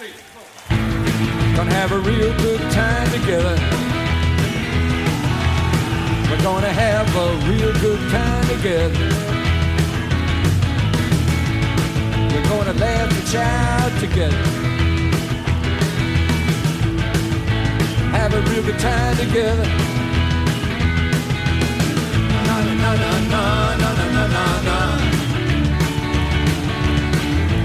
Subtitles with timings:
[0.00, 3.54] Gonna have a real good time together.
[6.30, 9.08] We're gonna have a real good time together.
[12.32, 14.42] We're gonna laugh and shout together.
[18.16, 19.68] Have a real good time together.
[22.46, 24.78] Na na na na na na na na na.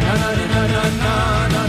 [0.04, 1.65] Na na na na na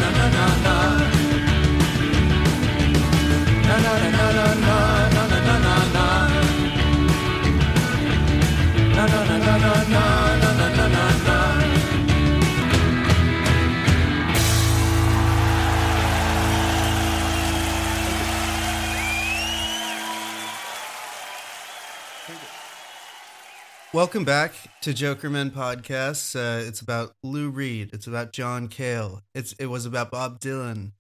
[23.97, 26.37] Welcome back to Jokerman Podcast.
[26.37, 27.89] Uh, it's about Lou Reed.
[27.95, 29.23] It's about John Cale.
[29.35, 30.93] It's it was about Bob Dylan,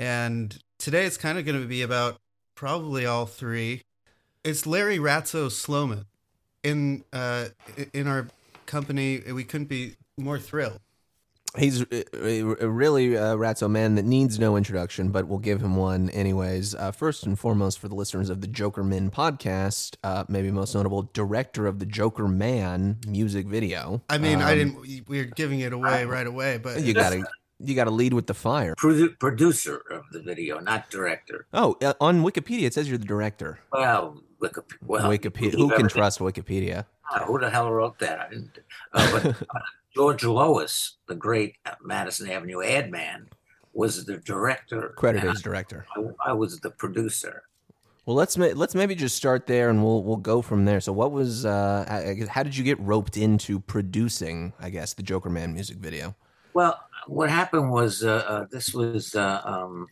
[0.00, 2.16] and today it's kind of going to be about
[2.56, 3.82] probably all three.
[4.42, 6.06] It's Larry Ratso Sloman.
[6.64, 7.44] In uh,
[7.92, 8.26] in our
[8.66, 10.80] company, we couldn't be more thrilled.
[11.58, 15.62] He's a, a, a really uh, ratso man that needs no introduction, but we'll give
[15.62, 16.74] him one anyways.
[16.74, 21.10] Uh, first and foremost, for the listeners of the Jokerman podcast, uh, maybe most notable,
[21.14, 24.02] director of the Jokerman music video.
[24.10, 25.08] I mean, I Um, didn't.
[25.08, 27.24] We're giving it away right away, but You gotta,
[27.58, 28.74] you gotta lead with the fire.
[28.74, 31.46] Produ- producer of the video, not director.
[31.54, 33.60] Oh, uh, on Wikipedia it says you're the director.
[33.72, 35.52] Well, Wikip- well Wikipedia.
[35.52, 36.84] believe Who can trust Wikipedia?
[37.10, 38.20] Ah, Who the hell wrote that?
[38.20, 38.58] I didn't.
[38.92, 39.58] Uh, but uh,
[39.96, 43.30] George Lois, the great Madison Avenue ad man,
[43.72, 44.92] was the director.
[44.94, 45.86] Credited and as director.
[45.96, 47.44] I, I was the producer.
[48.04, 50.80] Well, let's ma- let's maybe just start there, and we'll we'll go from there.
[50.82, 54.52] So, what was uh, I- I guess- how did you get roped into producing?
[54.60, 56.14] I guess the Jokerman music video.
[56.52, 59.86] Well, what happened was uh, uh, this was uh, um,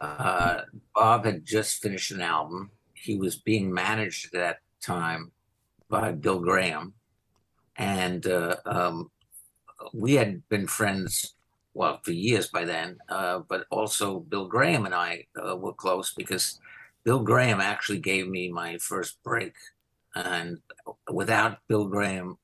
[0.00, 0.60] uh,
[0.94, 2.70] Bob had just finished an album.
[2.94, 5.32] He was being managed at that time
[5.88, 6.94] by Bill Graham,
[7.76, 9.10] and uh, um,
[9.92, 11.34] we had been friends
[11.74, 12.98] well for years by then.
[13.08, 16.58] Uh, but also Bill Graham and I uh, were close because
[17.04, 19.54] Bill Graham actually gave me my first break,
[20.14, 20.58] and
[21.10, 22.36] without Bill Graham,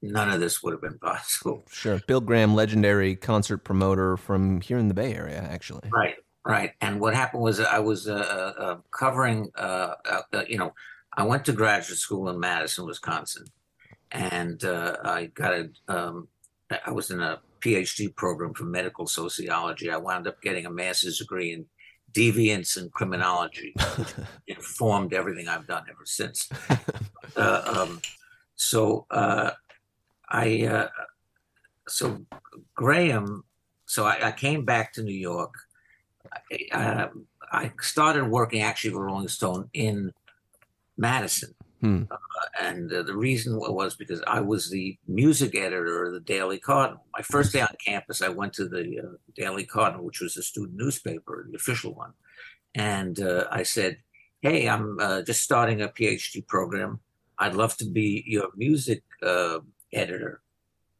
[0.00, 1.64] none of this would have been possible.
[1.70, 5.88] Sure, Bill Graham, legendary concert promoter from here in the Bay Area, actually.
[5.92, 6.14] Right,
[6.46, 6.72] right.
[6.80, 10.72] And what happened was I was uh, uh, uh, covering, uh, uh, uh, you know,
[11.16, 13.46] I went to graduate school in Madison, Wisconsin,
[14.12, 16.28] and uh, I got a, um,
[16.84, 19.90] I was in a PhD program for medical sociology.
[19.90, 21.66] I wound up getting a master's degree in
[22.12, 23.74] deviance and criminology,
[24.46, 26.48] informed everything I've done ever since.
[27.36, 28.00] Uh, um,
[28.54, 29.50] so uh,
[30.28, 30.88] I, uh,
[31.88, 32.24] so
[32.76, 33.42] Graham,
[33.86, 35.52] so I, I came back to New York.
[36.72, 37.08] I, uh,
[37.50, 40.12] I started working actually for Rolling Stone in
[40.96, 41.54] Madison.
[41.84, 42.04] Hmm.
[42.10, 42.16] Uh,
[42.62, 47.04] and uh, the reason was because I was the music editor of the Daily Cardinal.
[47.14, 50.42] My first day on campus, I went to the uh, Daily Cardinal, which was a
[50.42, 52.14] student newspaper, the official one.
[52.74, 53.98] And uh, I said,
[54.40, 57.00] Hey, I'm uh, just starting a PhD program.
[57.38, 59.58] I'd love to be your music uh,
[59.92, 60.40] editor.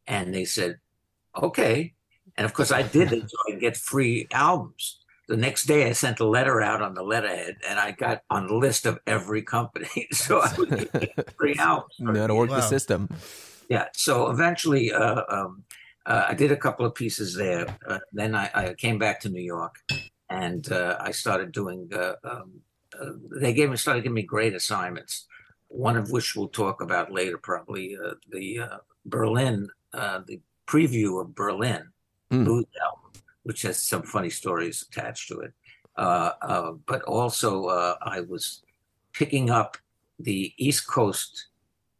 [0.06, 0.80] And they said,
[1.34, 1.94] Okay.
[2.36, 4.98] And of course, I did it so I could get free albums.
[5.26, 8.46] The next day, I sent a letter out on the letterhead, and I got on
[8.46, 10.08] the list of every company.
[10.12, 11.94] so I was getting free albums.
[11.98, 13.08] You know to work the system.
[13.68, 13.86] Yeah.
[13.94, 15.64] So eventually, uh, um,
[16.06, 17.66] uh, I did a couple of pieces there.
[17.86, 19.76] Uh, then I, I came back to New York,
[20.28, 21.90] and uh, I started doing.
[21.92, 22.60] Uh, um,
[23.00, 25.26] uh, they gave me started giving me great assignments.
[25.68, 31.20] One of which we'll talk about later, probably uh, the uh, Berlin, uh, the preview
[31.20, 31.88] of Berlin
[32.30, 33.03] blues album,
[33.44, 35.52] which has some funny stories attached to it.
[35.96, 38.62] Uh, uh, but also, uh, I was
[39.12, 39.76] picking up
[40.18, 41.48] the East Coast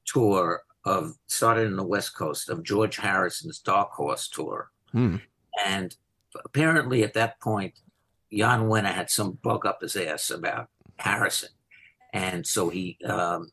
[0.05, 5.16] tour of started in the West Coast of George Harrison's Dark Horse tour, Hmm.
[5.65, 5.97] and
[6.44, 7.75] apparently at that point,
[8.32, 10.69] Jan Wenner had some bug up his ass about
[10.99, 11.50] Harrison,
[12.12, 13.50] and so he, um,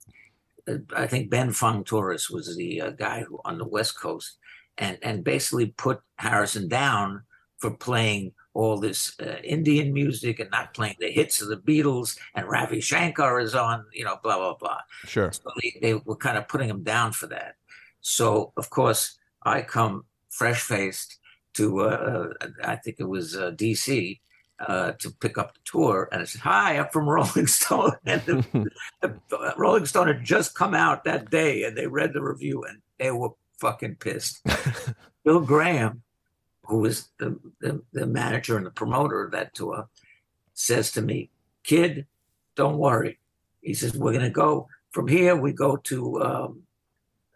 [0.96, 4.38] I think Ben Fong Torres was the uh, guy who on the West Coast,
[4.78, 7.24] and and basically put Harrison down
[7.62, 12.18] for playing all this uh, Indian music and not playing the hits of the Beatles,
[12.36, 14.80] and Ravi Shankar is on, you know, blah blah blah.
[15.06, 15.31] Sure.
[15.31, 17.56] So they, they were kind of putting him down for that.
[18.02, 21.19] So of course I come fresh faced
[21.54, 24.19] to uh, I think it was uh, DC
[24.68, 28.22] uh, to pick up the tour, and I said, "Hi, I'm from Rolling Stone." And
[28.22, 28.69] the,
[29.02, 32.81] the Rolling Stone had just come out that day, and they read the review, and
[33.00, 33.30] they were
[33.60, 34.46] fucking pissed.
[35.25, 36.04] Bill Graham,
[36.72, 39.88] who was the, the, the manager and the promoter of that tour,
[40.54, 41.30] says to me,
[41.64, 42.08] "Kid,
[42.56, 43.20] don't worry."
[43.62, 45.36] He says, "We're going to go from here.
[45.36, 46.64] We go to um,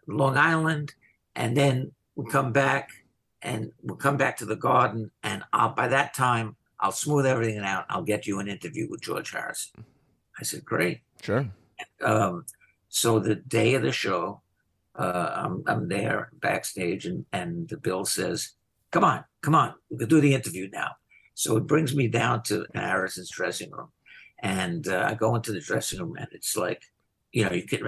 [0.06, 0.94] Long Island,
[1.34, 2.90] and then we come back,
[3.42, 7.60] and we'll come back to the Garden, and I'll by that time." I'll smooth everything
[7.60, 7.86] out.
[7.88, 9.84] I'll get you an interview with George Harrison.
[10.38, 11.00] I said, great.
[11.22, 11.48] Sure.
[12.02, 12.44] Um,
[12.90, 14.42] so the day of the show,
[14.94, 18.52] uh, I'm, I'm there backstage, and, and the Bill says,
[18.96, 20.92] come on, come on, we can do the interview now.
[21.34, 23.88] So it brings me down to Harrison's dressing room.
[24.42, 26.82] And uh, I go into the dressing room, and it's like,
[27.30, 27.82] you know, you could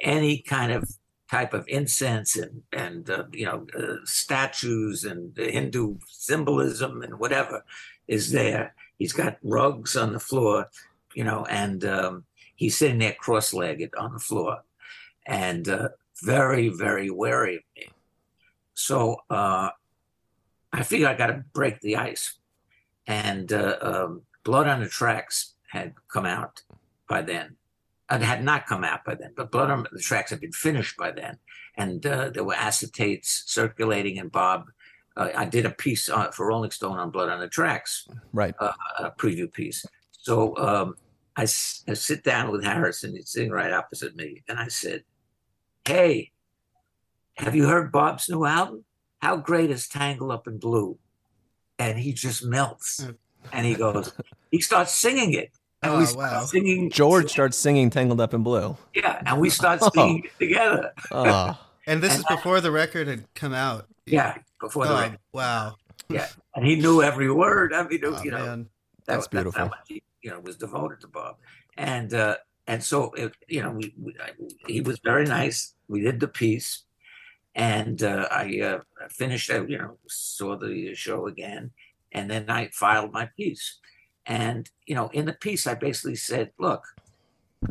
[0.00, 0.88] any kind of
[1.28, 7.64] type of incense and and uh, you know uh, statues and Hindu symbolism and whatever
[8.06, 8.72] is there.
[8.98, 10.68] He's got rugs on the floor,
[11.14, 14.58] you know, and um, he's sitting there cross-legged on the floor,
[15.26, 15.88] and uh,
[16.22, 17.88] very very wary of me.
[18.74, 19.70] So uh,
[20.76, 22.34] I figured I got to break the ice,
[23.06, 26.62] and uh, um, Blood on the Tracks had come out
[27.08, 27.56] by then.
[28.10, 30.96] It had not come out by then, but Blood on the Tracks had been finished
[30.96, 31.38] by then,
[31.76, 34.18] and uh, there were acetates circulating.
[34.18, 34.66] And Bob,
[35.16, 38.54] uh, I did a piece uh, for Rolling Stone on Blood on the Tracks, Right.
[38.60, 39.84] uh, a preview piece.
[40.12, 40.94] So um,
[41.36, 45.04] I, I sit down with Harrison, he's sitting right opposite me, and I said,
[45.86, 46.32] "Hey,
[47.38, 48.84] have you heard Bob's new album?
[49.22, 50.98] How great is Tangled Up in Blue?"
[51.78, 53.16] And he just melts, Mm.
[53.52, 54.12] and he goes,
[54.50, 55.50] he starts singing it,
[55.82, 56.44] and Oh, we start wow.
[56.44, 59.90] singing George starts singing "Tangled Up in Blue." yeah, and we start Oh.
[59.94, 60.92] singing it together.
[61.10, 61.58] Oh,
[61.88, 63.86] And this And is before the record had come out.
[64.06, 65.18] Yeah, before the Oh, record.
[65.32, 65.76] wow.
[66.08, 66.26] Yeah.
[66.56, 67.72] And he knew every word.
[67.72, 68.62] I mean, Oh, you know, man.
[68.64, 68.70] that,
[69.06, 69.70] That's that- that beautiful.
[69.86, 71.36] he, you know, was devoted to Bob,
[71.76, 74.30] and uh, and so it, you know, we, we I,
[74.66, 75.74] he was very nice.
[75.86, 76.82] We did the piece,
[77.56, 78.78] and uh, I uh,
[79.10, 79.50] finished.
[79.50, 81.72] uh, You know, saw the show again,
[82.12, 83.78] and then I filed my piece.
[84.26, 86.84] And you know, in the piece, I basically said, "Look,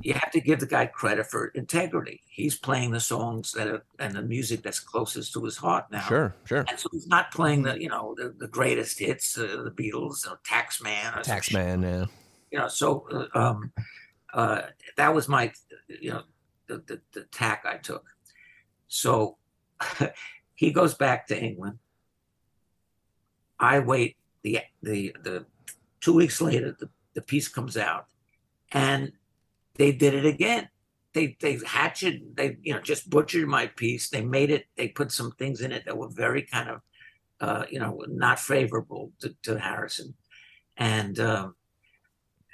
[0.01, 2.21] you have to give the guy credit for integrity.
[2.27, 6.01] He's playing the songs that are and the music that's closest to his heart now.
[6.01, 6.65] sure, sure.
[6.67, 10.27] And so he's not playing the, you know, the, the greatest hits, uh, the Beatles,
[10.29, 11.83] or Taxman, or Taxman.
[11.83, 12.05] Yeah.
[12.51, 13.71] You know, so uh, um,
[14.33, 14.63] uh,
[14.97, 15.51] that was my,
[15.87, 16.23] you know,
[16.67, 18.05] the, the, the tack I took.
[18.87, 19.37] So
[20.55, 21.79] he goes back to England.
[23.59, 25.45] I wait the the the
[26.01, 28.05] two weeks later the, the piece comes out
[28.71, 29.11] and
[29.75, 30.69] they did it again.
[31.13, 34.09] They they hatchet they you know just butchered my piece.
[34.09, 34.65] They made it.
[34.75, 36.81] They put some things in it that were very kind of
[37.39, 40.15] uh, you know not favorable to, to Harrison.
[40.77, 41.55] And um,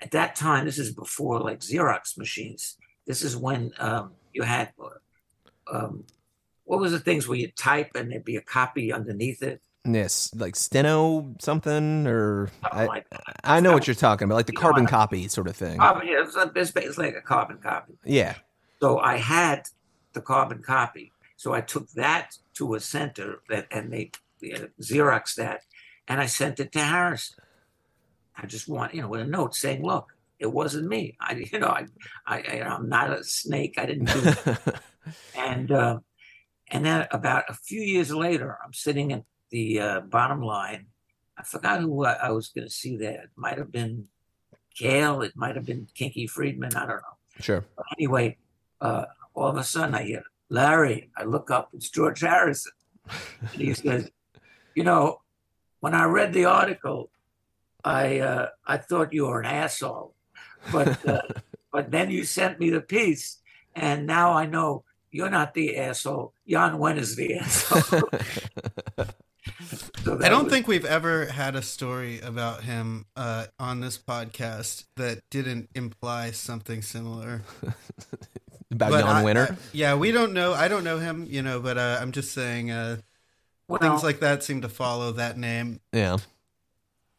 [0.02, 2.78] at that time, this is before like Xerox machines.
[3.08, 4.72] This is when um, you had
[5.72, 6.04] um,
[6.66, 9.62] what was the things where you type and there'd be a copy underneath it.
[9.84, 13.24] Yes, like steno something, or something I, like that.
[13.44, 15.80] I know what you're talking about, like the You know, carbon copy sort of thing.
[15.80, 17.94] Carbon, yeah, it's, it's like a carbon copy.
[18.06, 18.36] Yeah.
[18.80, 19.64] So I had
[20.14, 21.12] the carbon copy.
[21.36, 24.12] So I took that to a center that, and they
[24.54, 25.62] uh, Xerox that,
[26.08, 27.38] and I sent it to Harrison.
[28.36, 31.18] I just want, you know, with a note saying, "Look, it wasn't me.
[31.20, 31.86] I, you know, I,
[32.28, 33.76] I, I I'm not a snake.
[33.78, 34.58] I didn't do it."
[35.36, 36.00] and uh,
[36.72, 40.88] and then about a few years later, I'm sitting at the uh, bottom line.
[41.38, 43.24] I forgot who I, I was going to see there.
[43.24, 44.08] It might have been
[44.78, 45.22] Gail.
[45.22, 46.76] It might have been Kinky Friedman.
[46.76, 47.66] I don't know sure.
[47.98, 48.38] anyway,
[48.80, 51.12] uh, all of a sudden I hear Larry.
[51.18, 52.74] I look up, it's George Harrison.
[53.42, 54.10] And he says,
[54.76, 55.22] "You know,
[55.80, 57.10] when I read the article,
[57.84, 60.16] I uh, I thought you were an asshole,
[60.72, 61.22] but uh,
[61.72, 63.42] but then you sent me the piece,
[63.76, 66.34] and now I know you're not the asshole.
[66.48, 68.10] Jan Wenner is the asshole."
[70.04, 73.98] So I don't was- think we've ever had a story about him uh, on this
[73.98, 77.42] podcast that didn't imply something similar.
[78.72, 79.48] about But Jan I- Winter.
[79.52, 80.54] I- yeah, we don't know.
[80.54, 82.98] I don't know him, you know, but uh, I'm just saying uh,
[83.68, 85.80] well, things like that seem to follow that name.
[85.94, 86.18] yeah.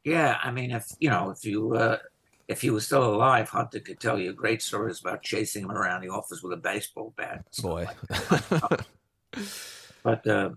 [0.05, 1.99] Yeah, I mean, if you know, if you uh,
[2.53, 6.03] if he was still alive, Hunter could tell you great stories about chasing him around
[6.03, 7.45] the office with a baseball bat.
[7.61, 7.87] Boy.
[8.71, 8.87] like
[10.03, 10.51] but uh,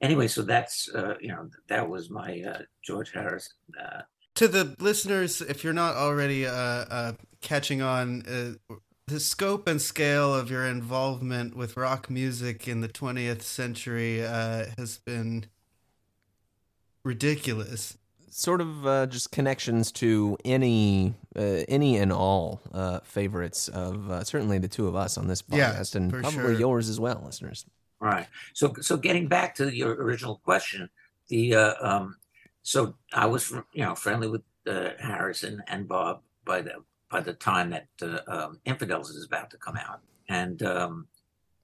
[0.00, 3.52] anyway, so that's uh, you know that was my uh, George Harris.
[3.80, 4.02] Uh,
[4.36, 8.74] To the listeners, if you're not already uh, uh, catching on, uh,
[9.06, 14.64] the scope and scale of your involvement with rock music in the 20th century uh,
[14.78, 15.44] has been
[17.04, 17.98] ridiculous.
[18.36, 24.24] Sort of uh, just connections to any uh, any and all uh, favorites of uh,
[24.24, 26.52] certainly the two of us on this Yeah, podcast and for probably sure.
[26.52, 27.64] yours as well, listeners.
[28.00, 28.26] right.
[28.52, 30.90] So so getting back to your original question,
[31.28, 32.16] the uh, um,
[32.62, 37.34] so I was, you know, friendly with uh, Harrison and Bob by the by the
[37.34, 41.06] time that uh, um, Infidels is about to come out, and um,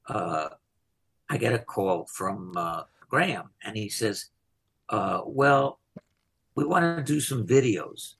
[0.09, 0.50] uh,
[1.29, 4.27] I get a call from uh, Graham, and he says,
[4.91, 5.81] uh, "Well,
[6.61, 8.14] we want to do some videos,"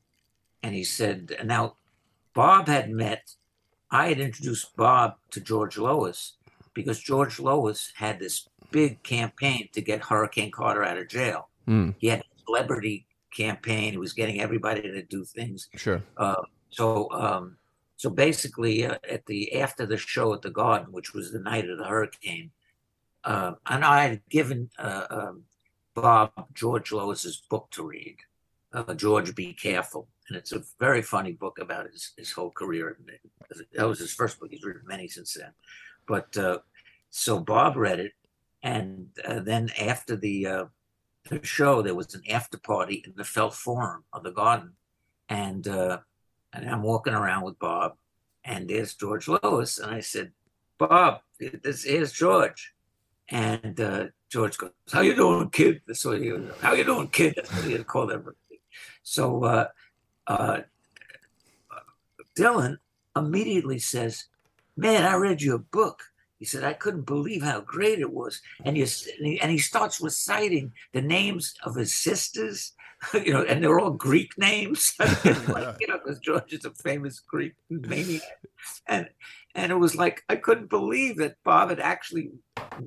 [0.63, 1.77] and he said, "Now,
[2.35, 3.23] Bob had met.
[3.91, 6.37] I had introduced Bob to George Lois
[6.75, 11.49] because George Lois had this big campaign to get Hurricane Carter out of jail.
[11.67, 13.07] Mm, He had a celebrity
[13.37, 13.93] campaign.
[13.93, 15.69] He was getting everybody to do things.
[15.77, 16.03] sure.
[16.17, 17.57] Uh, so, um,
[17.97, 21.69] so basically, uh, at the after the show at the Garden, which was the night
[21.69, 22.51] of the hurricane,
[23.25, 25.43] uh, and I had given uh, um,
[25.95, 28.17] Bob George Lois's book to read,
[28.73, 32.97] uh, George Be Careful, and it's a very funny book about his his whole career.
[33.75, 34.51] That was his first book.
[34.51, 35.53] He's written many since then,
[36.07, 36.59] but uh,
[37.11, 38.13] so Bob read it,
[38.63, 40.65] and uh, then after the uh,
[41.29, 44.73] the show, there was an after party in the Felt Forum of the Garden,
[45.29, 45.99] and uh,
[46.53, 47.95] and I'm walking around with Bob,
[48.45, 50.33] and there's George Lois, and I said,
[50.79, 52.75] Bob, this here's George,
[53.29, 56.33] and uh, George goes, "How you doing, kid?" That's what he.
[56.61, 57.35] How you doing, kid?
[57.37, 58.37] That's what he called everybody.
[59.03, 59.69] So uh,
[60.27, 60.61] uh,
[62.37, 62.79] Dylan
[63.17, 64.27] immediately says,
[64.77, 66.03] "Man, I read your book."
[66.39, 68.87] He said, "I couldn't believe how great it was," and he,
[69.41, 72.73] and he starts reciting the names of his sisters,
[73.15, 75.25] you know, and they're all Greek names, like,
[75.81, 78.23] you know, because George is a famous Greek maniac,
[78.87, 79.09] and
[79.55, 82.31] and it was like I couldn't believe that Bob had actually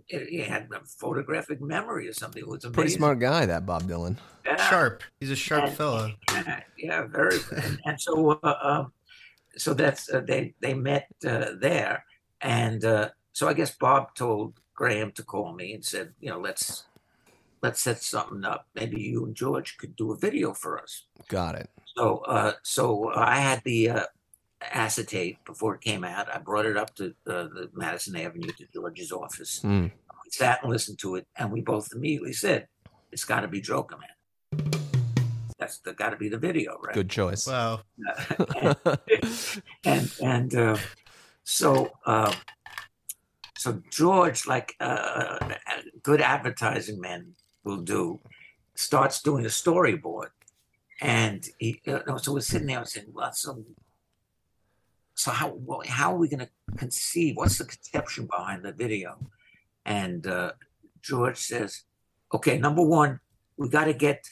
[0.08, 2.42] he had a photographic memory or something.
[2.42, 2.74] It was amazing.
[2.74, 4.18] Pretty smart guy, that Bob Dylan.
[4.46, 4.70] Yeah.
[4.70, 5.04] Sharp.
[5.20, 6.12] He's a sharp And- fellow.
[6.32, 7.38] Yeah, yeah, very.
[7.56, 8.94] and, and so, uh, um,
[9.58, 12.06] so that's uh, they they met uh, there,
[12.42, 16.40] and uh, so I guess Bob told Graham to call me and said, you know,
[16.40, 16.86] let's
[17.62, 18.68] let's set something up.
[18.76, 21.06] Maybe you and George could do a video for us.
[21.30, 21.70] Got it.
[21.96, 24.06] So, uh, so I had the uh,
[24.72, 26.34] acetate before it came out.
[26.34, 29.62] I brought it up to uh, the Madison Avenue to George's office.
[29.64, 29.92] Mm.
[29.92, 32.68] We sat and listened to it, and we both immediately said,
[33.12, 34.14] "It's got to be Jokerman.
[35.58, 37.48] That's the got to be the video, right?" Good choice.
[37.48, 37.82] Wow.
[39.86, 40.78] and and uh,
[41.44, 42.34] so uh,
[43.58, 45.40] so George, like uh,
[46.02, 48.20] good advertising men will do,
[48.76, 50.30] starts doing a storyboard,
[51.02, 53.64] and he uh, no, so we're sitting there and saying, "Well, so
[55.16, 57.38] so how how are we going to conceive?
[57.38, 59.18] What's the conception behind the video?"
[59.86, 60.54] And uh,
[61.02, 61.84] George says,
[62.34, 63.20] "Okay, number one,
[63.58, 64.28] we got to get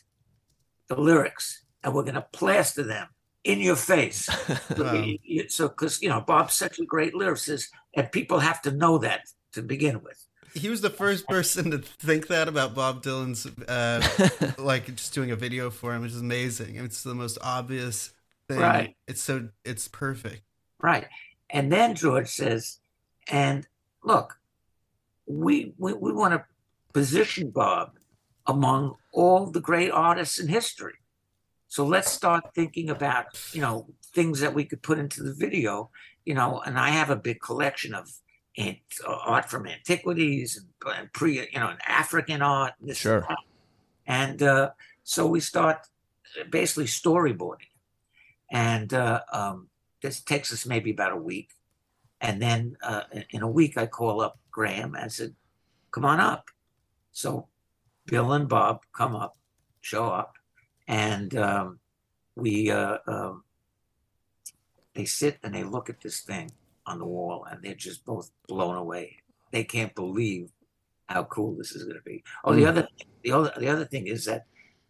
[0.87, 3.07] the lyrics, and we're going to plaster them."
[3.43, 4.29] In your face,
[4.77, 4.93] Wow.
[4.93, 8.71] Y- y- so because you know Bob's such a great lyricist, and people have to
[8.71, 9.21] know that
[9.53, 10.23] to begin with.
[10.53, 15.31] He was the first person to think that about Bob Dylan's, uh, like just doing
[15.31, 16.75] a video for him, which is amazing.
[16.75, 18.11] It's the most obvious
[18.47, 18.59] thing.
[18.59, 18.95] Right.
[19.07, 20.43] It's so it's perfect.
[20.81, 21.07] Right.
[21.49, 22.79] And then George says,
[23.29, 23.67] and
[24.03, 24.39] look,
[25.25, 26.45] we we, we want to
[26.93, 27.91] position Bob
[28.47, 30.95] among all the great artists in history.
[31.67, 35.89] So let's start thinking about, you know, things that we could put into the video,
[36.25, 38.11] you know, and I have a big collection of
[38.57, 42.73] ant, uh, art from antiquities and, pre, you know, and African art.
[42.79, 43.25] and This and Sure.
[43.29, 43.37] that.
[44.05, 44.71] And uh,
[45.03, 45.87] so we start
[46.49, 47.71] basically storyboarding.
[48.51, 49.69] And uh, um,
[50.01, 51.49] this takes us maybe about a week.
[52.19, 55.35] And then uh, in- a week, I call up Graham and I said,
[55.91, 56.49] come on up.
[57.11, 57.47] So
[58.05, 59.37] Bill and Bob come up,
[59.81, 60.35] show up,
[60.87, 61.79] and um,
[62.35, 63.43] we, uh, um,
[64.93, 66.51] they sit and they look at this thing
[66.85, 69.17] on the wall and they're just both blown away.
[69.51, 70.49] They can't believe
[71.07, 72.23] how cool this is going to be.
[72.43, 72.67] Oh, the Mm.
[72.69, 72.87] other,
[73.23, 74.45] the other, the other thing is that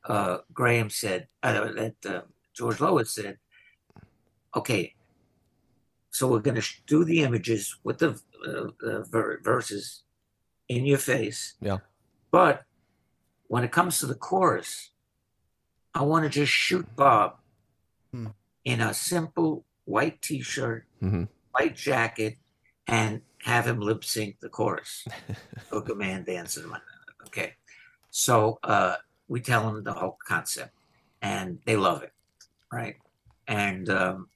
[0.05, 2.21] uh, Graham said, uh, that uh,
[2.53, 3.37] George Lois said,
[4.55, 4.93] okay,
[6.11, 10.03] so we're going to sh- do the images with the uh, uh, ver- verses
[10.67, 11.55] in your face.
[11.61, 11.79] Yeah.
[12.31, 12.63] But
[13.47, 14.91] when it comes to the chorus,
[15.93, 17.37] I want to just shoot Bob
[18.11, 18.27] Hmm.
[18.65, 21.29] in a simple white T-shirt, Mhm.
[21.51, 22.37] white jacket,
[22.87, 25.07] and have him lip sync the chorus.
[25.69, 26.69] Hook a man dancing.
[27.27, 27.55] Okay.
[28.09, 28.97] So uh,
[29.29, 30.75] we tell them the whole concept,
[31.21, 32.11] and they love it,
[32.71, 32.97] right?
[33.47, 34.27] And um,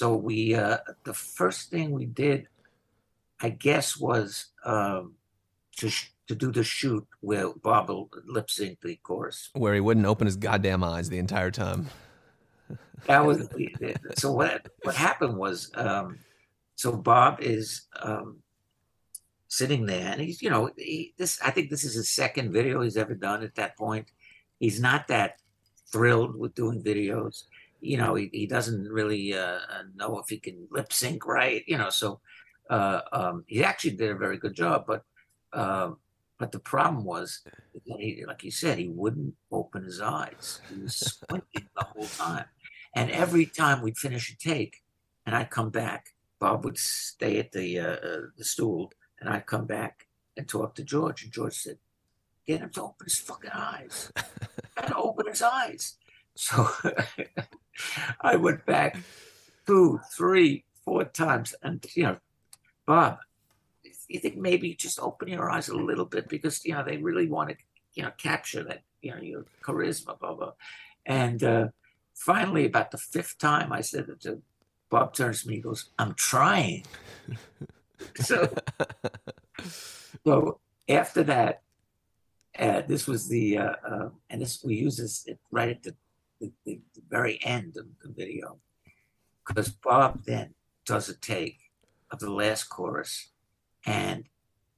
[0.00, 2.48] so we, uh, the first thing we did,
[3.38, 5.16] I guess, was um,
[5.76, 7.90] to sh- to do the shoot where Bob
[8.24, 9.50] lip sync the chorus.
[9.52, 11.90] Where he wouldn't open his goddamn eyes the entire time.
[13.08, 13.46] That was
[14.16, 14.32] so.
[14.32, 16.18] What what happened was, um,
[16.76, 18.38] so Bob is um,
[19.48, 21.38] sitting there, and he's you know he, this.
[21.44, 24.06] I think this is his second video he's ever done at that point,
[24.58, 25.40] he's not that
[25.92, 27.44] thrilled with doing videos.
[27.80, 31.62] You know, he, he doesn't really uh, uh, know if he can lip sync right.
[31.66, 32.20] You know, so
[32.68, 34.84] uh, um, he actually did a very good job.
[34.86, 35.04] But
[35.52, 35.92] uh,
[36.38, 40.60] but the problem was, that he, like you said, he wouldn't open his eyes.
[40.72, 42.46] He was squinting the whole time.
[42.94, 44.82] And every time we'd finish a take,
[45.26, 49.46] and I'd come back, Bob would stay at the uh, uh, the stool, and I'd
[49.46, 50.06] come back
[50.36, 51.22] and talk to George.
[51.22, 51.78] And George said,
[52.46, 54.10] "Get him to open his fucking eyes.
[54.74, 55.98] Gotta open his eyes."
[56.34, 56.66] So
[58.20, 58.96] I went back
[59.66, 62.16] two, three, four times, and you know,
[62.86, 63.18] Bob,
[64.08, 67.28] you think maybe just open your eyes a little bit because you know they really
[67.28, 67.56] want to,
[67.94, 70.52] you know, capture that you know your charisma, blah blah.
[71.06, 71.68] And uh,
[72.14, 74.42] finally, about the fifth time, I said it to
[74.90, 76.84] Bob turns to me, goes, "I'm trying."
[78.16, 78.52] so,
[80.24, 80.58] so
[80.88, 81.62] after that,
[82.58, 85.94] uh, this was the uh, uh, and this we use this right at the,
[86.40, 88.58] the, the very end of the video
[89.46, 90.54] because Bob then
[90.86, 91.58] does a take
[92.10, 93.28] of the last chorus
[93.86, 94.24] and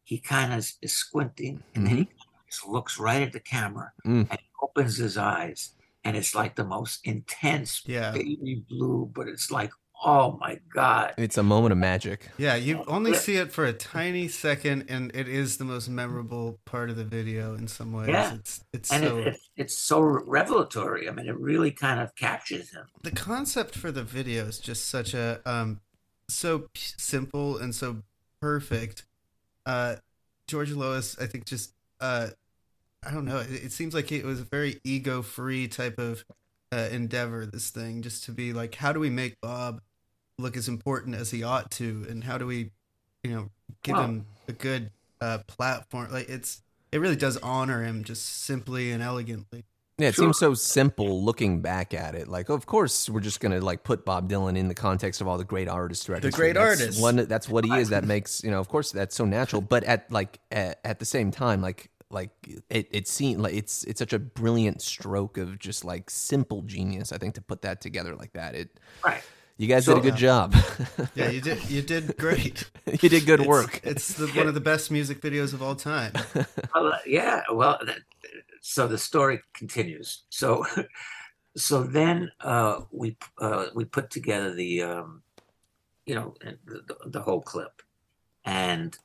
[0.04, 2.08] he kind of is squinting and then he
[2.50, 4.28] just looks right at the camera Mm.
[4.30, 8.10] and opens his eyes and it's like the most intense Yeah.
[8.12, 9.70] baby blue but it's like
[10.04, 12.28] oh my god It's a moment of magic.
[12.38, 16.58] Yeah, you only see it for a tiny second, and it is the most memorable
[16.64, 18.08] part of the video in some ways.
[18.08, 18.34] Yeah.
[18.34, 22.14] It's it's and so it, it, it's so revelatory i mean it really kind of
[22.16, 25.80] captures him the concept for the video is just such a um
[26.28, 28.02] so p- simple and so
[28.40, 29.04] perfect.
[29.64, 29.96] Uh,
[30.48, 32.28] George Lois, I think, just uh,
[33.02, 33.38] I don't know.
[33.38, 36.24] It, it seems like it was a very ego-free type of
[36.72, 37.46] uh, endeavor.
[37.46, 39.80] This thing, just to be like, how do we make Bob
[40.42, 42.70] look as important as he ought to, and how do we,
[43.22, 43.50] you know,
[43.82, 46.10] give Well- him a good uh, platform?
[46.12, 49.64] Like it's, it really does honor him just simply and elegantly.
[49.98, 50.24] Yeah, it Sure.
[50.24, 52.26] seems so simple looking back at it.
[52.26, 55.38] Like, of course, we're just gonna like put Bob Dylan in the context of all
[55.38, 56.34] the great artists, directors.
[56.34, 57.00] great That's artists.
[57.00, 57.90] One, that's what he is.
[57.90, 59.60] That makes you know, of course, that's so natural.
[59.62, 62.30] But at like at, at the same time, like like
[62.68, 67.12] it it seemed like it's it's such a brilliant stroke of just like simple genius.
[67.12, 69.22] I think to put that together like that, it right
[69.58, 70.54] you guys So- did a good job.
[71.14, 71.70] Yeah, you did.
[71.70, 72.70] You did great.
[73.00, 73.80] you did good It's- work.
[73.84, 76.12] It's the, one of the best music videos of all time.
[76.74, 77.98] well, uh, yeah well that,
[78.60, 80.64] so the story continues so
[81.56, 85.22] so then uh we uh we put together the um
[86.06, 86.34] you know
[86.64, 87.82] the, the, the whole clip
[88.44, 88.96] and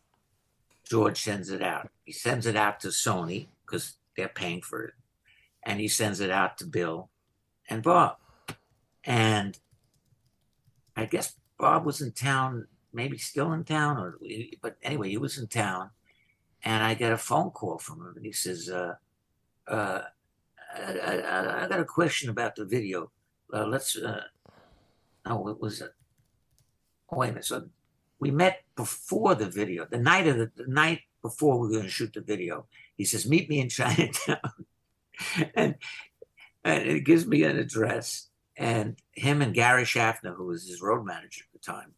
[0.89, 4.93] george sends it out he sends it out to sony because they're paying for it
[5.63, 7.09] and he sends it out to bill
[7.69, 8.15] and bob
[9.03, 9.57] and
[10.97, 14.17] i guess bob was in town maybe still in town or
[14.61, 15.89] but anyway he was in town
[16.63, 18.95] and I get a phone call from him, and he says, uh,
[19.67, 20.01] uh,
[20.75, 23.11] I, I, I got a question about the video.
[23.53, 24.23] Uh, let's, uh,
[25.25, 25.91] no, what was it?
[27.09, 27.45] Oh, wait a minute.
[27.45, 27.69] So
[28.19, 31.83] we met before the video, the night of the, the night before we were going
[31.83, 32.65] to shoot the video.
[32.97, 34.65] He says, meet me in Chinatown.
[35.55, 35.75] and,
[36.63, 38.27] and it gives me an address.
[38.57, 41.93] And him and Gary Shafner, who was his road manager at the time.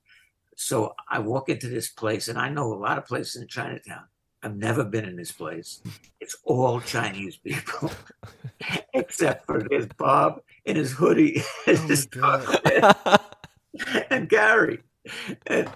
[0.56, 4.04] So I walk into this place, and I know a lot of places in Chinatown.
[4.44, 5.82] I've never been in this place.
[6.20, 7.92] It's all Chinese people,
[8.94, 11.42] except for this Bob in his hoodie,
[12.22, 13.18] Oh
[14.10, 14.80] and Gary,
[15.48, 15.70] and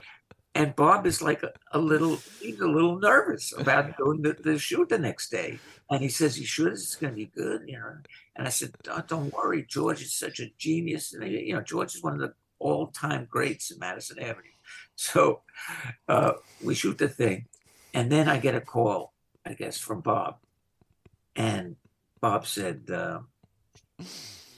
[0.55, 2.17] and Bob is like a, a little.
[2.39, 6.39] He's a little nervous about doing the, the shoot the next day, and he says,
[6.39, 7.95] "You sure this is going to be good?" You know,
[8.35, 11.13] and I said, "Don't, don't worry, George is such a genius.
[11.13, 14.41] And, you know, George is one of the all-time greats in Madison Avenue."
[14.95, 15.41] So
[16.07, 17.47] uh, we shoot the thing,
[17.95, 19.11] and then I get a call,
[19.45, 20.37] I guess, from Bob.
[21.35, 21.75] And
[22.21, 23.19] Bob said, uh,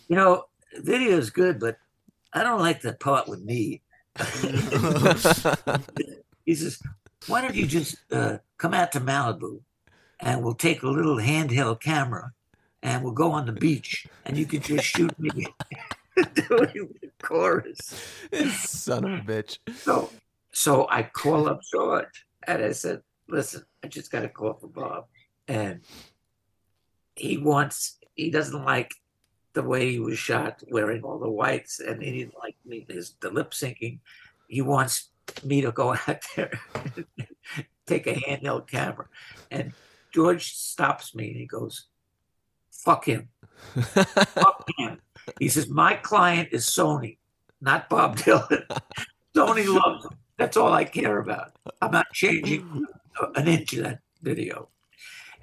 [0.07, 0.43] You know,
[0.77, 1.77] video is good, but
[2.33, 3.81] I don't like the part with me.
[6.45, 6.81] He says,
[7.27, 9.61] Why don't you just uh, come out to Malibu
[10.19, 12.31] and we'll take a little handheld camera
[12.81, 15.29] and we'll go on the beach and you can just shoot me
[16.15, 17.77] doing the chorus.
[18.51, 19.57] Son of a bitch.
[19.75, 20.09] So,
[20.51, 24.69] so I call up George and I said, "Listen, I just got a call from
[24.69, 25.07] Bob,
[25.47, 25.81] and
[27.15, 27.97] he wants.
[28.13, 28.93] He doesn't like
[29.55, 33.15] the way he was shot, wearing all the whites, and he didn't like me his
[33.21, 33.99] the lip syncing.
[34.47, 35.09] He wants
[35.43, 36.59] me to go out there,
[37.87, 39.07] take a handheld camera,
[39.49, 39.73] and
[40.13, 41.87] George stops me and he goes,
[42.71, 43.29] "Fuck him,
[43.81, 45.01] fuck him."
[45.39, 47.17] He says, "My client is Sony,
[47.59, 48.65] not Bob Dylan."
[49.35, 50.11] Sony loves him.
[50.37, 51.53] That's all I care about.
[51.81, 52.85] I'm not changing
[53.35, 54.69] an inch of that video.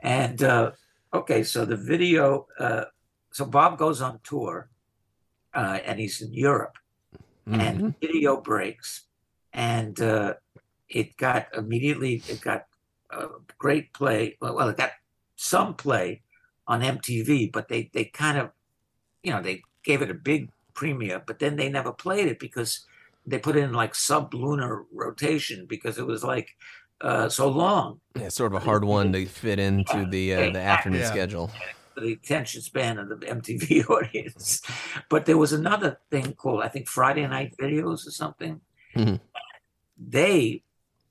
[0.02, 0.72] And uh,
[1.14, 2.46] Okay, so the video.
[2.58, 2.84] Uh,
[3.32, 4.70] so Bob goes on tour,
[5.54, 6.78] uh, and he's in Europe,
[7.46, 7.60] Mhm.
[7.60, 9.06] and video breaks,
[9.52, 10.34] and uh,
[10.88, 12.24] it got immediately.
[12.28, 12.66] It got
[13.10, 14.36] uh, great play.
[14.40, 14.92] Well, well, it got
[15.36, 16.22] some play
[16.66, 18.50] on MTV, but they they kind of,
[19.22, 22.86] you know, they gave it a big premiere, but then they never played it because
[23.26, 26.48] they put it in like sublunar rotation because it was like
[27.00, 28.00] uh, so long.
[28.18, 31.10] Yeah, sort of a hard one to fit into the uh, the afternoon Yeah.
[31.12, 31.50] schedule.
[31.96, 34.62] The attention span of the MTV audience.
[35.08, 38.60] But there was another thing called, I think, Friday Night Videos or something.
[38.96, 39.20] Mhm.
[39.98, 40.62] They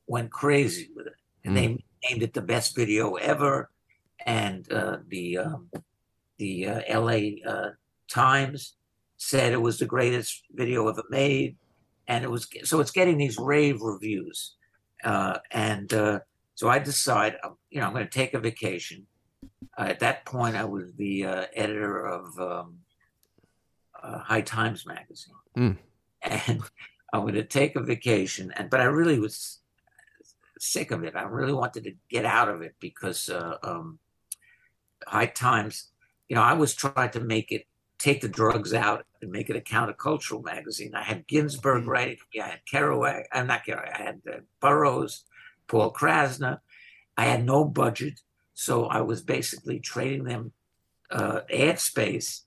[0.07, 1.15] went crazy with it,
[1.45, 1.67] and they
[2.09, 3.69] named it the best video ever.
[4.25, 5.69] And uh, the um,
[6.37, 7.41] the uh, L.A.
[7.47, 7.69] Uh,
[8.07, 8.75] Times
[9.17, 11.55] said it was the greatest video ever made,
[12.07, 14.55] and it was so it's getting these rave reviews.
[15.03, 16.19] Uh, and uh,
[16.55, 19.07] so I decide, um, you know, I'm going to take a vacation.
[19.77, 22.79] Uh, at that point, I was the uh, editor of um,
[24.01, 25.77] uh, High Times magazine, Mm.
[26.21, 26.61] and
[27.13, 28.51] I'm going to take a vacation.
[28.55, 29.59] And but I really was
[30.59, 31.15] sick of it.
[31.15, 33.99] I really wanted to get out of it because uh, um,
[35.05, 35.89] High Times,
[36.29, 37.65] you know, I was trying to make it
[37.97, 40.95] take the drugs out and make it a countercultural magazine.
[40.95, 41.87] I had Ginsberg Mm.
[41.87, 42.41] writing for me.
[42.41, 43.25] I had Kerouac.
[43.31, 43.93] I'm not Kerouac.
[43.99, 45.23] I had uh, Burroughs,
[45.67, 46.59] Paul Krassner.
[47.15, 48.21] I had no budget,
[48.61, 50.51] so I was basically trading them
[51.09, 52.43] uh, ad space,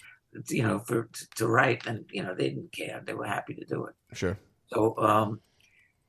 [0.49, 3.03] you know, for to, to write, and you know they didn't care.
[3.05, 3.95] They were happy to do it.
[4.13, 4.39] Sure.
[4.69, 5.41] So, um,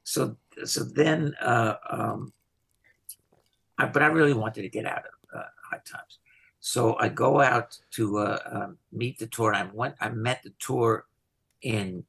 [0.03, 2.33] so, so then, uh, um,
[3.79, 6.19] I, but I really wanted to get out of uh, High Times.
[6.59, 9.55] So I go out to uh, um, meet the tour.
[9.55, 9.95] I went.
[9.99, 11.07] I met the tour
[11.63, 12.05] in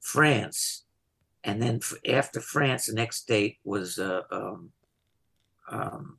[0.00, 0.84] France,
[1.44, 4.72] and then f- after France, the next date was uh, um,
[5.70, 6.18] um,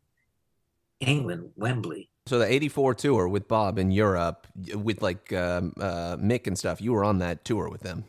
[0.99, 2.09] England, Wembley.
[2.25, 6.81] So the '84 tour with Bob in Europe, with like um, uh, Mick and stuff.
[6.81, 8.03] You were on that tour with them.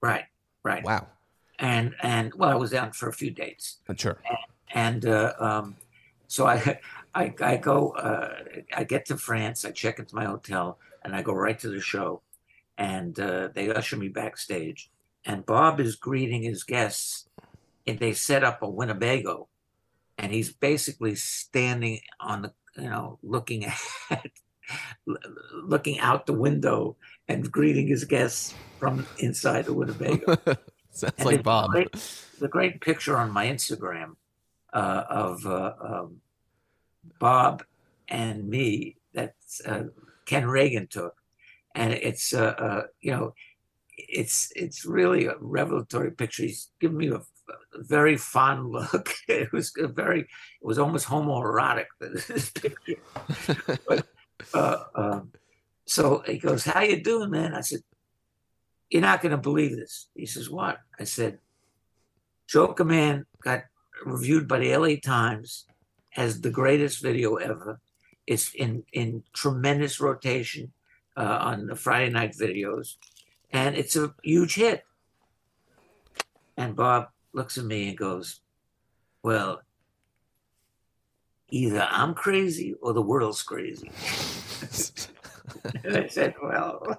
[0.00, 0.24] Right,
[0.62, 0.84] right.
[0.84, 1.08] Wow.
[1.58, 3.78] And and well, I was down for a few dates.
[3.96, 4.18] Sure.
[4.72, 5.76] and uh, um,
[6.34, 6.80] so I,
[7.14, 8.34] I, I go, uh,
[8.76, 11.80] I get to France, I check into my hotel, and I go right to the
[11.80, 12.22] show,
[12.76, 14.90] and uh, they usher me backstage,
[15.24, 17.28] and Bob is greeting his guests,
[17.86, 19.48] and they set up a Winnebago,
[20.18, 23.64] and he's basically standing on the, you know, looking
[24.10, 24.26] at,
[25.64, 26.96] looking out the window
[27.28, 30.36] and greeting his guests from inside the Winnebago
[30.90, 31.70] Sounds And like Bob.
[31.70, 31.90] great.
[32.40, 34.14] the great picture on my Instagram
[34.72, 36.20] uh, of uh, um,
[37.18, 37.64] Bob
[38.08, 39.34] and me that
[39.66, 39.84] uh,
[40.26, 41.14] Ken Regan took,
[41.74, 43.34] and it's uh, uh, you know,
[43.98, 46.44] it's it's really a revelatory picture.
[46.44, 47.22] He's giving me a, a
[47.74, 49.14] very fond look.
[49.28, 50.26] it was very, it
[50.62, 51.86] was almost homoerotic.
[53.86, 54.06] But
[54.52, 55.32] uh, um,
[55.86, 57.80] so he goes, "How you doing, man?" I said,
[58.90, 61.38] "You're not going to believe this." He says, "What?" I said,
[62.48, 63.64] Jokerman got
[64.04, 65.66] reviewed by the LA Times
[66.16, 67.80] as the greatest video ever.
[68.26, 70.72] It's in in tremendous rotation
[71.16, 72.96] uh, on the Friday night videos,
[73.50, 74.84] and it's a huge hit.
[76.56, 78.40] And Bob looks at me and goes,
[79.22, 79.62] "Well,
[81.50, 83.90] either I'm crazy or the world's crazy."
[85.84, 86.98] and I said, "Well."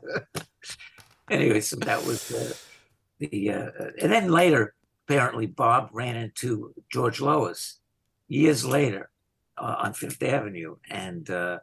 [1.30, 2.54] anyway, so that was uh,
[3.20, 3.70] the, uh,
[4.02, 4.76] and then later,
[5.08, 7.80] apparently, Bob ran into George Lois
[8.28, 9.10] years later
[9.58, 11.60] uh, on Fifth Avenue, and uh,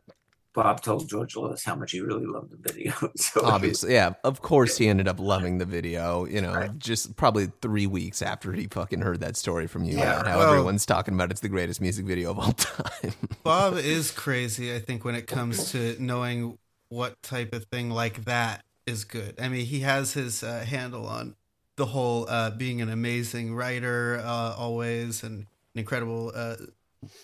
[0.54, 2.92] Bob told George Lois how much he really loved the video.
[3.16, 4.14] so Obviously, yeah.
[4.22, 6.26] Of course, he ended up loving the video.
[6.26, 6.78] You know, Right.
[6.78, 9.96] just probably three weeks after he fucking heard that story from you.
[9.96, 13.12] Yeah, about how well- everyone's talking about it's the greatest music video of all time.
[13.42, 18.24] Bob is crazy, I think, when it comes to knowing what type of thing like
[18.26, 19.34] that is good.
[19.40, 21.34] I mean, he has his uh, handle on
[21.76, 26.56] the whole uh, being an amazing writer uh, always and an incredible uh,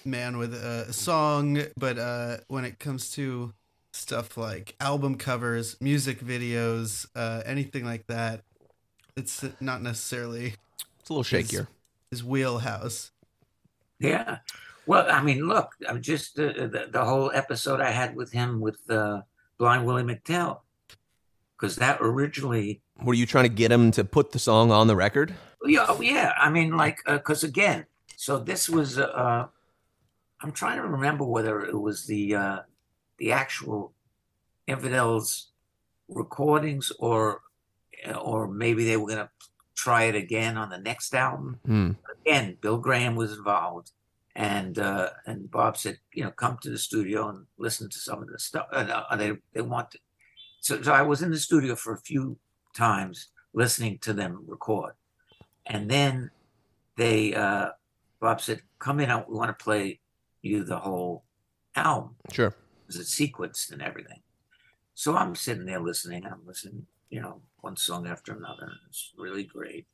[0.04, 1.62] man with a song.
[1.76, 3.52] But uh, when it comes to
[3.92, 8.42] stuff like album covers, music videos, uh, anything like that,
[9.16, 10.54] it's not necessarily
[11.00, 11.66] It's a little shakier.
[12.10, 13.10] his wheelhouse.
[13.98, 14.38] Yeah.
[14.86, 18.60] Well, I mean, look, I'm just the, the the whole episode I had with him
[18.60, 19.20] with uh,
[19.58, 20.60] Blind Willie McTell,
[21.56, 24.96] because that originally, Were you trying to get him to put the song on the
[24.96, 25.34] record?
[25.66, 26.32] yeah, oh, yeah.
[26.40, 27.84] I mean, like, because again,
[28.16, 29.48] so this was, uh,
[30.40, 32.58] I'm trying to remember whether it was the uh,
[33.18, 33.92] the actual
[34.66, 35.48] Infidels
[36.08, 37.42] recordings or
[38.20, 39.30] or maybe they were gonna
[39.74, 41.60] try it again on the next album.
[41.64, 41.90] Hmm.
[42.20, 43.92] again, Bill Graham was involved,
[44.36, 48.22] and uh, and Bob said, you know, come to the studio and listen to some
[48.22, 48.66] of the stuff.
[48.72, 49.98] And uh, they they want to.
[50.60, 52.38] So, so I was in the studio for a few
[52.76, 54.92] times listening to them record,
[55.66, 56.30] and then
[56.96, 57.70] they uh,
[58.20, 60.00] Bob said, "Come in, we want to play
[60.42, 61.24] you the whole
[61.74, 62.54] album." Sure.
[62.86, 64.20] Because it's sequenced and everything.
[64.94, 66.26] So I'm sitting there listening.
[66.26, 68.64] I'm listening, you know, one song after another.
[68.64, 69.86] And it's really great.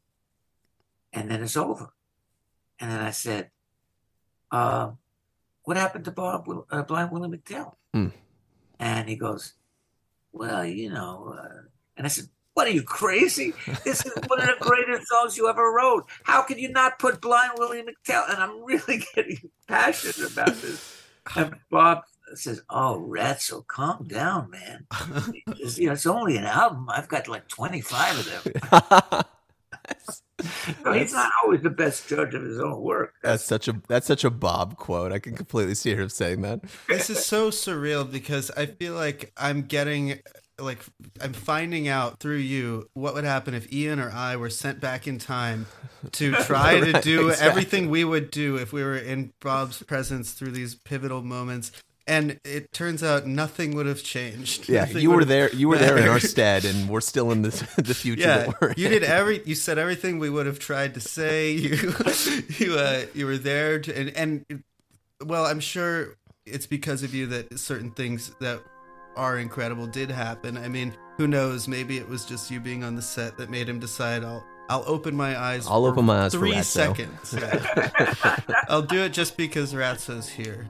[1.13, 1.91] And then it's over.
[2.81, 3.51] And then I said,
[4.51, 4.93] uh,
[5.65, 7.75] what happened to Bob uh, Blind Willie McTell?
[7.93, 8.09] Hmm.
[8.79, 9.55] And he goes,
[10.33, 11.37] well, you know.
[11.39, 13.53] Uh, and I said, what are you crazy?
[13.85, 16.05] This is one of the greatest songs you ever wrote.
[16.23, 18.31] How can you not put Blind Willie McTell?
[18.31, 21.03] And I'm really getting passionate about this.
[21.37, 22.03] And Bob
[22.35, 24.87] says, "Oh, Ratso, calm down, man.
[25.59, 26.89] It's, you know, it's only an album.
[26.89, 28.45] I've got like 25 of
[29.13, 29.23] them."
[30.85, 33.15] so he's not always the best judge of his own work.
[33.23, 35.13] That's such a that's such a Bob quote.
[35.13, 36.61] I can completely see him saying that.
[36.89, 40.21] This is so surreal because I feel like I'm getting
[40.59, 40.79] like
[41.21, 45.07] I'm finding out through you what would happen if Ian or I were sent back
[45.07, 45.67] in time
[46.13, 47.49] to try right, to do exactly.
[47.49, 51.73] everything we would do if we were in Bob's presence through these pivotal moments
[52.07, 54.69] and it turns out nothing would have changed.
[54.69, 55.53] Yeah, nothing you were there.
[55.55, 57.49] You were there in our stead, and we're still in the
[57.83, 58.23] the future.
[58.23, 59.43] Yeah, you did every.
[59.45, 61.53] You said everything we would have tried to say.
[61.65, 61.77] You
[62.59, 64.11] you uh, you were there, to, and
[64.47, 64.65] and
[65.25, 68.61] well, I'm sure it's because of you that certain things that
[69.17, 70.57] are incredible did happen.
[70.57, 71.69] I mean, who knows?
[71.69, 74.85] Maybe it was just you being on the set that made him decide I'll I'll
[74.87, 75.67] open my eyes.
[75.69, 77.35] I'll open my eyes three for seconds.
[78.69, 80.69] I'll do it just because Ratso's here.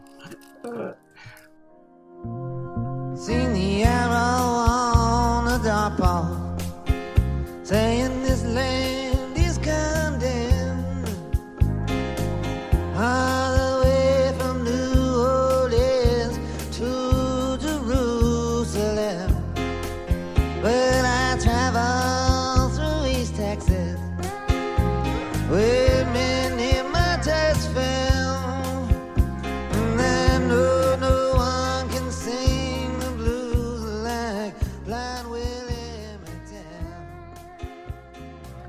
[3.15, 6.59] Seen the arrow on the dark pole,
[7.65, 8.04] saying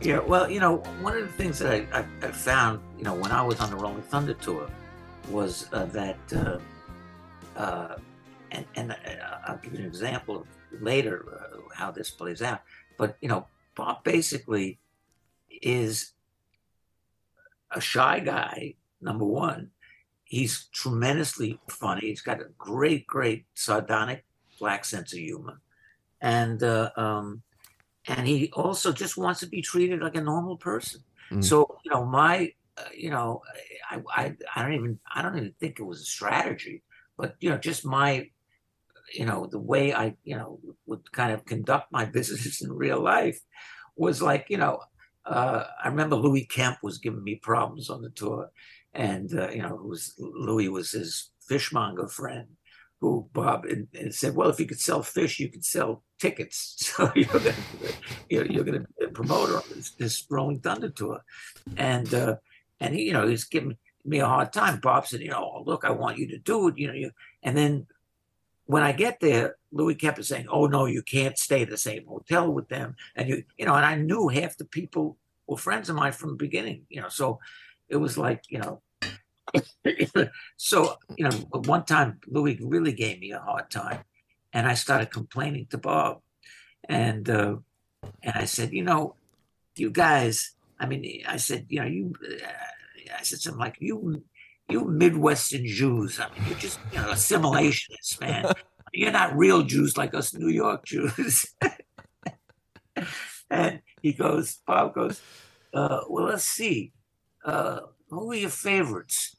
[0.06, 3.15] Yeah, well, you know, one of the things that I, I, I found, you know,
[3.15, 4.70] when I was on the Rolling Thunder tour,
[5.32, 6.60] was uh, that, uh,
[7.60, 7.96] uh,
[8.52, 8.96] and, and uh,
[9.48, 10.48] I'll give you an example of
[10.80, 12.62] later uh, how this plays out.
[13.00, 14.78] But you know, Bob basically
[15.50, 16.12] is
[17.72, 18.76] a shy guy.
[19.02, 19.72] Number one,
[20.24, 22.02] he's tremendously funny.
[22.02, 24.24] He's got a great, great sardonic
[24.60, 25.62] black sense of humor,
[26.22, 27.41] and uh, um,
[28.08, 31.02] and he also just wants to be treated like a normal person.
[31.32, 31.44] Mm.
[31.44, 33.41] So you know, my uh, you know,
[33.89, 36.84] I, I I don't even I don't even think it was a strategy,
[37.18, 38.30] but you know, just my
[39.13, 43.02] you know the way I you know would kind of conduct my business in real
[43.02, 43.39] life
[43.96, 44.80] was like you know
[45.26, 48.52] uh, I remember Louis Kemp was giving me problems on the tour,
[48.94, 52.48] and uh, you know, was Louis was his fishmonger friend,
[53.06, 56.91] who Bob and, and, said, well, if you could sell fish, you could sell tickets.
[56.96, 57.54] So you're going to
[58.30, 61.22] you're, you're to be a promoter of this, this Rolling Thunder tour,
[61.78, 62.36] and uh,
[62.80, 64.80] and he, you know, he's giving me a hard time.
[64.80, 67.12] Bob said, you know, look, I want you to do it, you know, you,
[67.44, 67.88] and then
[68.65, 72.52] when I get there, Louis kept saying, "Oh no, you can't stay the same hotel
[72.52, 75.96] with them," and you, you know, and I knew half the people were friends of
[75.96, 77.39] mine from the beginning, you know, so
[77.88, 78.82] it was like, you know,
[80.58, 84.04] so you know, one time Louis really gave me a hard time,
[84.54, 86.22] and I started complaining to Bob,
[86.88, 87.58] and uh,
[88.24, 89.15] and I said, you know,
[89.76, 94.24] you guys, I mean, I said, you know, you, uh, I said something like you
[94.70, 96.20] you Midwestern Jews.
[96.20, 98.52] I mean, you're just you know, assimilationists, man.
[98.94, 101.54] You're not real Jews like us New York Jews.
[103.50, 105.22] and he goes, Bob goes,
[105.74, 106.94] uh, well, let's see.
[107.44, 109.35] Uh, who are your favorites?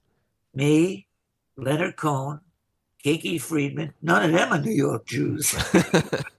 [0.57, 1.07] Me,
[1.59, 2.41] Leonard Cohen,
[3.03, 3.93] Kinky Friedman.
[4.01, 5.55] None of them are New York Jews.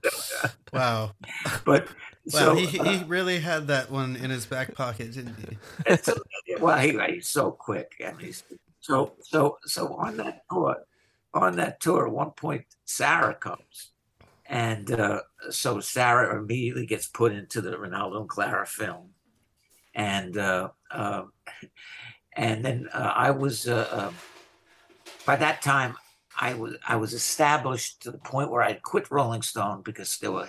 [0.72, 1.12] wow.
[1.64, 1.86] But
[2.32, 5.96] well, so, he, he uh, really had that one in his back pocket, didn't he?
[6.02, 6.14] so,
[6.60, 7.92] well, he, he's so quick.
[8.04, 8.42] I mean, he's,
[8.80, 10.76] so so so on that tour,
[11.32, 13.92] on that tour, at one point Sarah comes,
[14.46, 19.10] and uh, so Sarah immediately gets put into the Renaldo and Clara film,
[19.94, 21.22] and uh, uh,
[22.38, 24.14] and then uh, I was uh, um,
[25.26, 25.96] by that time
[26.40, 30.30] I was I was established to the point where I'd quit Rolling Stone because there
[30.30, 30.48] were,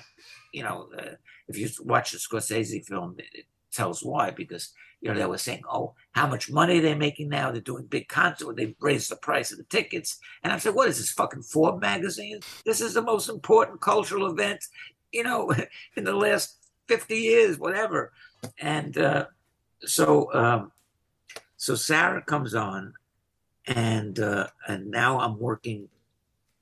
[0.54, 1.16] you know, uh,
[1.48, 5.64] if you watch the Scorsese film, it, tells why because you know they were saying,
[5.72, 7.52] "Oh, how much money they're making now?
[7.52, 8.52] They're doing big concerts.
[8.56, 11.82] They raised the price of the tickets." And I said, "What is this fucking Forbes
[11.82, 12.40] magazine?
[12.66, 14.64] This is the most important cultural event,
[15.12, 15.52] you know,
[15.96, 18.12] in the last fifty years, whatever."
[18.60, 19.26] And uh,
[19.82, 20.72] so, um,
[21.60, 22.94] so Sarah comes on,
[23.68, 25.90] and uh, and now I'm working.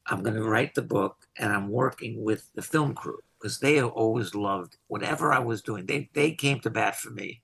[0.05, 3.75] I'm going to write the book, and I'm working with the film crew because they
[3.75, 5.85] have always loved whatever I was doing.
[5.85, 7.41] They they came to bat for me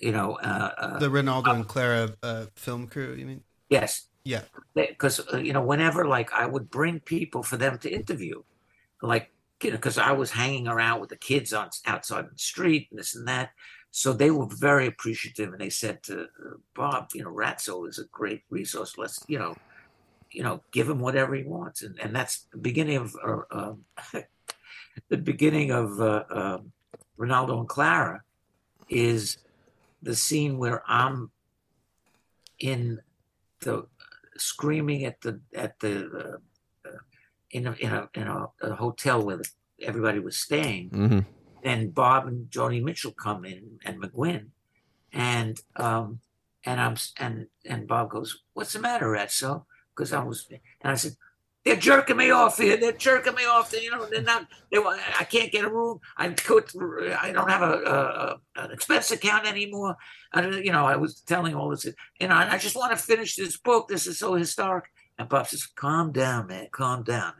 [0.00, 3.14] you know, uh, uh, the Renaldo and Clara uh, film crew.
[3.14, 3.42] You mean?
[3.68, 4.06] Yes.
[4.24, 4.42] Yeah.
[4.74, 8.42] Because uh, you know, whenever like I would bring people for them to interview,
[9.02, 9.30] like
[9.62, 12.98] you know, because I was hanging around with the kids on outside the street and
[12.98, 13.50] this and that.
[13.90, 16.26] So they were very appreciative, and they said to uh,
[16.74, 18.96] Bob, you know, Ratso is a great resource.
[18.96, 19.56] Let's, you know,
[20.30, 23.16] you know, give him whatever he wants, and and that's the beginning of
[23.50, 23.72] uh,
[25.08, 26.72] the beginning of uh, um,
[27.16, 28.22] Renaldo and Clara
[28.88, 29.38] is
[30.02, 31.30] the scene where I'm
[32.58, 33.00] in
[33.60, 33.86] the
[34.36, 36.38] screaming at the at the
[36.84, 36.90] uh,
[37.50, 39.40] in a, in a in a, a, hotel where
[39.82, 41.18] everybody was staying, mm-hmm.
[41.62, 44.46] And Bob and Joni Mitchell come in and McGuinn,
[45.12, 46.20] and um
[46.64, 50.94] and I'm and and Bob goes, "What's the matter, Ratso?" Because I was and I
[50.94, 51.16] said,
[51.64, 52.76] they're jerking me off here.
[52.76, 53.70] They're jerking me off.
[53.70, 54.46] They, you know, they're not.
[54.70, 56.00] They, I can't get a room.
[56.16, 56.64] I could.
[57.20, 59.96] I don't have a, a an expense account anymore.
[60.32, 61.84] I, you know, I was telling all this.
[62.18, 63.88] You know, I just want to finish this book.
[63.88, 64.86] This is so historic.
[65.18, 66.68] And Bob says, "Calm down, man.
[66.72, 67.34] Calm down."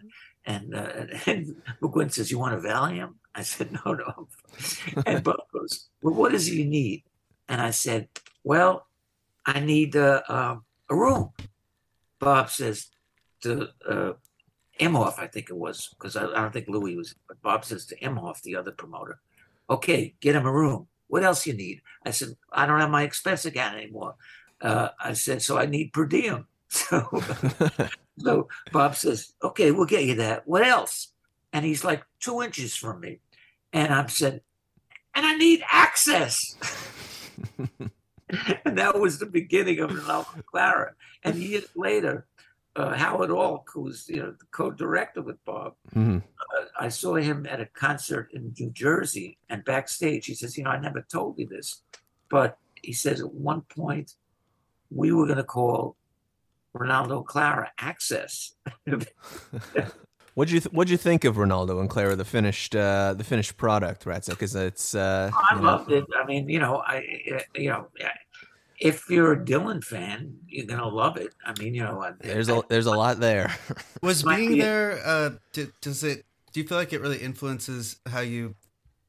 [0.44, 4.28] And, uh, and McGuinn says, "You want a Valium?" I said, "No, no."
[5.06, 7.04] and Bob goes, "Well, what does he need?"
[7.48, 8.08] And I said,
[8.44, 8.86] "Well,
[9.46, 10.56] I need uh, uh,
[10.88, 11.32] a room."
[12.18, 12.90] Bob says,
[13.42, 14.12] to uh,
[14.78, 17.86] Imhoff, I think it was, because I, I, don't think Louis was, but Bob says
[17.86, 19.20] to Imhoff, the other promoter,
[19.68, 20.86] okay, get him a room.
[21.08, 21.82] What else you need?
[22.04, 24.14] I said, I don't have my expense account anymore.
[24.60, 26.46] Uh, I said, so I need per diem.
[26.72, 27.20] So,
[28.18, 30.46] so Bob says, okay, we'll get you that.
[30.46, 31.12] What else?
[31.52, 33.20] And he's like two inches from me.
[33.72, 34.42] And I'm said,
[35.14, 36.56] and I need access.
[38.64, 40.92] and that was the beginning of an Renaldo Clara.
[41.24, 42.26] And years later,
[42.76, 46.18] uh, Howard Alk, who's you know the co-director with Bob, mm-hmm.
[46.18, 50.64] uh, I saw him at a concert in New Jersey, and backstage he says, "You
[50.64, 51.82] know, I never told you this,
[52.30, 54.14] but he says at one point
[54.90, 55.96] we were going to call
[56.72, 58.54] Renaldo Clara Access."
[60.34, 63.56] What'd you th- What'd you think of Renaldo and Clara, the finished uh, the finished
[63.56, 64.30] product, Ratso?
[64.30, 65.96] Because it's uh, I loved know.
[65.96, 66.04] it.
[66.16, 67.04] I mean, you know, I
[67.54, 67.88] you know,
[68.78, 71.34] if you're a Dylan fan, you're gonna love it.
[71.44, 73.54] I mean, you know, there's a there's a lot there.
[74.02, 75.00] Was being there?
[75.04, 75.30] Uh,
[75.80, 76.24] does it?
[76.52, 78.54] Do you feel like it really influences how you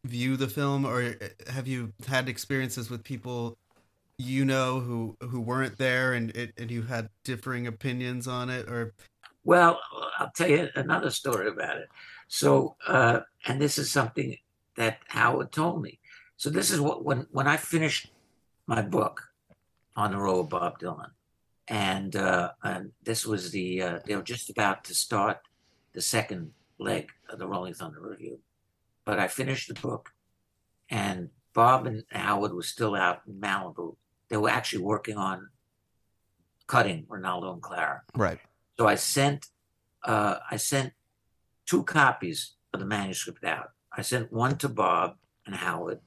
[0.03, 1.15] view the film, or
[1.49, 3.57] have you had experiences with people
[4.17, 8.67] you know who who weren't there, and it, and you had differing opinions on it,
[8.67, 8.93] or?
[9.43, 9.80] Well,
[10.19, 11.89] I'll tell you another story about it.
[12.27, 14.38] So, uh, and this is something
[14.77, 15.99] that Howard told me.
[16.38, 18.12] So this is what when when I finished
[18.67, 19.32] my book
[19.95, 21.12] on the road with Bob Dylan.
[21.67, 25.39] And, uh, and this was the, uh, they were just about to start
[25.93, 28.39] the second leg of the Rolling Thunder Revue,
[29.06, 30.12] But I finished the book,
[30.89, 33.95] and Bob and Howard was still out in Malibu.
[34.30, 35.49] They were actually working on
[36.67, 38.01] cutting Renaldo and Clara.
[38.15, 38.39] Right.
[38.77, 39.47] So I sent,
[40.03, 40.93] uh, I sent
[41.65, 43.71] two copies of the manuscript out.
[43.95, 45.99] I sent one to Bob and Howard,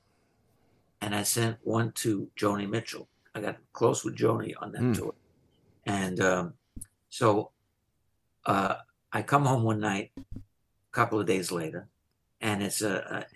[1.01, 3.09] and I sent one to Joni Mitchell.
[3.35, 4.97] I got close with Joni on that mm.
[4.97, 5.15] tour,
[5.85, 6.55] and um,
[7.11, 7.51] so
[8.47, 8.77] uh,
[9.13, 10.41] I come home one night, a
[10.93, 11.89] couple of days later,
[12.41, 13.27] and it's a,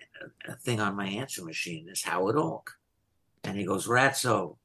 [0.46, 1.86] a, a thing on my answer machine.
[1.88, 2.68] It's Howard Alk,
[3.44, 4.56] and he goes, "Ratso,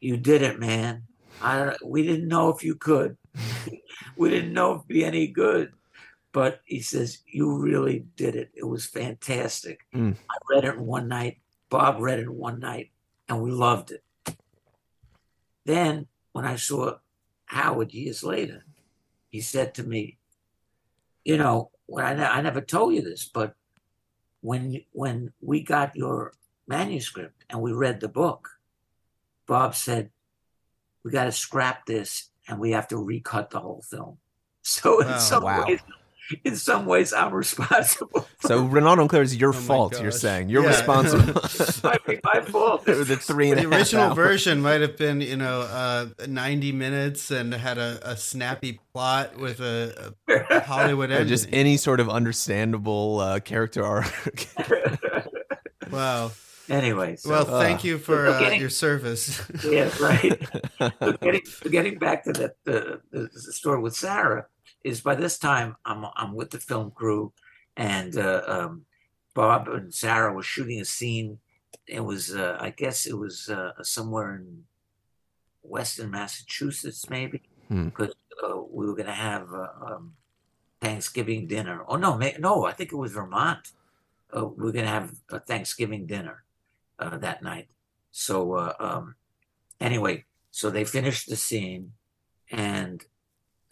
[0.00, 1.04] you did it, man.
[1.40, 3.16] I we didn't know if you could.
[4.16, 5.72] we didn't know if it'd be any good."
[6.32, 8.50] But he says, You really did it.
[8.54, 9.80] It was fantastic.
[9.94, 10.16] Mm.
[10.30, 11.38] I read it one night.
[11.68, 12.90] Bob read it one night,
[13.28, 14.02] and we loved it.
[15.64, 16.96] Then, when I saw
[17.46, 18.64] Howard years later,
[19.28, 20.18] he said to me,
[21.24, 23.54] "You know, when I, I never told you this, but
[24.40, 26.32] when when we got your
[26.66, 28.58] manuscript and we read the book,
[29.46, 30.10] Bob said
[31.04, 34.18] we got to scrap this and we have to recut the whole film."
[34.64, 35.66] So in some wow.
[35.66, 35.80] ways,
[36.44, 38.28] in some ways, I'm responsible.
[38.42, 40.02] So Renaldo and Clara is your oh fault.
[40.02, 40.70] You're saying you're yeah.
[40.70, 41.40] responsible.
[41.84, 42.84] might be my fault.
[42.84, 47.54] the three and the original version might have been, you know, uh, 90 minutes and
[47.54, 51.28] had a, a snappy plot with a, a Hollywood ending.
[51.28, 54.12] Just any sort of understandable uh, character arc.
[55.92, 56.32] wow.
[56.72, 59.40] Anyway, so, well, thank uh, you for so uh, your service.
[59.64, 60.40] yeah, right.
[60.98, 64.46] so getting, so getting back to that the, the, the story with Sarah
[64.82, 67.32] is by this time I'm I'm with the film crew,
[67.76, 68.82] and uh, um,
[69.34, 71.38] Bob and Sarah were shooting a scene.
[71.86, 74.64] It was uh, I guess it was uh, somewhere in
[75.62, 77.84] Western Massachusetts, maybe, Hmm.
[77.86, 80.14] because uh, we were going to have uh, um,
[80.80, 81.84] Thanksgiving dinner.
[81.86, 83.72] Oh no, ma- no, I think it was Vermont.
[84.36, 86.42] Uh, we're going to have a Thanksgiving dinner
[87.02, 87.68] uh, that night.
[88.12, 89.16] So uh, um,
[89.80, 91.92] anyway, so they finished the scene,
[92.50, 93.04] and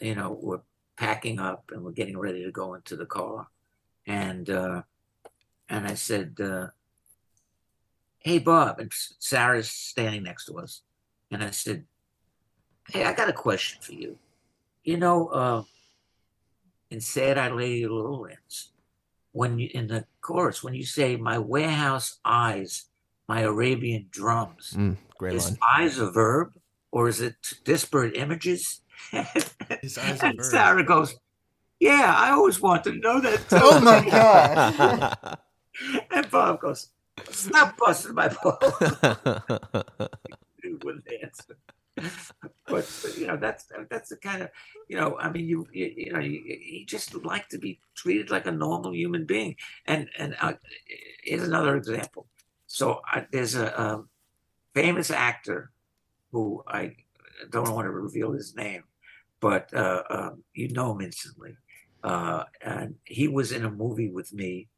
[0.00, 0.62] you know we're
[0.96, 3.48] packing up and we're getting ready to go into the car,
[4.06, 4.82] and uh,
[5.68, 6.68] and I said, uh,
[8.18, 10.82] "Hey, Bob," and Sarah's standing next to us,
[11.30, 11.84] and I said,
[12.88, 14.18] "Hey, I got a question for you.
[14.82, 15.62] You know, uh,
[16.90, 18.72] in "Sad Eyed Lady of Lowlands,"
[19.32, 22.89] when you in the chorus when you say, "My warehouse eyes,
[23.32, 25.58] my Arabian drums." Mm, great is line.
[25.76, 26.48] eyes a verb
[26.94, 28.80] or is it disparate images?
[29.82, 30.50] His eyes are and verbs.
[30.50, 31.10] Sarah goes,
[31.78, 33.38] Yeah, I always wanted to know that.
[33.48, 33.56] Too.
[33.66, 35.38] oh my god!
[36.10, 36.90] And Bob goes,
[37.30, 38.74] Stop busting my balls.
[40.62, 41.56] He wouldn't answer.
[42.66, 42.84] But
[43.16, 44.48] you know that's that's the kind of
[44.88, 46.38] you know I mean you you, you know you,
[46.72, 49.56] you just like to be treated like a normal human being
[49.86, 50.54] and and uh,
[51.24, 52.22] here's another example
[52.72, 54.08] so I, there's a, um
[54.74, 55.72] famous actor
[56.30, 56.94] who I
[57.50, 58.84] don't want to reveal his name,
[59.40, 61.56] but uh, um, you know him instantly.
[62.04, 64.68] Uh, and he was in a movie with me.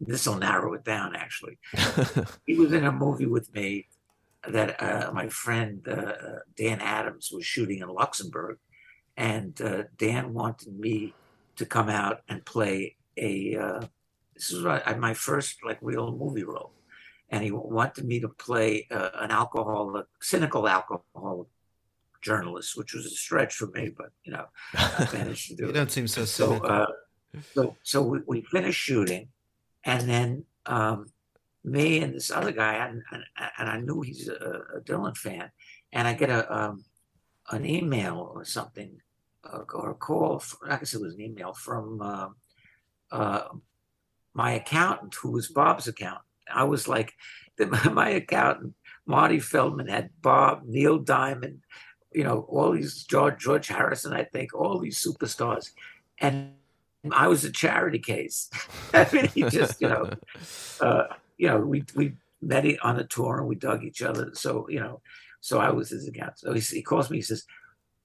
[0.00, 1.58] This will narrow it down, actually.
[2.46, 3.86] He was in a movie with me
[4.46, 8.58] that uh, my friend uh, Dan Adams was shooting in Luxembourg.
[9.16, 11.14] And uh, Dan wanted me
[11.56, 13.56] to come out and play a.
[13.56, 13.80] Uh,
[14.34, 14.62] this is
[14.98, 16.72] my first like real movie role
[17.30, 21.48] and he wanted me to play uh, an alcoholic, cynical alcoholic
[22.22, 25.70] journalist, which was a stretch for me, but you know, I managed to do You
[25.70, 25.72] it.
[25.72, 26.86] don't seem so So, uh,
[27.54, 29.28] so, so we, we finished shooting,
[29.84, 31.06] and then um,
[31.64, 33.22] me and this other guy, and, and,
[33.58, 35.50] and I knew he's a, a Dylan fan,
[35.92, 36.84] and I get a um,
[37.50, 39.00] an email or something,
[39.44, 40.38] uh, or a call.
[40.38, 42.28] From, I guess it was an email from uh,
[43.12, 43.48] uh,
[44.34, 46.22] my accountant, who was Bob's accountant.
[46.52, 47.14] I was like,
[47.56, 48.74] the, my accountant,
[49.06, 51.60] Marty Feldman, had Bob, Neil Diamond,
[52.12, 55.72] you know, all these George George Harrison, I think, all these superstars,
[56.18, 56.52] and
[57.12, 58.50] I was a charity case.
[58.94, 60.10] I mean, he just, you know,
[60.80, 61.04] uh,
[61.36, 64.30] you know, we we met on a tour and we dug each other.
[64.34, 65.00] So you know,
[65.40, 66.38] so I was his accountant.
[66.38, 67.18] So he, he calls me.
[67.18, 67.44] He says,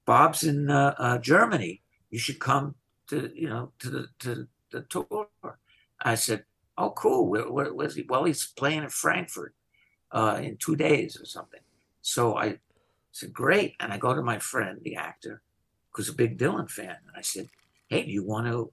[0.06, 1.82] "Bob's in uh, uh, Germany.
[2.10, 2.76] You should come
[3.08, 5.28] to you know to the to the tour."
[6.04, 6.46] I said,
[6.78, 7.28] "Oh, cool.
[7.30, 8.06] Where, where, where's he?
[8.08, 9.54] Well, he's playing in Frankfurt
[10.12, 11.62] uh, in two days or something."
[12.02, 12.60] So I
[13.12, 15.42] said, "Great." And I go to my friend, the actor,
[15.92, 17.50] who's a big Dylan fan, and I said,
[17.88, 18.72] "Hey, do you want to?"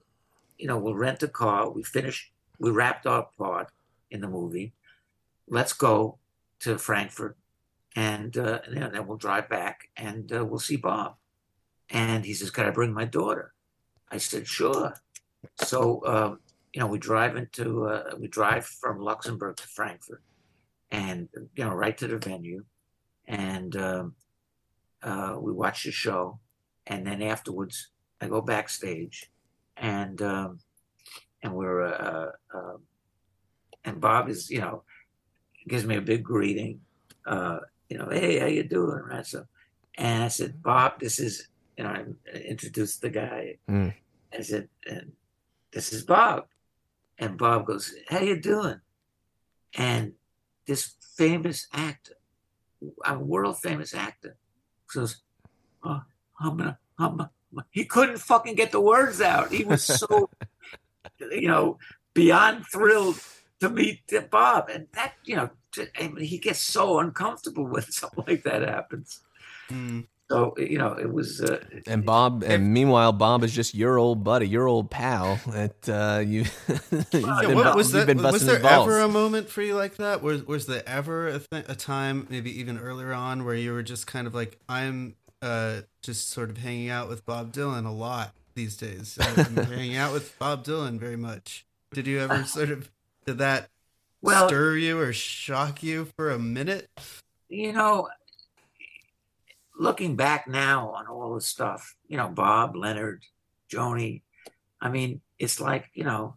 [0.59, 1.71] You know, we'll rent a car.
[1.71, 2.33] We finished.
[2.59, 3.69] We wrapped our part
[4.11, 4.73] in the movie.
[5.47, 6.19] Let's go
[6.61, 7.37] to Frankfurt,
[7.95, 11.15] and, uh, and then we'll drive back, and uh, we'll see Bob.
[11.91, 13.55] And he says, "Can I bring my daughter?"
[14.11, 14.95] I said, "Sure."
[15.65, 16.41] So um,
[16.73, 20.23] you know, we drive into uh, we drive from Luxembourg to Frankfurt,
[20.91, 22.65] and you know, right to the venue,
[23.27, 24.15] and um,
[25.03, 26.39] uh, we watch the show,
[26.87, 27.89] and then afterwards,
[28.21, 29.31] I go backstage,
[29.77, 30.59] and um,
[31.43, 32.77] and we're uh, uh,
[33.85, 34.83] and Bob is you know
[35.67, 36.81] gives me a big greeting,
[37.27, 37.59] uh,
[37.91, 39.47] you know, hey, how you doing, Ransom?
[39.99, 42.05] And I said, Bob, this is you know, I
[42.37, 43.59] introduced the guy.
[43.71, 43.95] Mm.
[44.37, 45.13] I said, and
[45.73, 46.47] this is Bob.
[47.19, 48.81] And Bob goes, How you doing?
[49.75, 50.13] And
[50.67, 52.15] this famous actor,
[53.05, 54.37] a world famous actor,
[54.93, 55.23] goes,
[55.83, 56.03] oh,
[56.41, 57.31] gonna."
[57.71, 59.53] He couldn't fucking get the words out.
[59.53, 60.31] He was so,
[61.19, 61.79] you know,
[62.15, 63.21] beyond thrilled
[63.61, 64.69] to meet Bob.
[64.69, 65.51] And that, you know,
[65.99, 69.21] I mean, he gets so uncomfortable when something like that happens.
[69.71, 70.07] Mm.
[70.31, 71.41] So, you know, it was.
[71.41, 75.41] Uh, And Bob, and meanwhile, Bob is just your old buddy, your old pal.
[75.47, 76.45] That uh, you,
[76.91, 78.15] you've been, what, was you've that?
[78.15, 78.87] been Was there balls.
[78.89, 80.23] ever a moment for you like that?
[80.23, 83.83] Was was there ever a, th- a time, maybe even earlier on, where you were
[83.83, 87.91] just kind of like, I'm uh, just sort of hanging out with Bob Dylan a
[87.91, 89.17] lot these days.
[89.21, 91.65] I'm hanging out with Bob Dylan very much.
[91.95, 92.91] Did you ever sort of
[93.25, 93.71] did that
[94.21, 96.87] Well- stir you or shock you for a minute?
[97.49, 98.09] you know,
[99.79, 103.23] looking back now on all the stuff, you know, Bob, Leonard,
[103.73, 104.23] Joni,
[104.81, 106.37] I mean, it's like, you know,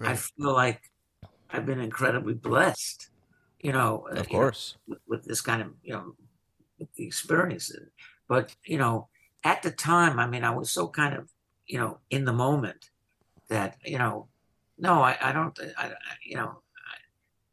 [0.00, 0.80] I feel like
[1.50, 3.10] I've been incredibly blessed.
[3.60, 4.76] you know, uh, Of you know, course.
[4.86, 6.14] with, with this kind of you know
[6.78, 7.90] with the experiences
[8.26, 9.08] but you know
[9.44, 11.28] at the time i mean i was so kind of
[11.66, 12.88] you know in the moment
[13.50, 14.28] that you know
[14.78, 15.94] no i, I don't I, I-
[16.24, 16.62] you know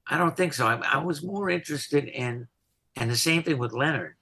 [0.09, 2.47] I, I don't think so I, I was more interested in
[2.95, 4.15] and the same thing with leonard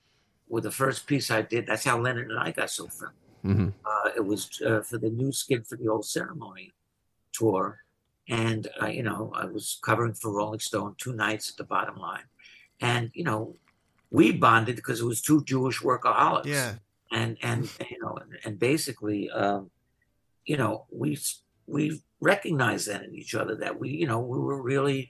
[0.56, 1.68] with the first piece i did.
[1.68, 5.12] That's how leonard and i got so friendly hmm uh, it was uh, for the
[5.22, 6.68] new skin for the old ceremony
[7.38, 7.66] tour.
[8.30, 11.98] And uh, you know i was covering for rolling stone two nights at the bottom
[12.08, 12.28] line.
[12.92, 13.42] And you know
[14.18, 16.46] we bonded because it was two jewish workaholics.
[16.58, 16.72] Yeah.
[17.20, 19.62] and and you know and, and basically um,
[20.52, 21.10] you know we
[21.76, 21.84] we
[22.32, 25.02] recognized that in each other that we you know we were really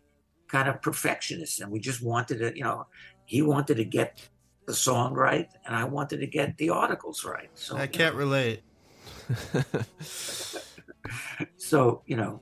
[0.55, 2.77] kind of perfectionists and we just wanted to you know
[3.33, 4.09] he wanted to get
[4.65, 8.63] the song right and i wanted to get the articles right so I can't relate.
[11.57, 12.41] so you know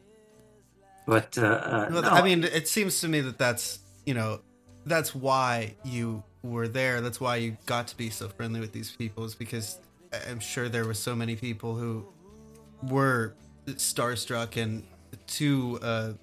[1.06, 4.42] but uh, uh Well, no, I mean, it seems to me that that's you know,
[4.86, 7.02] that's why you were there.
[7.02, 9.24] That's why you got to be so friendly with these people.
[9.24, 9.80] Is because
[10.30, 12.06] I'm sure there were so many people who
[12.84, 13.36] were
[13.68, 14.84] starstruck and
[15.28, 16.14] too uh,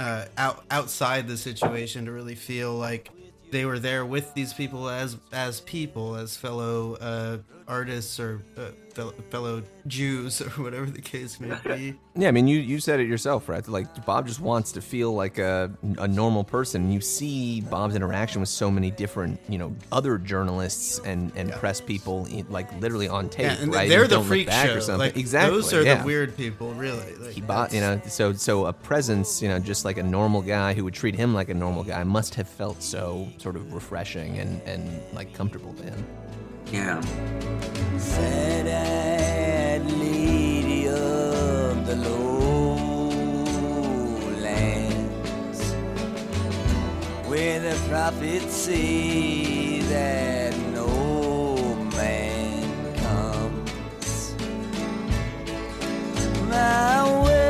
[0.00, 3.10] uh, out outside the situation to really feel like
[3.50, 7.38] they were there with these people as as people, as fellow uh,
[7.68, 11.94] artists or uh, fellow, fellow Jews or whatever the case may be.
[12.14, 13.66] Yeah, I mean, you you said it yourself, right?
[13.68, 16.90] Like Bob just wants to feel like a a normal person.
[16.90, 21.80] You see Bob's interaction with so many different, you know, other journalists and and press
[21.80, 23.88] people, like literally on tape, Yeah, and right?
[23.88, 24.76] they're And the freak Back show.
[24.76, 24.98] or something.
[25.00, 25.54] Like, exactly.
[25.56, 25.96] Those are yeah.
[26.00, 27.14] the weird people, really.
[27.16, 30.40] Like, He bought, you know, so so a presence, you know, just like a normal
[30.42, 33.72] guy who would treat him like a normal guy must have felt so sort of
[33.74, 36.06] refreshing and and like comfortable to him.
[36.72, 37.00] Yeah
[37.98, 43.32] Sad lady of the lowlands,
[47.28, 54.34] where the prophets say that no man comes.
[56.48, 57.45] My warehouse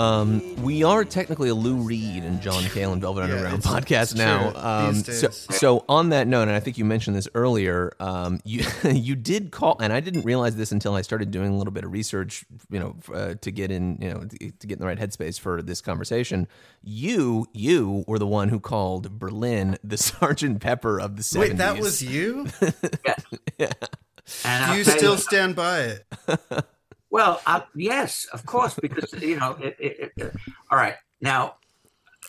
[0.00, 3.72] Um, we are technically a Lou Reed and John Cale and Velvet Yeah, Underground it's-
[3.74, 4.50] podcast it's now.
[4.50, 5.46] true Um, these so, days.
[5.50, 9.50] so on that note, and I think you mentioned this earlier, um, you you did
[9.50, 12.46] call, and I didn't realize this until I started doing a little bit of research,
[12.70, 15.38] you know, uh, to get in, you know, to, to get in the right headspace
[15.38, 16.48] for this conversation.
[16.82, 21.38] You you were the one who called Berlin the Sergeant Pepper of the 70s.
[21.40, 22.46] Wait, that was you?
[24.44, 26.06] and Do you tell still stand by it?
[27.10, 29.52] Well, I, yes, of course, because you know.
[29.60, 30.32] It, it, it,
[30.70, 31.56] all right, now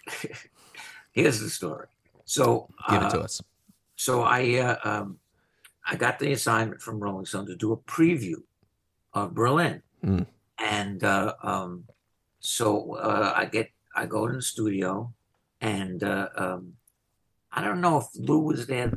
[1.12, 1.88] here's the story.
[2.26, 3.42] So, Give it to uh, us.
[3.96, 5.20] so I uh, um,
[5.86, 8.36] I got the assignment from Rolling Stone to do a preview
[9.14, 10.26] of Berlin, Mm.
[10.58, 11.84] and uh, um,
[12.40, 15.14] so uh, I get I go to the studio,
[15.60, 16.74] and uh, um,
[17.52, 18.94] I don't know if Lou was there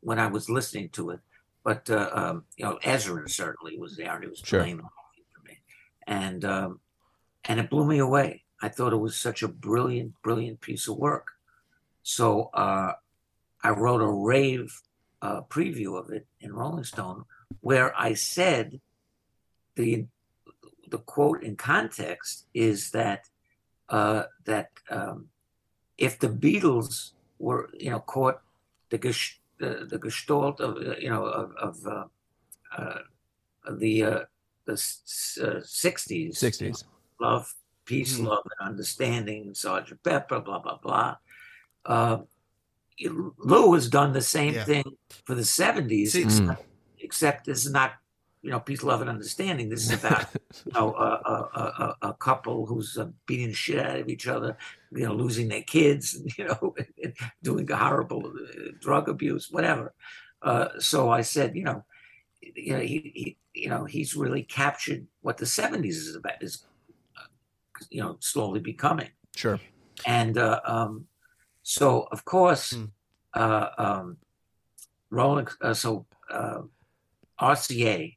[0.00, 1.20] when I was listening to it,
[1.64, 5.58] but uh, um, you know Ezrin certainly was there, and he was playing for me,
[6.06, 6.80] and um,
[7.44, 8.44] and it blew me away.
[8.60, 11.32] I thought it was such a brilliant, brilliant piece of work.
[12.02, 12.92] So uh,
[13.62, 14.80] I wrote a rave
[15.20, 17.24] uh, preview of it in Rolling Stone,
[17.60, 18.80] where I said
[19.76, 20.06] the
[20.88, 23.28] the quote in context is that
[23.88, 25.28] uh, that um,
[25.98, 28.40] if the Beatles were you know caught
[28.90, 28.98] the
[29.62, 32.04] the, the gestalt of uh, you know of, of uh,
[32.76, 32.98] uh,
[33.82, 34.20] the uh,
[34.66, 36.84] the uh, 60s 60s.
[37.20, 37.44] love,
[37.84, 38.26] peace, Mhm.
[38.30, 41.16] love, and understanding, and Sergeant Pepper, blah blah blah.
[41.84, 42.18] Uh,
[43.50, 44.64] Lou has done the same Yeah.
[44.64, 44.84] thing
[45.26, 46.62] for the seventies, See- except,
[46.98, 47.90] except is not,
[48.42, 49.68] you know, peace, love, and understanding.
[49.68, 50.26] This is about,
[50.66, 54.26] you know, a, a, a, a- couple who's uh, beating the shit out of each
[54.26, 54.56] other,
[54.92, 56.74] you know, losing their kids, you know,
[57.42, 59.94] doing horrible uh, drug abuse, whatever.
[60.42, 61.84] Uh, so I said, you know,
[62.40, 66.64] you know, he, he, you know, he's really captured what the '70s is about, is,
[67.16, 67.26] uh,
[67.90, 69.10] you know, slowly becoming.
[69.36, 69.60] Sure.
[70.06, 71.06] And uh, um,
[71.62, 72.84] so, of course, Hmm.
[73.34, 74.16] uh, um,
[75.10, 76.62] Rolling, uh, so uh,
[77.40, 78.16] RCA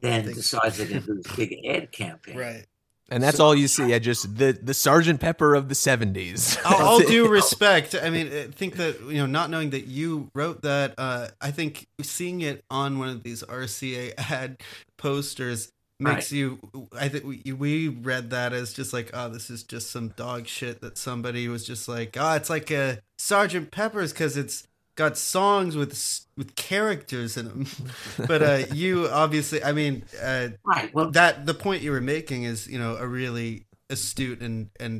[0.00, 2.36] then Think- decides they're going to do this big ad campaign.
[2.36, 2.66] Right.
[3.12, 3.92] And that's So- all you see.
[3.92, 6.58] I just the the Sergeant Pepper of the 70s.
[6.64, 7.12] All, all That's it.
[7.12, 10.94] due respect, I mean, I think that you know, not knowing that you wrote that,
[10.96, 14.58] uh, I think seeing it on one of these RCA ad
[14.96, 15.72] posters,
[16.02, 16.58] makes you
[16.98, 20.46] i think we, we read that as just like oh this is just some dog
[20.46, 24.66] shit that somebody was just like oh it's like a sergeant pepper's because it's
[25.02, 25.92] got songs with
[26.38, 27.60] with characters in them
[28.30, 28.92] but uh you
[29.24, 29.94] obviously i mean
[30.30, 30.88] uh Right.
[30.94, 33.50] Well, that the point you were making is you know a really
[33.94, 34.94] astute and and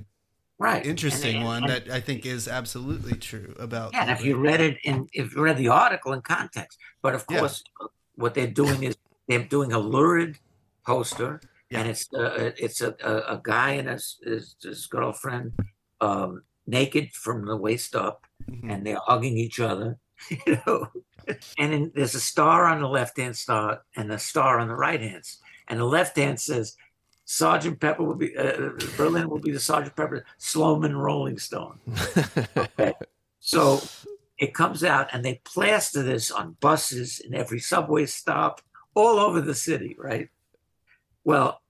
[0.66, 0.82] right.
[0.92, 4.34] interesting And- one and- that i think is absolutely true about Yeah, and if you
[4.48, 6.74] read it in, if you read the article in context,
[7.05, 7.38] but of Yeah.
[7.40, 7.57] course,
[8.22, 8.94] what they're doing is
[9.28, 10.32] they're doing a lurid
[10.90, 11.32] poster,
[11.70, 11.78] Yeah.
[11.78, 15.46] and it's uh, it's a, a, a guy and his, his, his girlfriend
[16.09, 16.30] um,
[16.70, 18.70] naked from the waist up, Mhm.
[18.72, 19.98] and they're hugging each other,
[20.46, 20.88] you know.
[21.58, 24.74] And then there's a star on the left hand star and a star on the
[24.74, 25.24] right hand,
[25.68, 26.76] and the left hand says.
[27.26, 31.78] Sergeant Pepper will be uh, Berlin will be the Sergeant Pepper Sloman Rolling Stone.
[32.56, 32.92] Okay.
[33.38, 33.80] So
[34.36, 38.60] it comes out and they plaster this on buses in every subway stop
[38.96, 40.28] all over the city, right?
[41.22, 41.62] Well,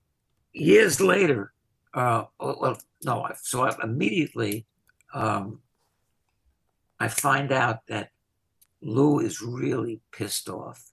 [0.55, 1.53] years later,
[1.93, 4.65] uh, well, no, so immediately
[5.13, 5.61] um,
[6.99, 8.11] I find out that
[8.83, 10.91] Lou is really pissed off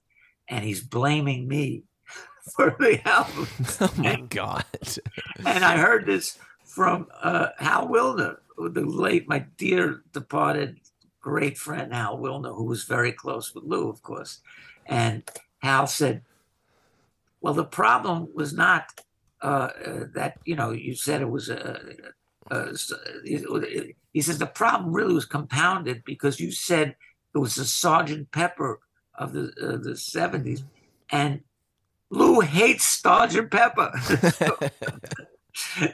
[0.48, 1.84] and he's blaming me
[2.56, 3.46] for the album.
[3.80, 4.64] oh my god.
[5.44, 10.80] And I heard this from uh, Hal Willner, the late, my dear departed
[11.20, 14.40] great friend Hal Willner, who was very close with Lou, of course.
[14.86, 15.22] And
[15.58, 16.22] Hal said,
[17.40, 19.00] "Well, the problem was not
[19.42, 21.80] uh, uh, that you know you said it was a."
[22.50, 22.72] Uh,
[24.18, 26.96] he says the problem really was compounded because you said
[27.32, 28.80] it was a Sergeant Pepper
[29.14, 30.64] of the uh, the seventies,
[31.08, 31.42] and
[32.10, 33.92] Lou hates Sergeant Pepper.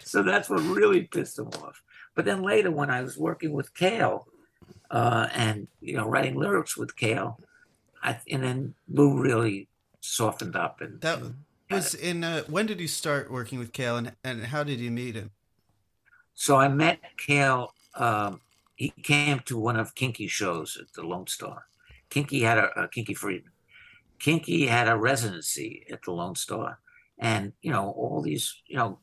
[0.03, 1.83] so that's what really pissed him off.
[2.15, 4.27] But then later, when I was working with Cale,
[4.91, 7.39] uh, and you know, writing lyrics with Cale,
[8.03, 9.69] I, and then Lou really
[10.01, 11.35] softened up and that and
[11.69, 14.91] was in uh when did you start working with Cale and, and how did you
[14.91, 15.31] meet him
[16.35, 17.75] So I met Cale.
[17.97, 18.41] Um,
[18.77, 21.67] he came to one of Kinky shows at the Lone Star.
[22.11, 23.53] Kinky had a, uh Kinky Friedman.
[24.19, 26.79] Kinky had a residency at the Lone Star,
[27.19, 28.99] and you know all these you know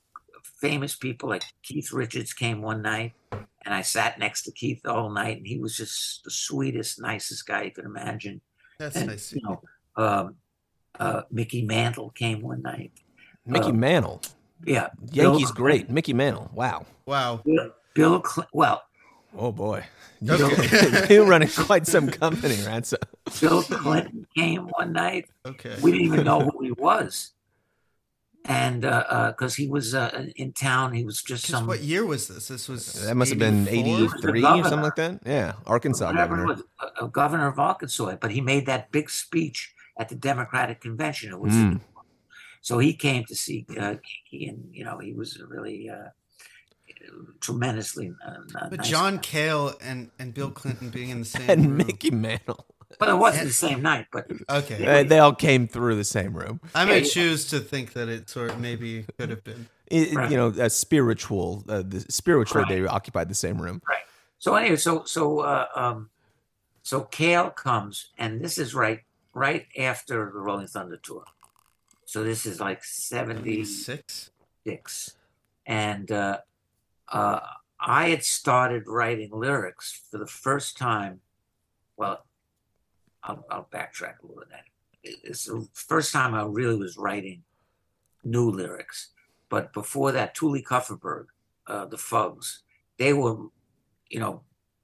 [0.60, 5.10] famous people like Keith Richards came one night, and I sat next to Keith all
[5.10, 8.42] night, and he was just the sweetest, nicest guy you could imagine.
[8.80, 9.62] that's And nice you know,
[9.96, 10.36] um,
[11.00, 12.92] uh, Mickey Mantle came one night.
[13.46, 14.22] Mickey Uh, Mantle.
[14.66, 15.90] Yeah, Yankees Bill- great.
[15.90, 16.50] Mickey Mantle.
[16.54, 16.86] Wow.
[17.06, 18.84] wow Bill, Bill Cl- well,
[19.38, 19.86] Oh boy.
[20.22, 22.96] You're running quite some company, Ranso.
[23.40, 25.30] Bill Clinton came one night.
[25.46, 27.32] okay we didn't even know who he was.
[28.46, 32.48] And because he was uh, in town, he was just some what year was this
[32.48, 35.20] this was That must have been 83 or something like that.
[35.26, 35.54] Yeah.
[35.68, 36.46] Arkansas governor.
[36.48, 36.64] was,
[37.12, 38.16] governor of Arkansas.
[38.20, 41.32] But he made that big speech at the Democratic convention.
[41.32, 41.82] It was Mm.
[42.62, 43.96] so he came to see uh,
[44.30, 46.10] Kinky, and you know he was really uh,
[47.40, 48.14] tremendously.
[48.26, 48.36] Uh,
[48.70, 49.22] but nice john guy.
[49.22, 52.66] Cale and and bill clinton being in the same And room Mickey Mantle.
[53.00, 54.08] But it wasn't the same night.
[54.12, 56.60] But okay They, they all came through the same room.
[56.76, 57.08] i may yeah.
[57.08, 60.30] choose to think that it sort of maybe could have been It, Right.
[60.32, 62.82] You know, a spiritual, uh, the spiritually Right.
[62.82, 63.82] they occupied the same room.
[63.88, 64.04] Right.
[64.40, 66.10] So anyway, so so uh, um,
[66.82, 69.02] so Cale comes, and this is right
[69.34, 71.26] right after the Rolling Thunder tour.
[72.06, 74.32] So this is like seventy six
[74.66, 75.16] six,
[75.66, 76.40] and uh,
[77.12, 77.40] uh,
[77.80, 81.22] I had started writing lyrics for the first time.
[81.98, 82.26] Well,
[83.24, 85.14] I'll, I'll backtrack a little bit.
[85.24, 87.44] It's the first time I really was writing
[88.24, 89.10] new lyrics.
[89.50, 91.26] But before that, Tuli Kupferberg,
[91.68, 92.62] uh, the Fugs,
[92.98, 93.38] they were,
[94.10, 94.42] you know,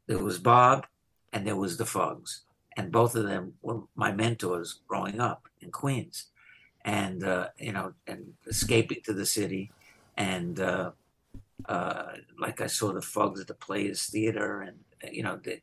[0.08, 0.88] there was Bob
[1.32, 2.42] and there was the Fugs.
[2.76, 6.28] And both of them were my mentors growing up in Queens.
[6.84, 9.72] And, uh, you know, and escaping to the city.
[10.16, 10.92] And uh,
[11.66, 14.62] uh, like I saw the Fugs at the Players Theater.
[14.62, 15.60] And, uh, you know, the,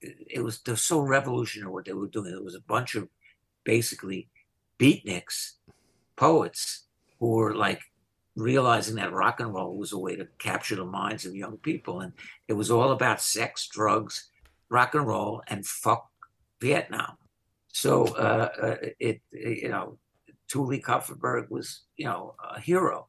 [0.00, 2.32] it was they're so revolutionary what they were doing.
[2.32, 3.08] It was a bunch of
[3.64, 4.28] basically
[4.78, 5.52] beatniks,
[6.16, 6.84] poets
[7.18, 7.80] who were like
[8.36, 12.00] realizing that rock and roll was a way to capture the minds of young people,
[12.00, 12.12] and
[12.46, 14.30] it was all about sex, drugs,
[14.68, 16.08] rock and roll, and fuck
[16.60, 17.16] Vietnam.
[17.72, 19.98] So uh, uh, it, it you know
[20.46, 23.08] Tuli Kupferberg was you know a hero.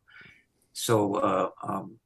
[0.74, 2.00] So uh, um,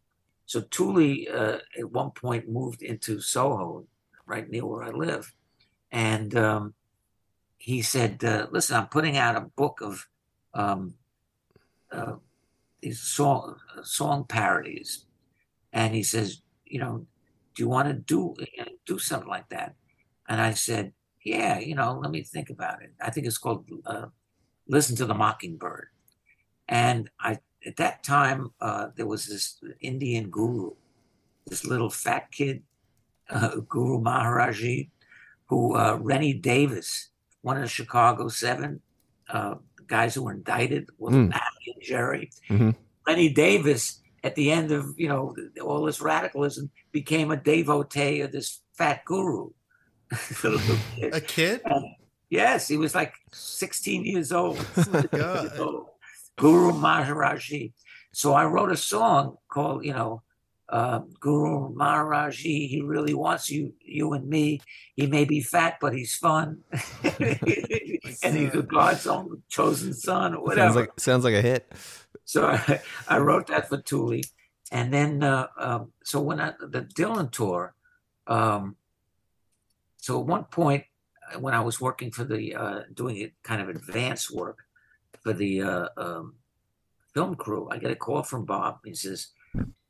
[0.54, 3.88] so Tuli uh, at one point moved into Soho,
[4.28, 5.34] right near where I live,
[5.92, 6.76] and um,
[7.58, 10.08] he said, uh, "Listen, I'm putting out a book of
[10.54, 10.94] um,
[11.92, 12.18] uh,
[12.84, 15.08] these song song parodies,"
[15.72, 17.08] and he says, "You know,
[17.56, 18.36] do you want to do
[18.86, 19.74] do something like that?"
[20.30, 20.94] And I said,
[21.26, 22.94] "Yeah, you know, let me think about it.
[23.02, 24.06] I think it's called uh,
[24.68, 25.88] Listen to the Mockingbird."
[26.70, 30.72] And I at that time uh, there was this Indian guru,
[31.48, 32.64] this little fat kid,
[33.30, 34.90] uh, Guru Maharaji,
[35.48, 37.10] who uh, Rennie Davis,
[37.42, 38.82] one of the Chicago Seven
[39.30, 39.56] uh,
[39.88, 41.30] guys who were indicted, with Mm.
[41.30, 42.32] Matthew and Jerry.
[42.50, 42.76] Mhm.
[43.08, 48.32] Rennie Davis, at the end of you know all this radicalism, became a devotee of
[48.32, 49.50] this fat guru.
[50.42, 51.14] Kid.
[51.14, 51.62] A kid?
[52.30, 54.58] Yes, he was like 16 years old.
[55.12, 55.52] God.
[56.38, 57.74] Guru Maharaji.
[58.12, 60.22] So I wrote a song called, you know,
[60.70, 62.68] uh, Guru Maharaji.
[62.68, 64.62] He really wants you, you and me.
[64.96, 66.60] He may be fat, but he's fun,
[67.04, 70.62] and he's a God's own chosen son, or whatever.
[70.62, 71.72] Sounds like sounds like a hit.
[72.26, 74.24] So I, I wrote that for Tuli,
[74.72, 77.76] and then uh, um, so when I the Dylan tour,
[78.28, 78.76] um,
[79.98, 80.86] so at one point
[81.34, 84.60] uh, when I was working for the uh, doing it kind of advanced work
[85.24, 86.36] for the uh, um,
[87.14, 88.80] film crew, I get a call from Bob.
[88.86, 89.28] He says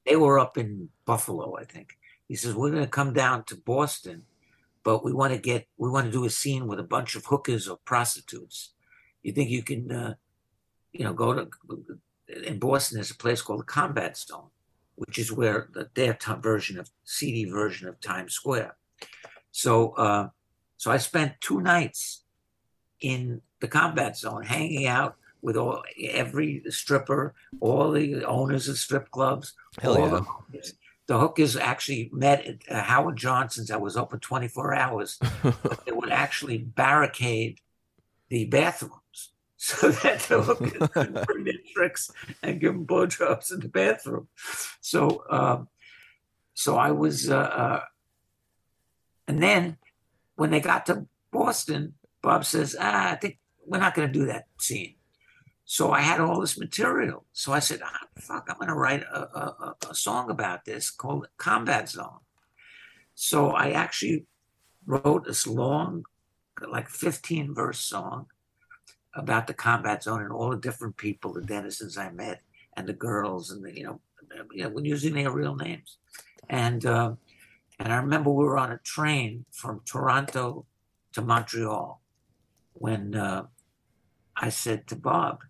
[0.05, 1.97] they were up in Buffalo, I think.
[2.27, 4.23] He says we're going to come down to Boston,
[4.83, 7.25] but we want to get we want to do a scene with a bunch of
[7.25, 8.73] hookers or prostitutes.
[9.21, 9.91] You think you can?
[9.91, 10.13] Uh,
[10.91, 11.49] you know, go to
[12.27, 14.49] in Boston, there's a place called the Combat Zone,
[14.95, 18.75] which is where the, their t- version of CD version of Times Square.
[19.51, 20.29] So, uh,
[20.77, 22.23] so I spent two nights
[23.01, 29.11] in the Combat Zone, hanging out with all every stripper, all the owners of strip
[29.11, 29.53] clubs.
[29.79, 30.09] Hell all yeah.
[30.09, 30.73] the hookers.
[31.05, 33.69] The hookers actually met at uh, Howard Johnson's.
[33.69, 35.19] I was open 24 hours.
[35.85, 37.59] they would actually barricade
[38.29, 42.09] the bathrooms so that the hookers couldn't bring their tricks
[42.41, 44.29] and give them blowjobs in the bathroom.
[44.79, 45.67] So, um,
[46.53, 47.81] so I was, uh, uh,
[49.27, 49.77] and then
[50.35, 54.27] when they got to Boston, Bob says, ah, I think we're not going to do
[54.27, 54.95] that scene.
[55.73, 57.25] So I had all this material.
[57.33, 60.91] So I said, ah, fuck, I'm going to write a, a, a- song about this
[60.91, 62.19] called Combat Zone.
[63.15, 64.27] So I actually
[64.85, 66.03] wrote this long,
[66.61, 68.27] like 15 verse song
[69.15, 72.41] about the combat zone and all the different people, the denizens I met,
[72.77, 73.99] and the girls, and the, you know,
[74.51, 75.97] you know, when using their real names.
[76.49, 77.17] And um,
[77.79, 80.67] and I remember we were on a train from Toronto
[81.13, 81.99] to Montreal
[82.73, 83.47] when uh,
[84.35, 85.41] I said to Bob,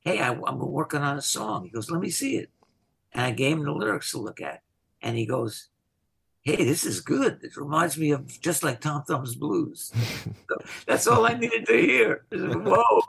[0.00, 2.50] "Hey, I, I'm working on a song." He goes, "Let me see it,"
[3.12, 4.62] and I gave him the lyrics to look at,
[5.02, 5.68] and he goes,
[6.42, 7.40] "Hey, this is good.
[7.42, 9.92] It reminds me of just like Tom Thumb's Blues."
[10.48, 12.24] So that's all I needed to hear.
[12.32, 13.02] Whoa!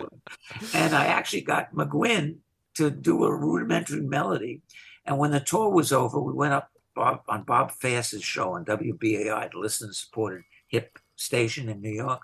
[0.73, 2.37] And I actually got McGuinn
[2.75, 4.61] to do a rudimentary melody.
[5.05, 8.65] And when the tour was over, we went up Bob, on Bob Fass's show on
[8.65, 12.21] WBAI, the listener supported hip station in New York.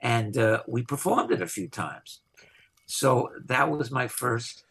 [0.00, 2.21] And uh, we performed it a few times.
[2.86, 4.64] So that was my first,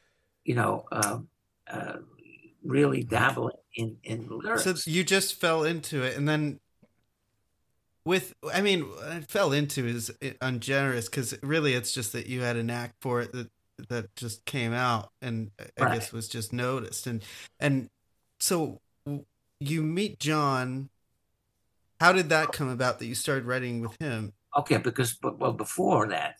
[0.43, 1.27] you know, um,
[1.69, 1.97] uh,
[2.63, 4.63] really dabbling in, in lyrics.
[4.63, 6.59] So you just fell into it, and then
[8.05, 12.57] with, I mean, I fell into is ungenerous because really it's just that you had
[12.57, 13.47] a knack for it that
[13.89, 15.93] that just came out, and I Right.
[15.93, 17.23] guess was just noticed, and
[17.59, 17.87] and
[18.39, 18.79] so
[19.59, 20.89] you meet John.
[21.99, 24.33] How did that come about that you started writing with him?
[24.57, 26.35] Okay, because but well before that,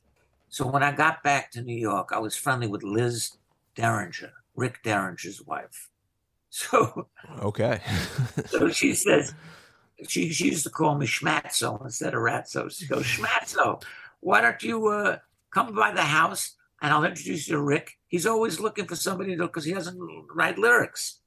[0.51, 3.37] so when I got back to New York, I was friendly with Liz
[3.75, 5.87] Derringer, Rick Derringer's wife.
[6.53, 7.07] So,
[7.41, 7.79] Okay.
[8.47, 9.33] so she says
[10.09, 12.69] she she used to call me Schmatzo instead of Ratzo.
[12.69, 13.81] She goes, Schmatzo,
[14.19, 17.97] why don't you uh, come by the house and I'll introduce you to Rick.
[18.09, 19.97] He's always looking for somebody to because he doesn't
[20.35, 21.19] write lyrics.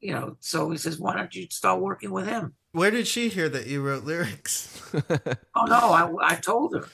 [0.00, 2.54] You know, so he says, why don't you start working with him?
[2.72, 4.82] Where did she hear that you wrote lyrics?
[5.54, 5.78] Oh no,
[6.20, 6.88] I, I told her.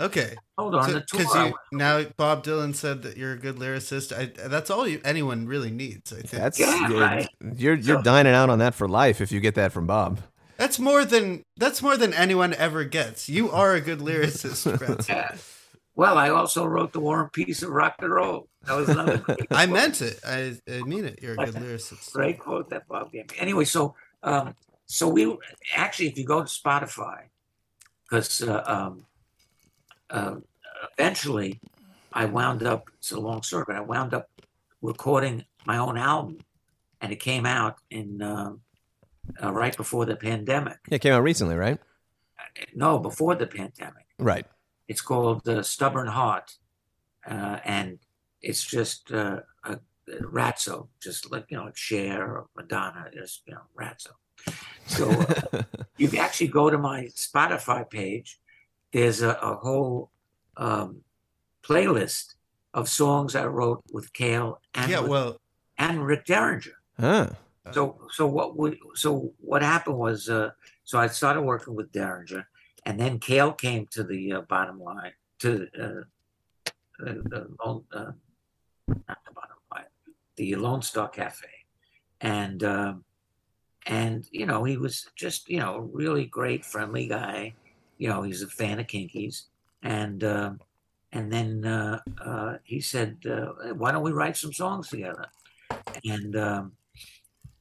[0.00, 4.16] Okay, Hold on because I you now Bob Dylan said that you're a good lyricist.
[4.16, 6.12] I, that's all you anyone really needs.
[6.12, 7.28] I think That's Yeah, you're, right.
[7.56, 10.20] you're you're So- dining out on that for life if you get that from Bob.
[10.56, 13.28] That's more than that's more than anyone ever gets.
[13.28, 15.34] You are a good lyricist, Yeah.
[15.96, 18.48] Well, I also wrote the War and Peace of Rock and Roll.
[18.66, 19.70] That was another great I quote.
[19.70, 20.20] meant it.
[20.24, 21.18] I, I mean it.
[21.20, 22.12] You're a good lyricist.
[22.12, 23.36] great quote that Bob gave me.
[23.38, 24.54] Anyway, so um,
[24.86, 25.36] so we
[25.76, 27.22] actually, if you go to Spotify,
[28.08, 29.04] because uh, um,
[30.10, 30.36] uh,
[30.96, 31.60] eventually
[32.12, 32.88] I wound up.
[32.98, 34.28] It's a long story, but I wound up
[34.82, 36.38] recording my own album,
[37.00, 38.60] and it came out in um
[39.42, 40.78] uh, right before the pandemic.
[40.90, 41.78] It came out recently, right?
[42.74, 44.06] No, before the pandemic.
[44.18, 44.46] Right.
[44.88, 46.56] It's called uh, Stubborn Heart,
[47.28, 47.98] uh, and
[48.40, 49.78] it's just uh, a,
[50.22, 54.12] Ratso, just like you know, Cher or Madonna, just you know, Ratso.
[54.86, 55.62] So uh,
[55.98, 58.40] you can actually go to my Spotify page.
[58.92, 60.10] There's a, a whole
[60.56, 61.02] um,
[61.62, 62.34] playlist
[62.74, 65.40] of songs I wrote with Cale and yeah, with- well,
[65.76, 66.72] and Rick Derringer.
[66.98, 67.28] Huh.
[67.72, 70.50] So so what we so what happened was uh,
[70.84, 72.48] so I started working with Derringer,
[72.86, 78.12] and then Cale came to the uh, bottom line to uh, the, the Lone, uh,
[78.88, 79.84] not the bottom line,
[80.36, 81.46] the Lone Star Cafe,
[82.22, 83.04] and um,
[83.86, 87.54] and you know he was just you know a really great friendly guy,
[87.98, 89.44] you know he's a fan of Kinkies,
[89.82, 90.60] and um,
[91.12, 95.26] and then uh, uh, he said uh, why don't we write some songs together,
[96.04, 96.72] and um,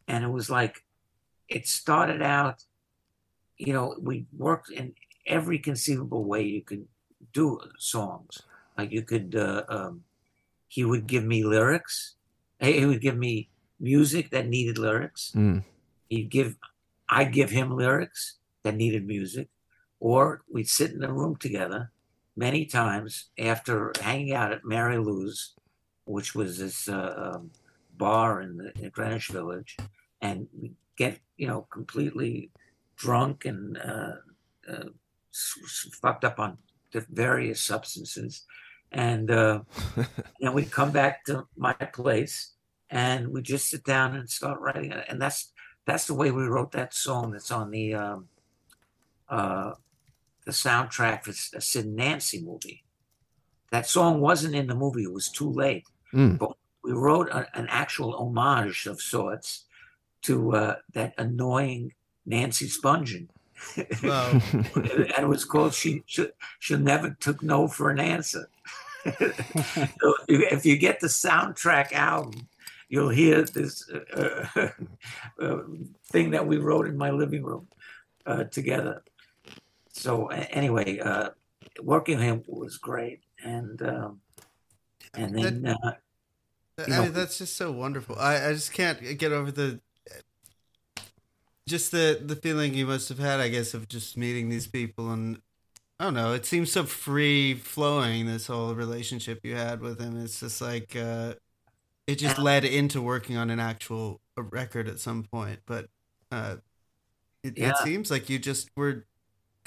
[0.07, 0.85] and it was like
[1.49, 2.63] it started out
[3.57, 4.93] you know we worked in
[5.25, 6.87] every conceivable way you could
[7.33, 8.41] do songs.
[8.77, 10.03] Like you could uh, um,
[10.67, 12.15] he would give me lyrics.
[12.59, 15.31] He he would give me music that needed lyrics.
[15.35, 15.63] Mm.
[16.09, 16.55] he'd give
[17.09, 19.47] i'd give him lyrics that needed music
[19.99, 21.91] or we'd sit in a room together
[22.35, 25.53] many times after hanging out at mary lou's
[26.05, 27.51] which was this uh, um,
[27.97, 29.77] bar in the in greenwich village
[30.21, 32.51] and we get you know completely
[32.95, 34.15] drunk and uh,
[34.69, 34.89] uh,
[36.01, 36.57] fucked up on
[36.91, 38.43] the various substances.
[38.91, 39.61] And uh,
[40.41, 42.53] and we come back to my place
[42.89, 44.91] and we just sit down and start writing.
[44.91, 45.51] It and that's
[45.85, 48.27] that's the way we wrote that song that's on the um,
[49.29, 49.73] uh,
[50.47, 52.83] the soundtrack for a Sid and Nancy movie.
[53.69, 55.85] That song wasn't in the movie; it was too late.
[56.13, 56.39] Mm.
[56.39, 59.65] But we wrote a, an actual homage of sorts
[60.23, 61.93] to uh, that annoying
[62.25, 63.27] Nancy Spungen.
[64.01, 64.39] Wow.
[64.53, 66.29] and it was called "She She,
[66.59, 68.49] she Never Took No for an Answer."
[69.03, 72.47] so if if you get the soundtrack album,
[72.87, 74.45] you'll hear this uh,
[75.41, 75.57] uh,
[76.05, 77.67] thing that we wrote in my living room
[78.25, 79.03] uh, together.
[79.97, 81.29] So anyway, uh,
[81.81, 84.21] working with him was great, and um,
[85.15, 85.93] and then uh,
[86.77, 88.15] I you know- mean, that's just so wonderful.
[88.17, 89.79] I, I just can't get over the
[91.67, 95.11] just the the feeling you must have had, I guess, of just meeting these people
[95.11, 95.41] and
[95.99, 96.33] I don't know.
[96.33, 98.27] It seems so free flowing.
[98.27, 100.15] This whole relationship you had with him.
[100.23, 101.33] It's just like uh,
[102.05, 105.59] it just led into working on an actual record at some point.
[105.65, 105.87] But
[106.31, 106.57] uh,
[107.43, 107.71] it, Yeah.
[107.71, 109.05] it seems like you just were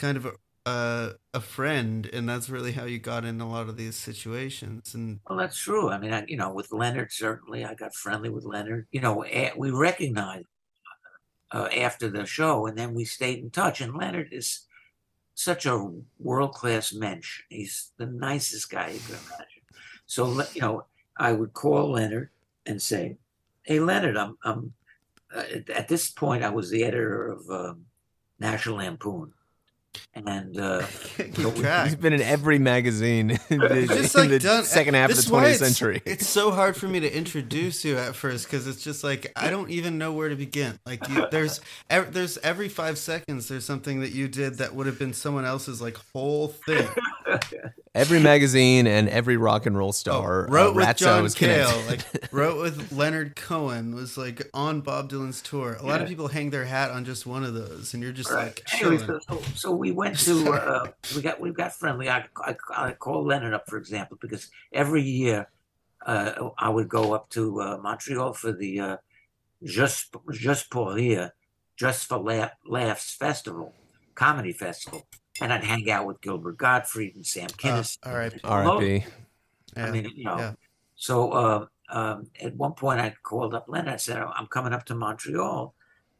[0.00, 0.26] kind of
[0.66, 4.94] a, a friend, and that's really how you got in a lot of these situations.
[4.94, 5.90] And Well, that's true.
[5.90, 8.86] I mean, I, you know, with Leonard, certainly, I got friendly with Leonard.
[8.90, 9.24] You know,
[9.56, 10.46] we recognized
[11.52, 13.80] uh, after the show, and then we stayed in touch.
[13.80, 14.66] And Leonard is
[15.34, 17.42] such a world class mensch.
[17.48, 19.62] He's the nicest guy you could imagine.
[20.06, 20.84] So, you know,
[21.18, 22.30] I would call Leonard
[22.66, 23.16] and say,
[23.62, 24.72] "Hey, Leonard, I'm, I'm
[25.34, 27.86] uh, at- at this point, I was the editor of um,
[28.38, 29.32] National Lampoon,
[30.14, 30.82] and uh,
[31.16, 31.86] keep So we- track.
[31.86, 35.20] He's been in every magazine in the, just in the done second half of the
[35.20, 36.02] is why 20th it's- century.
[36.06, 39.50] It's so hard for me to introduce you at first because it's just like I
[39.50, 40.78] don't even know where to begin.
[40.86, 44.86] Like you, there's ev- there's every five seconds there's something that you did that would
[44.86, 46.88] have been someone else's like whole thing.
[47.92, 51.82] Every magazine and every rock and roll star Oh, wrote uh, with Ratso John Cale,
[51.88, 52.00] like
[52.32, 55.76] wrote with Leonard Cohen, was like on Bob Dylan's tour.
[55.80, 58.30] A lot of people hang their hat on just one of those, and you're just
[58.30, 58.44] Right.
[58.46, 60.86] like Anyway, so, so, so we went to uh,
[61.16, 62.08] we got we got friendly.
[62.08, 65.48] I, I I called Leonard up for example because every year
[66.06, 68.96] uh, I would go up to uh, Montreal for the uh,
[69.64, 71.32] Just Juste pour rire,
[71.76, 73.74] Just for Laugh, Laughs festival,
[74.14, 75.08] comedy festival,
[75.40, 77.98] and I'd hang out with Gilbert Gottfried and Sam Kinison.
[78.04, 78.40] Uh, R.I.P..
[78.44, 79.04] R.I.P.
[79.76, 79.86] Yeah.
[79.86, 80.38] I mean, you know.
[80.38, 80.52] yeah.
[80.96, 83.94] So uh, um, at one point, I called up Leonard.
[83.94, 85.74] I said, "I'm coming up to Montreal,"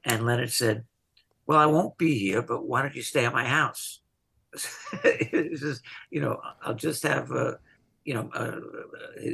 [0.04, 0.84] and Leonard said,
[1.46, 4.00] "Well, I won't be here, but why don't you stay at my house?"
[5.02, 7.54] he says, "You know, I'll just have, uh,
[8.04, 8.60] you know, uh,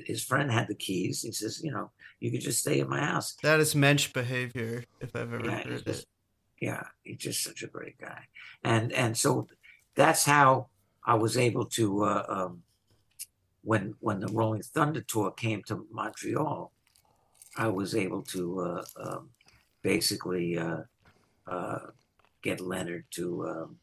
[0.05, 1.23] his friend had the keys.
[1.23, 4.85] He says, you know, you could just stay at my house." That is mensch behavior,
[5.01, 6.09] if I've ever Yeah, he's heard just, it.
[6.61, 8.25] yeah, he's just such a great guy,
[8.65, 9.47] and and so
[9.97, 10.69] that's how
[11.05, 12.63] I was able to uh, um,
[13.63, 16.73] when when the Rolling Thunder tour came to Montreal,
[17.57, 19.31] I was able to uh, um,
[19.83, 20.83] basically uh,
[21.47, 21.79] uh,
[22.43, 23.77] get Leonard to, um,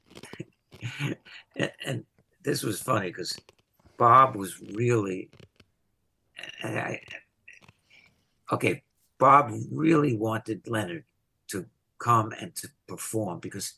[1.57, 2.05] and, and
[2.43, 3.37] this was funny because
[3.97, 5.29] Bob was really,
[6.63, 6.99] I,
[8.51, 8.83] okay,
[9.17, 11.05] Bob really wanted Leonard
[11.47, 11.65] to
[11.99, 13.73] come and to perform because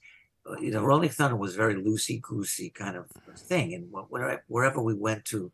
[0.60, 4.82] you know Rolling Thunder was very loosey goosey kind of thing, and wh- wherever, wherever
[4.82, 5.52] we went to,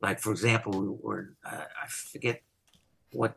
[0.00, 2.42] like for example, we were uh, I forget
[3.12, 3.36] what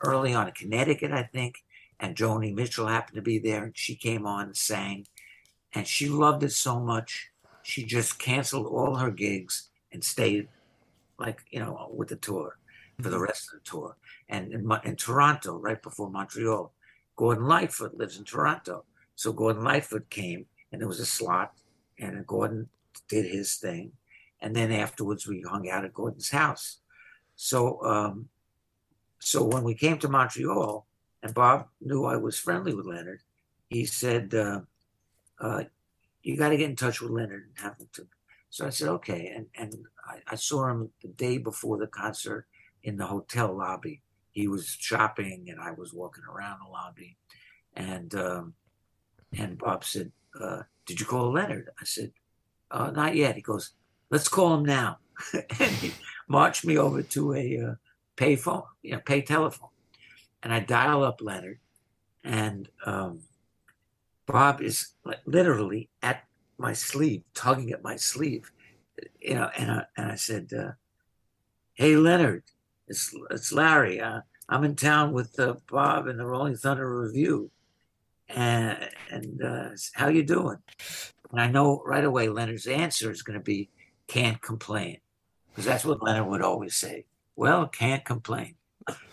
[0.00, 1.56] early on in Connecticut, I think,
[2.00, 5.06] and Joni Mitchell happened to be there, and she came on and sang,
[5.74, 7.30] and she loved it so much
[7.68, 10.48] she just canceled all her gigs and stayed
[11.18, 12.58] like you know, with the tour
[13.02, 13.94] for the rest of the tour.
[14.26, 16.72] And in, in Toronto, right before Montreal,
[17.14, 18.84] Gordon Lightfoot lives in Toronto.
[19.18, 21.52] So Gordon Lightfoot came, and there was a slot,
[21.98, 22.68] and Gordon
[23.08, 23.90] did his thing,
[24.40, 26.78] and then afterwards we hung out at Gordon's house.
[27.34, 28.28] So, um,
[29.18, 30.86] so when we came to Montreal,
[31.20, 33.22] and Bob knew I was friendly with Leonard,
[33.68, 34.60] he said, uh,
[35.40, 35.64] uh,
[36.22, 38.06] "You got to get in touch with Leonard and have him to."
[38.50, 39.74] So I said, "Okay," and and
[40.06, 42.46] I, I saw him the day before the concert
[42.84, 44.00] in the hotel lobby.
[44.30, 47.16] He was shopping, and I was walking around the lobby,
[47.74, 48.54] and um,
[49.36, 52.12] and Bob said, uh, "Did you call Leonard?" I said,
[52.70, 53.72] uh, "Not yet." He goes,
[54.10, 54.98] "Let's call him now,"
[55.32, 55.92] and he
[56.28, 57.74] marched me over to a uh,
[58.16, 59.70] pay phone, you know, pay telephone,
[60.42, 61.58] and I dial up Leonard,
[62.24, 63.20] and um,
[64.26, 64.94] Bob is
[65.26, 66.24] literally at
[66.58, 68.50] my sleeve, tugging at my sleeve,
[69.20, 70.72] you know, and I, and I said, uh,
[71.74, 72.44] "Hey, Leonard,
[72.88, 74.00] it's it's Larry.
[74.00, 77.50] Uh, I'm in town with uh, Bob and the Rolling Thunder Revue,
[78.28, 80.58] and and uh, how you doing?"
[81.30, 83.70] And I know right away Leonard's answer is going to be,
[84.06, 84.98] "Can't complain,"
[85.50, 87.06] because that's what Leonard would always say.
[87.36, 88.56] Well, can't complain.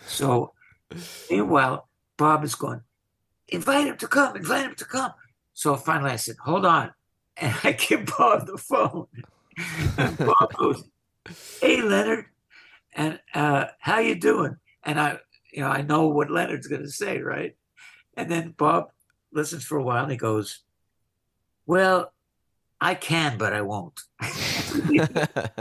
[0.06, 0.52] So,
[1.30, 2.82] meanwhile, Bob is going,
[3.48, 4.36] "Invite him to come.
[4.36, 5.12] Invite him to come."
[5.52, 6.92] So finally, I said, "Hold on,"
[7.36, 9.06] and I give Bob the phone.
[10.18, 10.84] Bob goes,
[11.60, 12.26] "Hey, Leonard."
[12.96, 14.56] and uh, how you doing?
[14.82, 15.18] And I,
[15.52, 17.54] you know, I know what Leonard's going to say, right?
[18.16, 18.90] And then Bob
[19.36, 20.60] listens for a while and he goes,
[21.66, 22.12] "Well,
[22.80, 24.00] I can, but I won't."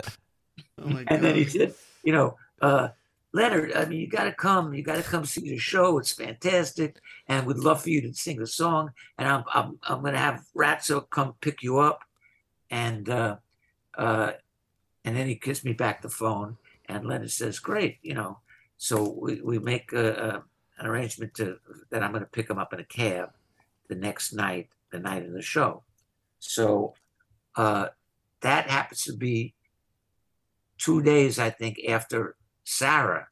[0.77, 1.73] Oh my and then he said,
[2.03, 2.89] "You know, uh,
[3.31, 4.73] Leonard, I mean, you got to come.
[4.73, 5.97] You got to come see the show.
[5.97, 8.91] It's fantastic, and we'd love for you to sing a song.
[9.17, 12.01] And I'm I'm I'm going to have Ratso come pick you up."
[12.69, 13.37] And uh,
[13.97, 14.33] uh,
[15.05, 16.57] and then he gives me back the phone,
[16.87, 18.39] and Leonard says, "Great, you know."
[18.77, 20.43] So we, we make a, a,
[20.79, 21.57] an arrangement to
[21.89, 23.31] that I'm going to pick him up in a cab
[23.89, 25.83] the next night, the night of the show.
[26.39, 26.93] So
[27.55, 27.87] uh,
[28.41, 29.55] that happens to be
[30.77, 33.27] two days, I think, after Sarah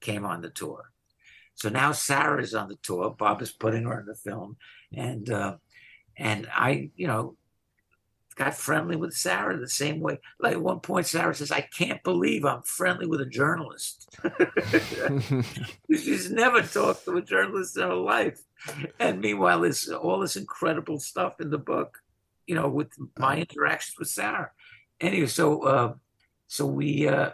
[0.00, 0.90] came on the tour.
[1.54, 3.14] So now Sarah is on the tour.
[3.16, 4.56] Bob is putting her in the film,
[4.92, 5.56] and uh,
[6.16, 7.36] and I, you know,
[8.34, 10.18] got friendly with Sarah the same way.
[10.40, 14.08] Like at one point, Sarah says, "I can't believe I'm friendly with a journalist."
[15.90, 18.42] She's never talked to a journalist in her life,
[18.98, 21.98] and meanwhile, there's all this incredible stuff in the book,
[22.46, 24.50] you know, with my interactions with Sarah.
[25.00, 25.94] Anyway, so uh,
[26.46, 27.30] so we uh,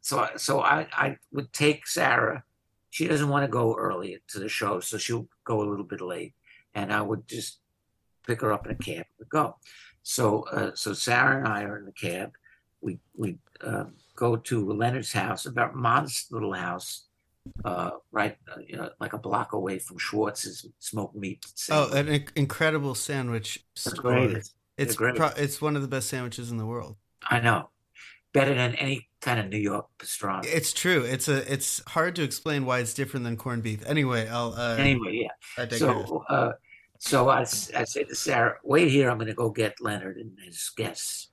[0.00, 2.44] so so I I would take Sarah.
[2.90, 6.00] She doesn't want to go early to the show, so she'll go a little bit
[6.00, 6.34] late,
[6.74, 7.58] and I would just
[8.28, 9.56] pick her up in a cab and go.
[10.08, 12.32] So uh, so Sarah and I are in the cab.
[12.80, 13.84] We we uh,
[14.16, 17.08] go to Leonard's house, about modest little house,
[17.62, 21.44] uh, right, uh, you know, like a block away from Schwartz's smoked meat.
[21.70, 23.66] Oh, an inc- incredible sandwich
[23.98, 24.30] great.
[24.30, 26.96] It's- It's pro- it's one of the best sandwiches in the world.
[27.28, 27.68] I know,
[28.32, 30.46] better than any kind of New York pastrami.
[30.46, 31.02] It's true.
[31.02, 33.84] It's a it's hard to explain why it's different than corned beef.
[33.84, 35.66] Anyway, I'll uh, Anyway, yeah.
[35.80, 36.52] So, uh,
[36.98, 39.08] so I say to Sarah, wait here.
[39.08, 41.30] I'm going to go get Leonard and his guests.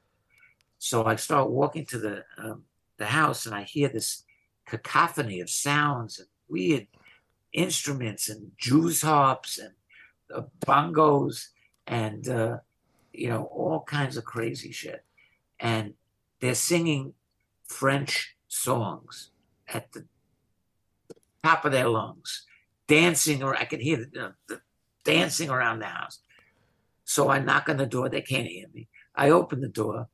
[0.77, 2.63] So I start walking to the um,
[2.97, 4.23] the house, and I hear this
[4.65, 6.87] cacophony of sounds and weird
[7.51, 9.73] instruments and Jews harps and
[10.33, 11.47] uh, bongos
[11.87, 12.57] and uh,
[13.11, 15.03] you know all kinds of crazy shit.
[15.59, 15.95] And
[16.41, 17.13] they're singing
[17.67, 19.31] French songs
[19.67, 20.05] at the
[21.43, 22.45] top of their lungs,
[22.87, 24.61] dancing, or I can hear the, the
[25.05, 26.19] dancing around the house.
[27.05, 28.09] So I knock on the door.
[28.09, 28.89] They can't hear me.
[29.15, 30.09] I open the door,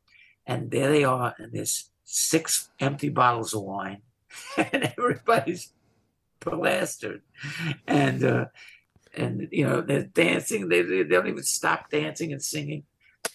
[0.45, 4.01] and there they are, and there's six empty bottles of wine,
[4.57, 5.73] and everybody's
[6.39, 7.21] plastered,
[7.87, 8.45] and uh,
[9.15, 10.67] and you know they're dancing.
[10.67, 12.83] They they don't even stop dancing and singing.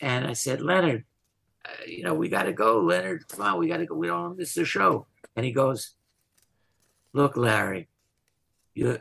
[0.00, 1.04] And I said, Leonard,
[1.64, 3.26] uh, you know we got to go, Leonard.
[3.28, 3.94] Come on, we got to go.
[3.94, 5.06] We don't miss the show.
[5.34, 5.94] And he goes,
[7.12, 7.88] Look, Larry,
[8.74, 8.98] you.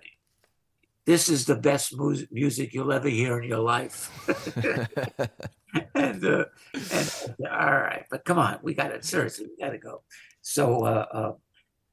[1.06, 4.10] This is the best mu- music you'll ever hear in your life.
[5.95, 7.14] and, uh, and
[7.51, 10.01] all right, but come on, we got to seriously, we got to go.
[10.41, 11.34] So, uh, uh,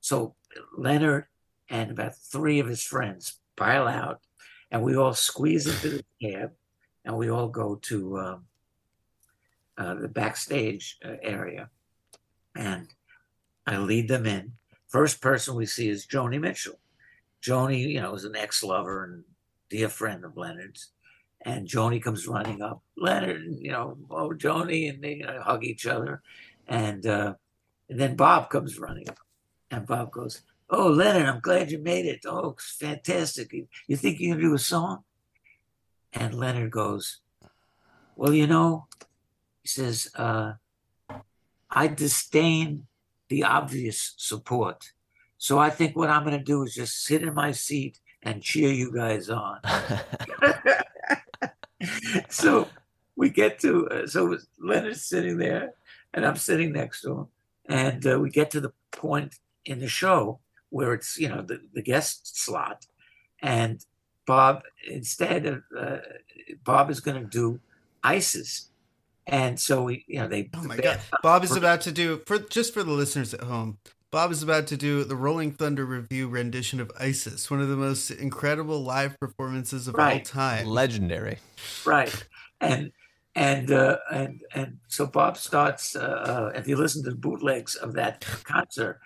[0.01, 0.35] so
[0.77, 1.27] Leonard
[1.69, 4.21] and about three of his friends pile out,
[4.71, 6.53] and we all squeeze into the cab,
[7.05, 8.45] and we all go to um,
[9.77, 11.69] uh, the backstage uh, area,
[12.57, 12.89] and
[13.67, 14.53] I lead them in.
[14.89, 16.79] First person we see is Joni Mitchell.
[17.43, 19.25] Joni, you know, is an ex-lover and
[19.69, 20.93] dear friend of Leonard's.
[21.45, 25.65] And Joni comes running up, Leonard, you know, oh Joni, and they you know, hug
[25.65, 26.23] each other.
[26.69, 27.35] And uh,
[27.89, 29.19] And then Bob comes running up,
[29.71, 32.25] and Bob goes, "Oh, Leonard, I'm glad you made it.
[32.25, 33.53] Oh, it's fantastic.
[33.53, 35.05] You, think you think you can do a song?"
[36.13, 37.21] And Leonard goes,
[38.17, 38.87] "Well, you know,"
[39.63, 40.55] he says, uh,
[41.69, 42.87] "I disdain
[43.29, 44.93] the obvious support,
[45.43, 48.41] so I think what I'm going to do is just sit in my seat and
[48.41, 49.59] cheer you guys on."
[52.29, 52.69] so
[53.17, 55.75] we get to uh, so Leonard's sitting there,
[56.15, 57.27] and I'm sitting next to him,
[57.69, 59.35] and uh, we get to the point
[59.65, 60.39] in the show
[60.71, 62.87] where it's you know the, the guest slot,
[63.43, 63.85] and
[64.29, 65.97] Bob instead of uh,
[66.63, 67.59] Bob is going to do
[68.05, 68.69] Isis,
[69.27, 71.01] and so we you know they Oh my god.
[71.21, 73.79] Bob is about to do for just for the listeners at home.
[74.13, 77.77] Bob is about to do the Rolling Thunder Revue rendition of Isis, one of the
[77.77, 80.67] most incredible live performances of all time.
[80.67, 81.39] Legendary.
[81.87, 82.25] right
[82.61, 82.93] and
[83.35, 85.97] and uh, and and so Bob starts.
[85.97, 89.01] Uh, uh, if you listen to the bootlegs of that concert,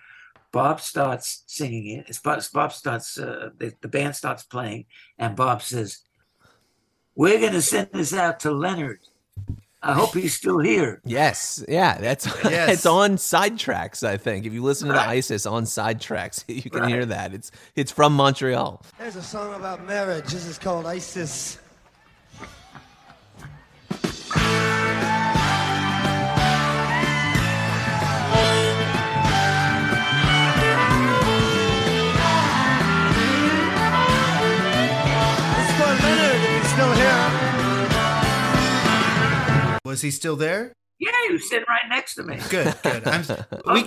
[0.51, 2.09] Bob starts singing it.
[2.09, 3.17] It's Bob, Bob starts.
[3.17, 4.87] Uh, the, the band starts playing,
[5.17, 5.99] and Bob says,
[7.15, 8.99] "We're going to send this out to Leonard.
[9.87, 12.69] I hope he's still here." Yes, yeah, that's Yes.
[12.73, 14.03] it's on Side Tracks.
[14.03, 16.89] I think if you listen to the Isis on Side Tracks, you can Right.
[16.89, 17.33] hear that.
[17.33, 18.83] It's it's from Montreal.
[18.99, 20.25] There's a song about marriage.
[20.25, 21.57] This is called Isis.
[39.87, 40.73] Was he still there?
[40.99, 42.37] Yeah, he was sitting right next to me.
[42.49, 43.07] Good, good.
[43.07, 43.23] I'm,
[43.73, 43.85] we,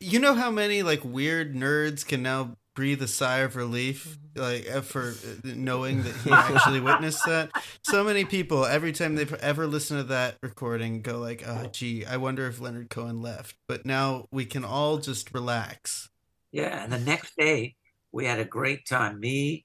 [0.00, 4.70] you know how many like weird nerds can now breathe a sigh of relief, like
[4.70, 7.50] uh, for uh, knowing that he actually witnessed that.
[7.82, 12.04] So many people, every time they've ever listened to that recording, go like, "Oh, gee,
[12.04, 16.10] I wonder if Leonard Cohen left." But now we can all just relax.
[16.52, 17.74] Yeah, and the next day
[18.12, 19.18] we had a great time.
[19.18, 19.64] Me,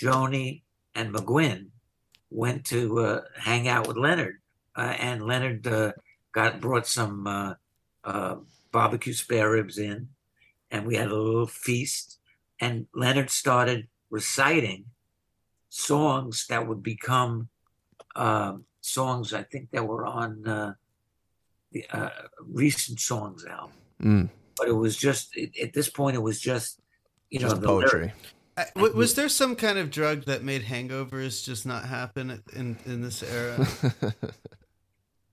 [0.00, 0.62] Joni,
[0.94, 1.66] and McGuinn
[2.30, 4.38] went to uh, hang out with Leonard,
[4.76, 5.92] and Leonard uh,
[6.32, 7.54] got brought some uh,
[8.04, 8.36] uh,
[8.72, 10.08] barbecue spare ribs in,
[10.70, 12.18] and we had a little feast.
[12.60, 14.86] And Leonard started reciting
[15.68, 17.48] songs that would become
[18.16, 19.32] um songs.
[19.32, 20.74] I think that were on uh,
[21.72, 22.10] the uh,
[22.40, 26.80] recent songs album Mm, but it was just it, at this point it was just
[27.28, 28.12] you know just the lyric- poetry.
[28.56, 33.02] Uh, was there some kind of drug that made hangovers just not happen in in
[33.02, 33.66] this era?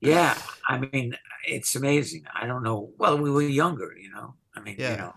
[0.02, 0.38] yeah
[0.68, 4.76] i mean it's amazing i don't know well we were younger you know i mean
[4.78, 4.92] Yeah.
[4.92, 5.14] you know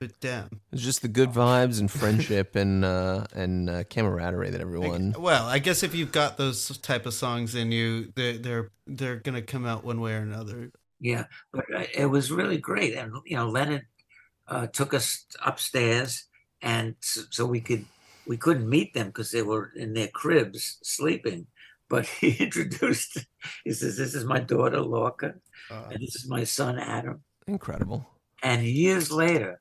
[0.00, 0.48] But damn.
[0.72, 5.14] It's just the good vibes and friendship and uh, and uh, camaraderie that everyone.
[5.18, 9.16] Well, I guess if you've got those type of songs in you, they're they're they're
[9.20, 10.72] gonna come out one way or another.
[11.00, 13.84] yeah but uh, it was really great and you know leonard
[14.48, 16.28] uh, took us upstairs
[16.62, 17.84] and so, so we could
[18.26, 21.46] we couldn't meet them because they were in their cribs sleeping
[21.90, 23.12] but he introduced
[23.64, 25.30] he says this is my daughter lorca
[25.70, 28.00] Uh, and this is my son adam Incredible.
[28.50, 29.52] And years later,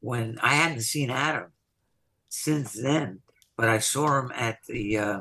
[0.00, 1.50] when I hadn't seen Adam
[2.28, 3.08] since then,
[3.58, 5.20] but I saw him at the uh,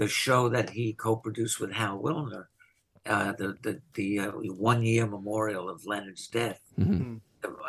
[0.00, 2.44] the show that he co-produced with Hal Willner,
[3.14, 4.30] uh, the the the uh,
[4.72, 7.20] one year memorial of Leonard's death Mhm.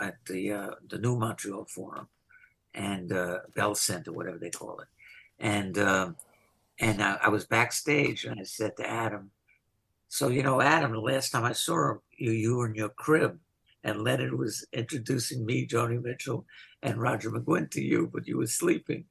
[0.07, 2.07] at the uh, the New Montreal Forum
[2.73, 4.89] and uh, Bell Center, whatever they call it,
[5.55, 6.07] and um,
[6.83, 9.31] and I, I was backstage and I said to Adam,
[10.07, 12.89] "So you know, Adam, the last time I saw him, you you were in your
[12.89, 13.39] crib."
[13.83, 16.45] and Leonard was introducing me, Joni Mitchell,
[16.81, 19.05] and Roger McGuinn to you, but you were sleeping.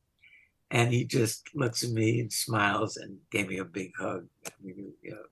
[0.70, 4.26] And he just looks at me and smiles and gave me a big hug.
[4.46, 5.24] I mean, you know,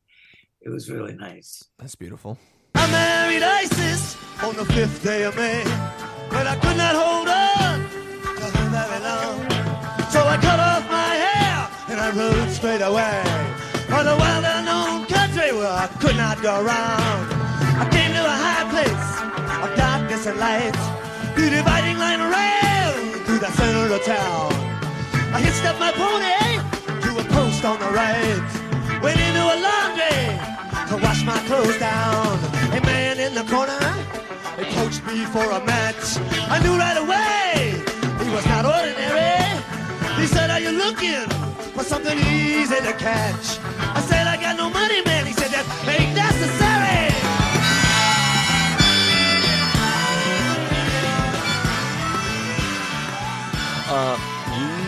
[0.60, 1.64] it was really nice.
[1.78, 2.36] That's beautiful.
[2.74, 5.62] I married Isis on the fifth day of May,
[6.28, 7.80] but I could not hold on
[8.36, 10.10] to her very long.
[10.10, 10.69] So I cut off my hair
[12.12, 13.22] I straight away
[13.86, 17.22] for the well unknown country where I could not go round.
[17.78, 19.10] I came to a high place
[19.62, 20.74] of darkness and light,
[21.36, 24.50] the dividing line ran through the center of town.
[25.30, 26.58] I hitched up my pony
[26.98, 28.42] to a post on the right,
[29.00, 30.26] went into a laundry
[30.90, 32.26] to wash my clothes down.
[32.74, 33.78] A man in the corner
[34.58, 36.18] approached me for a match.
[36.50, 37.78] I knew right away
[38.18, 39.46] he was not ordinary.
[40.18, 41.39] He said, Are you looking
[41.82, 43.58] for something easy to catch?
[43.96, 45.24] I said, I got no money, man.
[45.26, 45.64] He said, That
[46.00, 47.08] ain't necessary.
[53.92, 54.16] Uh,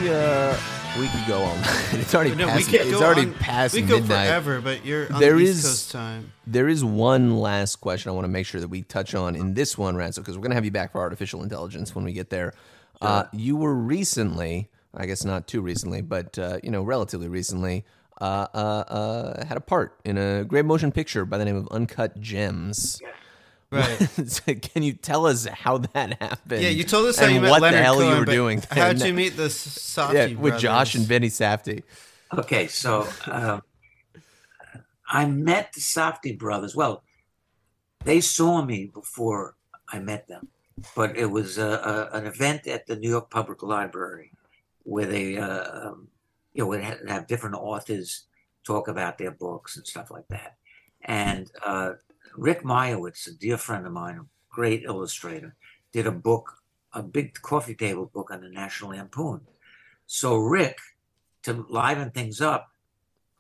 [0.01, 0.57] we uh,
[1.01, 1.59] We could go on.
[1.93, 2.71] It's already No, we past.
[2.71, 5.59] could It's go already on- past We go forever, but you're on There the East
[5.59, 6.33] is- Coast time.
[6.47, 9.55] There is one last question I want to make sure that we touch on in
[9.55, 12.13] this one, Ransom, because we're going to have you back for artificial intelligence when we
[12.13, 12.55] get there.
[13.01, 17.85] Uh, you were recently, I guess not too recently, but uh, you know, relatively recently,
[18.21, 21.69] uh, uh, uh, had a part in a great motion picture by the name of
[21.71, 23.01] Uncut Gems.
[23.71, 24.43] Right.
[24.63, 26.63] Can you tell us how that happened?
[26.63, 28.33] Yeah, you told us how you met what Leonard the hell Cohen, you were but
[28.33, 28.63] doing.
[28.71, 29.09] How'd then.
[29.09, 31.83] you meet the Safdie Yeah, with Josh and Benny Safdie.
[32.37, 33.63] Okay, so um,
[35.09, 36.77] I met the Safdie brothers.
[36.77, 37.03] Well,
[38.05, 39.57] they saw me before
[39.91, 40.49] I met them,
[40.95, 44.32] but it was a, a, an event at the New York Public Library
[44.85, 46.09] where they, uh, um,
[46.53, 48.25] you know, would have different authors
[48.65, 50.57] talk about their books and stuff like that.
[51.03, 51.93] And uh,
[52.37, 55.57] Rick Meyerowitz, a dear friend of mine, a great illustrator,
[55.93, 56.59] did a book,
[56.93, 59.41] a big coffee table book on the National Lampoon.
[60.07, 60.79] So Rick,
[61.43, 62.71] to liven things up,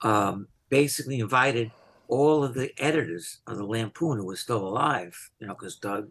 [0.02, 1.70] um, basically invited
[2.08, 6.10] all of the editors of the Lampoon who were still alive, you know, because Doug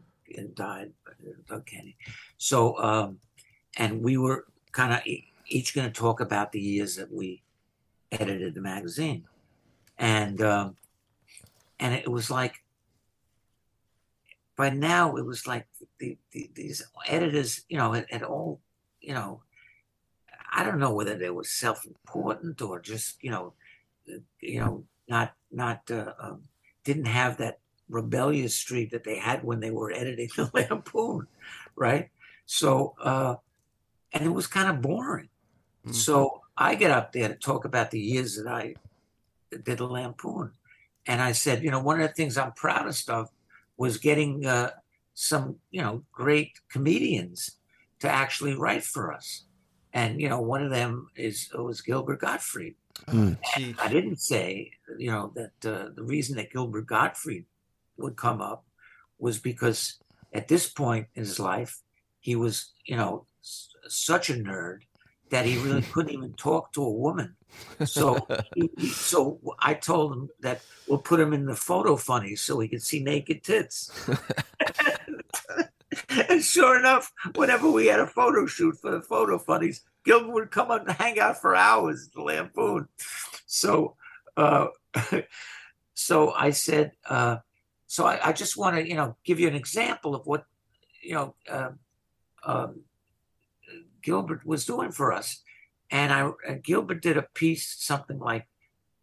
[0.54, 0.92] died,
[1.48, 1.98] Doug Kenney.
[2.38, 3.20] So, um,
[3.78, 5.02] and we were kind of
[5.48, 7.42] each going to talk about the years that we
[8.12, 9.26] edited the magazine,
[9.98, 10.76] and um,
[11.80, 12.64] and it was like
[14.56, 15.66] by now it was like
[15.98, 18.60] the, the, these editors, you know, at all,
[19.00, 19.42] you know,
[20.54, 23.54] I don't know whether they were self-important or just, you know,
[24.40, 26.44] you know, not not uh, um,
[26.84, 31.28] didn't have that rebellious streak that they had when they were editing the Lampoon,
[31.76, 32.10] right?
[32.46, 33.36] So, uh,
[34.14, 35.30] and it was kind of boring.
[35.86, 35.96] Mm.
[35.96, 38.76] So I get up there to talk about the years that I
[39.52, 40.52] did the Lampoon,
[41.08, 43.30] and I said, you know, one of the things I'm proudest of
[43.78, 44.72] was getting uh,
[45.14, 47.58] some, you know, great comedians
[48.00, 49.46] to actually write for us.
[49.94, 52.76] And you know, one of them is was Gilbert Gottfried.
[53.56, 57.46] Gee, I didn't say, you know, that uh, the reason that Gilbert Gottfried
[57.98, 58.66] would come up
[59.20, 60.00] was because
[60.34, 61.82] at this point in his life,
[62.20, 64.82] he was, you know, such a nerd
[65.30, 67.36] that he really couldn't even talk to a woman.
[67.86, 72.60] So, he, so I told him that we'll put him in the photo funny so
[72.60, 73.92] he could see naked tits.
[76.30, 80.52] and sure enough, whenever we had a photo shoot for the photo funnies, Gilbert would
[80.52, 82.88] come up and hang out for hours at the Lampoon.
[83.46, 83.96] So,
[84.38, 84.68] uh,
[85.94, 87.38] so I said, uh,
[87.88, 90.46] so I, I just want to, you know, give you an example of what,
[91.04, 91.72] you know, uh,
[92.44, 92.82] um,
[94.02, 95.42] Gilbert was doing for us.
[95.90, 98.48] And I, and Gilbert did a piece, something like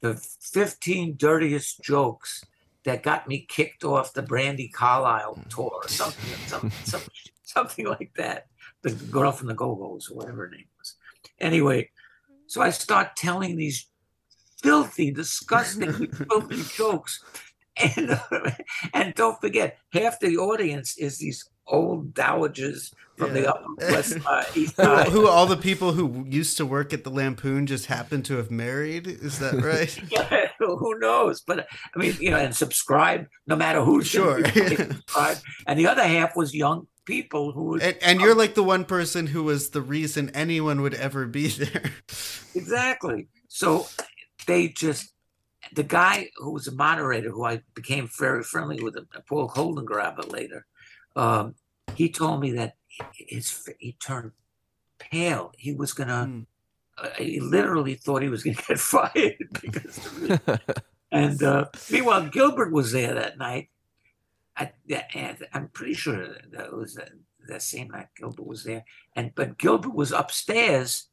[0.00, 2.44] the 15 dirtiest jokes
[2.84, 5.48] that got me kicked off the Brandy Carlisle hmm.
[5.48, 7.02] tour, or something, some, some,
[7.42, 8.46] something like that.
[8.82, 10.94] The girl from the Go Go's, or whatever her name was.
[11.40, 11.90] Anyway,
[12.46, 13.88] so I start telling these
[14.62, 17.22] filthy, disgusting, filthy jokes.
[17.76, 18.20] And,
[18.94, 24.16] and don't forget, half the audience is these old dowagers from the upper west
[24.57, 25.09] east who, side.
[25.09, 28.51] who all the people who used to work at the Lampoon just happen to have
[28.51, 29.07] married?
[29.07, 29.99] Is that right?
[30.11, 31.40] Yeah, who knows?
[31.40, 34.03] But I mean, you know, and subscribe no matter who.
[34.03, 34.45] Sure.
[34.49, 35.39] subscribe.
[35.66, 38.85] And the other half was young people who would and, and you're like the one
[38.85, 41.93] person who was the reason anyone would ever be there.
[42.55, 43.28] exactly.
[43.49, 43.86] So
[44.47, 45.12] they just
[45.73, 49.86] the guy who was a moderator, who I became very friendly with, uh, Paul holden
[49.86, 50.66] Holdengraber later.
[51.16, 51.55] Um,
[51.94, 52.76] he told me that
[53.12, 54.32] his he turned
[54.98, 55.52] pale.
[55.56, 56.24] He was gonna.
[56.24, 56.40] Hmm.
[56.97, 59.98] Uh, he literally thought he was gonna get fired because.
[59.98, 60.82] Of it.
[61.10, 63.70] And uh, meanwhile, Gilbert was there that night.
[64.55, 64.72] I,
[65.55, 66.98] I'm pretty sure that it was
[67.48, 68.85] that same night Gilbert was there.
[69.16, 71.09] And but Gilbert was upstairs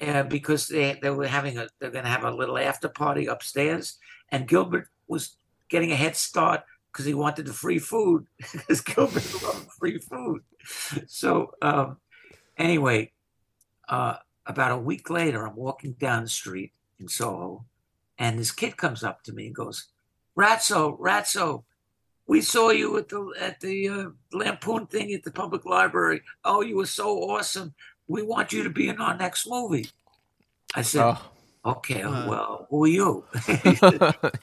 [0.00, 3.26] uh, because they they were having a they're going to have a little after party
[3.26, 3.98] upstairs,
[4.30, 5.36] and Gilbert was
[5.68, 6.62] getting a head start
[6.94, 10.42] because he wanted the free food because Gilbert loved free food.
[11.08, 11.98] So um,
[12.56, 13.10] anyway,
[13.88, 14.16] uh,
[14.46, 17.64] about a week later, I'm walking down the street in Soho,
[18.16, 19.88] and this kid comes up to me and goes,
[20.38, 21.64] "Ratso, Ratso."
[22.26, 26.22] We saw you at the at the uh, Lampoon thing at the public library.
[26.44, 27.74] Oh, you were so awesome
[28.06, 29.88] we want you to be in our next movie.
[30.74, 31.30] I said, Oh.
[31.64, 32.28] Okay, Uh.
[32.28, 33.24] well, who are you?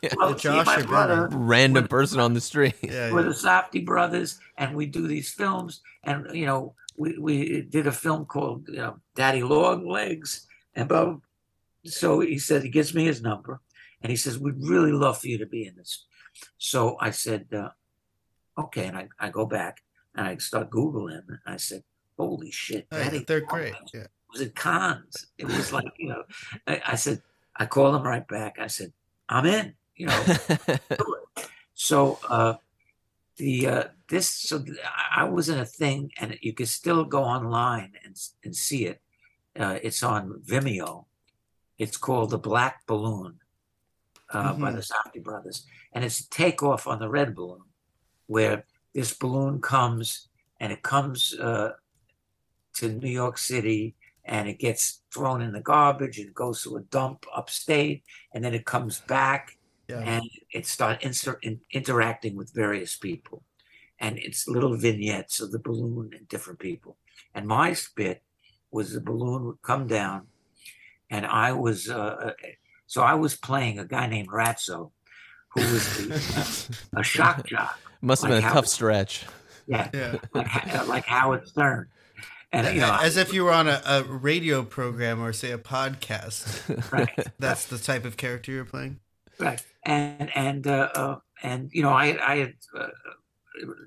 [0.01, 0.13] Yeah.
[0.17, 2.75] well, Josh see, my or brother, Random person on the street.
[2.81, 3.27] Yeah, we're yeah.
[3.27, 7.91] the Safdie brothers, and we do these films, and you know, we, we did a
[7.91, 11.17] film called you know, Daddy Long Legs, and blah, blah.
[11.85, 13.61] so he said he gives me his number,
[14.01, 16.05] and he says we'd really love for you to be in this.
[16.57, 17.69] So I said, uh,
[18.57, 19.81] okay, and I, I go back
[20.15, 21.83] and I start googling and I said,
[22.17, 23.73] holy shit, Oh, yeah, Daddy, they're great.
[23.93, 24.07] Yeah.
[24.31, 25.27] Was at Cannes.
[25.37, 26.23] It was like, you know,
[26.67, 27.21] I, I said,
[27.55, 28.57] I called him right back.
[28.59, 28.93] I said,
[29.29, 30.25] I'm in, you know.
[31.73, 32.55] So uh,
[33.37, 34.63] the uh, this so
[35.11, 39.01] I was in a thing, and you can still go online and and see it.
[39.59, 41.05] Uh, it's on Vimeo.
[41.79, 43.39] It's called the Black Balloon
[44.29, 44.75] uh, by Mhm.
[44.75, 47.65] the Safdie brothers, and it's a takeoff on the Red Balloon,
[48.27, 48.63] where
[48.93, 50.27] this balloon comes
[50.59, 51.71] and it comes uh,
[52.75, 53.95] to New York City
[54.31, 56.17] and it gets thrown in the garbage.
[56.17, 58.03] It goes to a dump upstate,
[58.33, 59.57] and then it comes back
[59.89, 59.99] Yeah.
[60.13, 60.23] and
[60.57, 63.43] it starts inter- in, interacting with various people.
[63.99, 66.97] And it's little vignettes of the balloon and different people.
[67.35, 68.23] And my bit
[68.71, 70.19] was the balloon would come down,
[71.09, 72.31] and I was uh,
[72.87, 74.91] so I was playing a guy named Ratso
[75.53, 77.77] who was the, a shock jock.
[78.01, 79.25] Must have Like been a how- tough stretch.
[79.67, 80.15] Yeah, Yeah.
[80.33, 81.87] like Ha- like Howard Stern.
[82.51, 85.57] And you know, As if you were on a, a radio program or say a
[85.57, 86.91] podcast.
[86.91, 87.27] right.
[87.39, 88.99] That's the type of character you're playing.
[89.39, 89.63] Right.
[89.83, 92.87] And and uh, uh, and you know, I I had uh,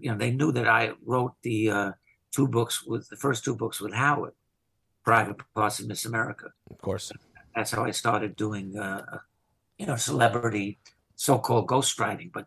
[0.00, 1.92] you know they knew that I wrote the uh,
[2.32, 4.32] two books with the first two books with Howard,
[5.04, 6.46] Private Parts of Miss America.
[6.70, 7.12] Of course.
[7.54, 9.18] That's how I started doing uh,
[9.78, 10.78] you know celebrity
[11.16, 12.46] so-called ghostwriting, but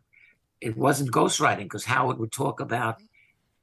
[0.59, 3.01] it wasn't ghostwriting because Howard would talk about.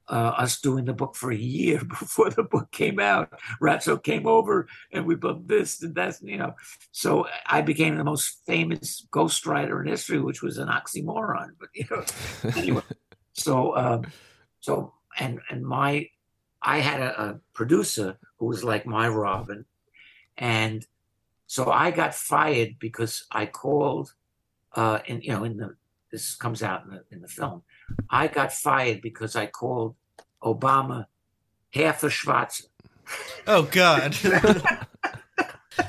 [0.07, 3.33] Uh, us doing the book for a year before the book came out.
[3.59, 6.53] Ratso came over and we booked this and that's, you know.
[6.91, 11.53] So I became the most famous ghostwriter in history, which was an oxymoron.
[11.59, 12.03] But you know,
[12.55, 12.83] anyway.
[13.37, 14.05] So, um,
[14.61, 16.09] so and and my,
[16.61, 19.65] I had a, a producer who was like my Robin,
[20.37, 20.85] and
[21.47, 24.13] so I got fired because I called,
[24.73, 25.75] uh, in you know, in the
[26.11, 27.63] this comes out in the in the film.
[28.09, 29.95] I got fired because I called
[30.43, 31.05] Obama
[31.73, 32.65] half a Schwarzer.
[33.47, 34.15] Oh God.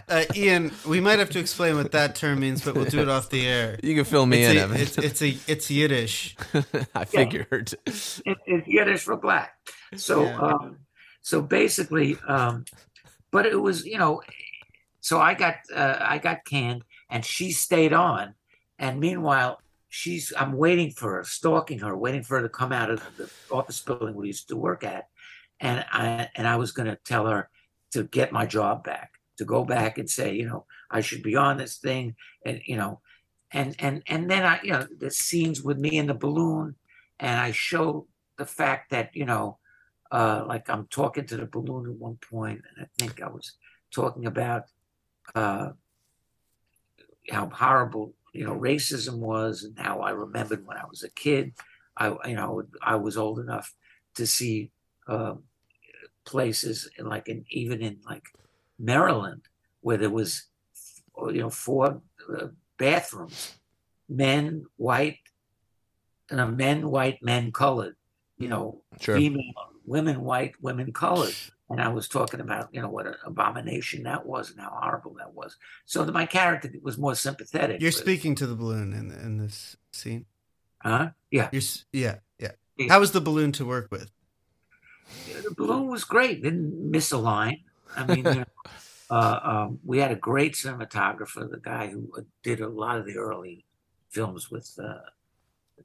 [0.08, 3.08] uh, Ian, we might have to explain what that term means, but we'll do it
[3.08, 3.78] off the air.
[3.82, 4.80] You can fill me It's in, a, Evan.
[4.80, 6.36] it's, it's a it's Yiddish.
[6.94, 7.74] I figured.
[7.86, 9.54] it, it's Yiddish for black.
[9.94, 10.36] So, Yeah.
[10.38, 10.78] um,
[11.22, 12.64] so basically, um,
[13.30, 14.22] but it was, you know,
[15.00, 18.34] so I got, uh, I got canned, and she stayed on,
[18.78, 22.90] and meanwhile, she's, I'm waiting for her, stalking her, waiting for her to come out
[22.90, 25.08] of the office building we used to work at,
[25.60, 27.48] and I, and I was going to tell her
[27.92, 31.36] to get my job back, to go back and say, you know, I should be
[31.36, 32.14] on this thing,
[32.44, 33.00] and you know,
[33.52, 36.76] and and and then I, you know, the scenes with me in the balloon,
[37.18, 38.06] and I show
[38.36, 39.58] the fact that you know,
[40.10, 43.52] uh, like I'm talking to the balloon at one point, and I think I was
[43.90, 44.64] talking about
[45.34, 45.70] uh,
[47.30, 51.52] how horrible you know racism was, and how I remembered when I was a kid.
[51.96, 53.74] I you know I was old enough
[54.16, 54.70] to see
[55.08, 55.34] uh,
[56.24, 58.24] places in like in even in like
[58.78, 59.42] Maryland
[59.80, 60.46] where there was
[61.28, 62.02] you know four
[62.36, 62.48] uh,
[62.78, 63.58] bathrooms,
[64.08, 65.18] men white,
[66.30, 67.96] and a men white, men colored.
[68.38, 69.16] You know, Sure.
[69.16, 69.54] female,
[69.86, 71.34] women white, women colored.
[71.68, 75.14] And I was talking about, you know, what an abomination that was and how horrible
[75.18, 75.56] that was.
[75.84, 77.80] So that my character was more sympathetic.
[77.80, 80.26] You're but- speaking to the balloon in in this scene.
[80.78, 81.10] Huh?
[81.30, 81.48] Yeah.
[81.52, 81.62] You're
[81.92, 82.52] yeah yeah.
[82.76, 82.92] Yeah.
[82.92, 84.10] How was the balloon to work with?
[85.26, 86.42] The balloon was great.
[86.42, 87.62] Didn't miss a line.
[87.96, 88.44] I mean, you know,
[89.10, 93.06] uh, um, we had a great cinematographer, the guy who uh, did a lot of
[93.06, 93.64] the early
[94.10, 94.98] films with uh,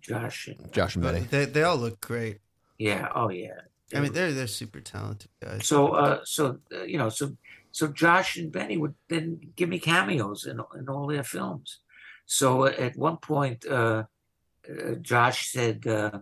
[0.01, 0.47] Josh.
[0.47, 1.21] And, Josh and Benny.
[1.21, 2.39] They they all look great.
[2.77, 3.09] yeah.
[3.15, 3.61] Oh, yeah.
[3.93, 5.67] I mean, they're they're super talented guys.
[5.67, 7.35] so uh so uh, you know so
[7.71, 11.79] so josh and benny would then give me cameos in, in all their films
[12.25, 14.03] so uh, at one point uh,
[14.69, 16.19] uh josh said uh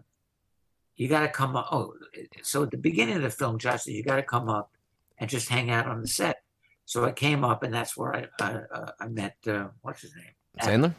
[0.95, 1.93] you got to come up oh
[2.41, 4.71] so at the beginning of the film josh said you got to come up
[5.17, 6.37] and just hang out on the set
[6.85, 10.15] so i came up and that's where i i, uh, I met uh what's his
[10.15, 10.93] name Sandler?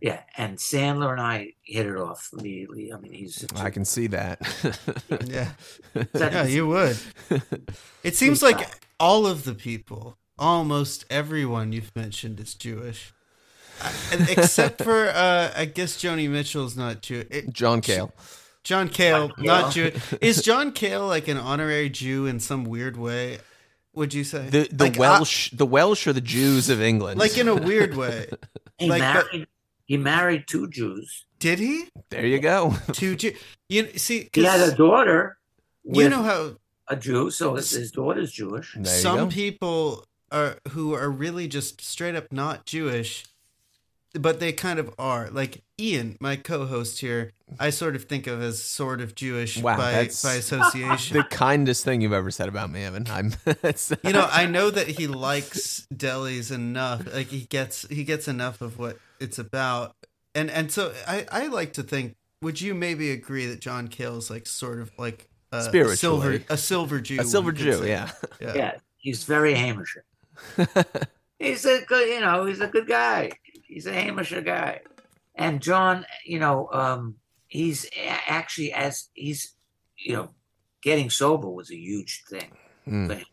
[0.00, 3.70] Yeah and sandler and i hit it off immediately i mean he's such a- I
[3.70, 4.40] can see that.
[5.26, 5.50] yeah,
[6.12, 6.98] That- yeah, you would.
[8.02, 8.68] It seems Sweet like
[9.00, 13.12] all of the people, almost everyone you've mentioned is Jewish,
[13.80, 13.92] Uh,
[14.30, 17.44] except for uh, I guess Joni Mitchell's not Jewish.
[17.52, 18.12] John Cale.
[18.64, 19.90] John Cale, John not Cale.
[19.90, 20.02] Jewish.
[20.20, 23.38] Is John Cale like an honorary Jew in some weird way?
[23.94, 27.18] Would you say The the Like, uh, Welsh the Welsh are the Jews of England.
[27.18, 28.28] like in a weird way?
[28.78, 29.46] he like, but- married
[29.86, 31.88] he married two jews Did he?
[32.10, 32.74] there you go.
[32.92, 33.38] Two Jews.
[33.68, 35.38] You see, He had a daughter
[35.84, 36.56] with you know how
[36.88, 38.74] a Jew, so his, his daughter's Jewish.
[38.74, 39.26] There you some go.
[39.28, 43.24] people are who are really just straight up not Jewish.
[44.20, 45.28] But they kind of are.
[45.30, 49.76] Like Ian, my co-host here, I sort of think of as sort of Jewish Wow,
[49.76, 51.16] by that's- by association.
[51.16, 53.06] The kindest thing you've ever said about me, Evan.
[53.08, 53.32] I'm.
[54.04, 57.12] You know, I know that he likes delis enough.
[57.12, 59.94] Like he gets he gets enough of what it's about,
[60.34, 62.16] and and so I I like to think.
[62.42, 65.96] Would you maybe agree that John Cale is like sort of like a Spiritually.
[65.96, 67.20] silver a silver Jew?
[67.20, 67.82] a silver Jew.
[67.86, 68.10] Yeah.
[68.40, 68.54] yeah.
[68.54, 69.96] Yeah, he's very Hamish.
[71.38, 73.32] he's a good, you know, he's a good guy.
[73.66, 74.80] He's a Hamisher guy.
[75.34, 77.16] And John, you know, um,
[77.48, 77.88] he's
[78.26, 79.54] actually as he's,
[79.98, 80.30] you know,
[80.82, 82.50] getting sober was a huge thing,
[82.86, 83.06] Mm.
[83.08, 83.26] for him.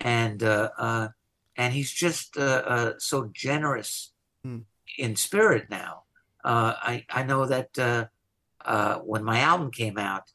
[0.00, 1.08] and uh, uh,
[1.56, 4.60] and he's just uh, uh, so generous Hmm.
[4.98, 6.02] in spirit now.
[6.42, 8.06] Uh, I I know that uh,
[8.64, 10.32] uh, when my album came out,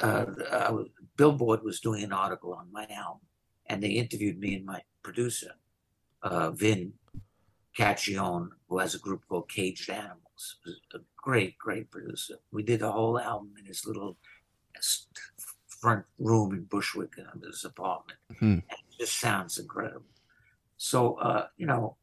[0.00, 0.84] uh, uh,
[1.16, 3.22] Billboard was doing an article on my album,
[3.66, 5.52] and they interviewed me and my producer,
[6.22, 6.92] uh, Vin
[7.76, 10.56] Cacchione, who has a group called Caged Animals.
[10.94, 12.36] A great, great producer.
[12.50, 14.16] We did a whole album in his little
[15.68, 18.18] front room in Bushwick, in his apartment.
[18.38, 18.44] Hmm.
[18.44, 20.04] And it just sounds incredible.
[20.76, 21.96] So, uh, you know,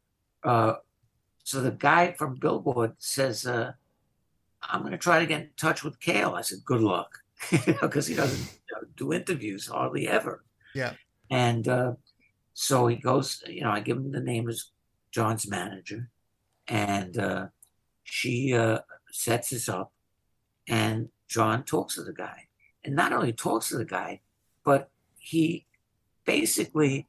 [0.44, 0.76] uh,
[1.44, 3.74] so the guy from Billboard says, uh,
[4.62, 6.34] I'm going to try to get in touch with Cale.
[6.36, 7.20] I said, good luck,
[7.66, 10.44] because he doesn't you know, do interviews hardly ever.
[10.76, 10.94] Yeah.
[11.30, 11.94] And uh,
[12.54, 14.72] so he goes, you know, I give him the name as
[15.12, 16.10] John's manager,
[16.68, 17.48] and uh,
[18.04, 18.80] she uh,
[19.12, 19.92] sets us up,
[20.68, 22.48] and John talks to the guy,
[22.84, 24.22] and not only talks to the guy,
[24.64, 25.66] but he
[26.26, 27.08] basically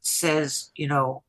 [0.00, 1.22] says, you know,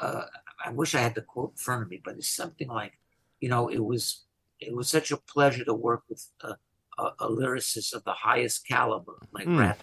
[0.00, 0.24] uh,
[0.64, 2.98] I wish I had the quote in front of me, but it's something like,
[3.40, 4.24] you know, it was
[4.58, 6.54] it was such a pleasure to work with a,
[6.98, 9.56] a, a lyricist of the highest caliber, like Mm.
[9.58, 9.76] Man.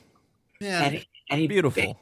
[0.62, 2.00] And he, and he Beautiful.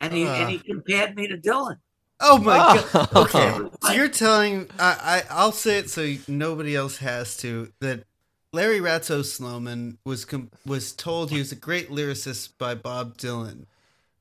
[0.00, 0.48] and he and Uh.
[0.48, 1.78] he compared me to Dylan.
[2.20, 3.08] Oh my god.
[3.14, 3.22] Oh.
[3.24, 8.04] Okay, so you're telling I, I I'll say it so nobody else has to that
[8.52, 13.66] Larry Ratso Sloman was com- was told he was a great lyricist by Bob Dylan,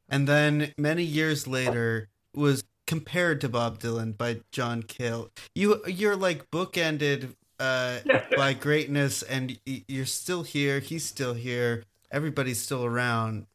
[0.09, 5.29] and then many years later was compared to Bob Dylan by John Cale.
[5.55, 7.99] You you're like bookended uh,
[8.37, 10.79] by greatness, and y- you're still here.
[10.79, 11.83] He's still here.
[12.11, 13.47] Everybody's still around.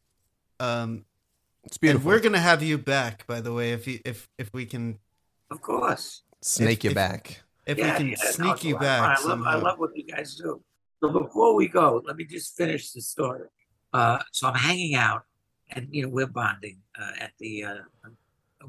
[0.59, 1.05] Um,
[1.65, 4.65] It's and we're gonna have you back, by the way, if you if if we
[4.65, 4.99] can
[5.49, 6.23] Of course.
[6.41, 7.41] Snake if- you if- back.
[7.65, 9.41] if Yeah, we can yeah, sneak no, you back I love.
[9.43, 10.61] I love what you guys do.
[10.99, 13.47] So before we go, let me just finish the story.
[13.93, 15.23] Uh, so I'm hanging out,
[15.71, 17.75] and you know we're bonding uh, at the uh,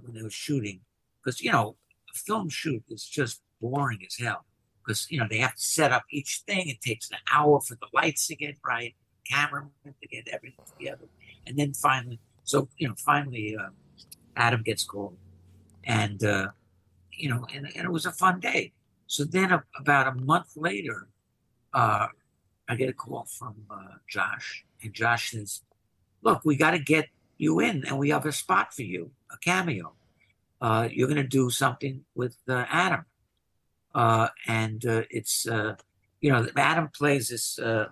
[0.02, 0.80] when they were shooting
[1.22, 1.76] because you know
[2.14, 4.44] a film shoot is just boring as hell
[4.84, 6.68] because you know they have to set up each thing.
[6.68, 8.94] It takes an hour for the lights to get right,
[9.28, 11.08] cameraman to get everything together,
[11.46, 13.70] and then finally, so you know finally uh,
[14.36, 15.16] Adam gets called,
[15.82, 16.48] and uh,
[17.12, 18.72] you know, and, and it was a fun day.
[19.06, 21.08] So then, a, about a month later,
[21.72, 22.08] uh,
[22.68, 25.62] I get a call from uh, Josh, and Josh says,
[26.22, 27.08] "Look, we got to get
[27.38, 29.94] you in, and we have a spot for you, a cameo.
[30.60, 33.04] Uh, you're going to do something with uh, Adam,
[34.46, 35.46] and it's
[36.20, 37.86] you know, Adam plays this uh,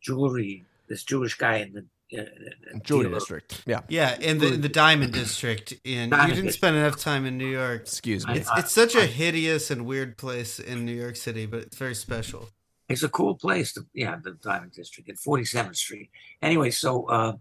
[0.00, 3.18] jewelry, this Jewish guy in the Jewelry dealer.
[3.18, 3.62] district.
[3.66, 3.80] Yeah.
[3.88, 5.74] Yeah, in the the Diamond District.
[5.84, 6.54] In Diamond you didn't District.
[6.54, 7.82] spend enough time in New York.
[7.82, 8.38] Excuse me.
[8.38, 11.94] It's it's such a hideous and weird place in New York City, but it's very
[11.94, 12.50] special.
[12.88, 13.72] It's a cool place.
[13.72, 16.10] To, yeah, the Diamond District at 47th Street.
[16.40, 17.32] Anyway, so uh,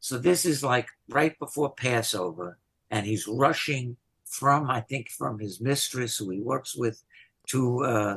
[0.00, 2.58] so this is like right before Passover,
[2.90, 7.02] and he's rushing from I think from his mistress who he works with
[7.48, 8.16] to uh,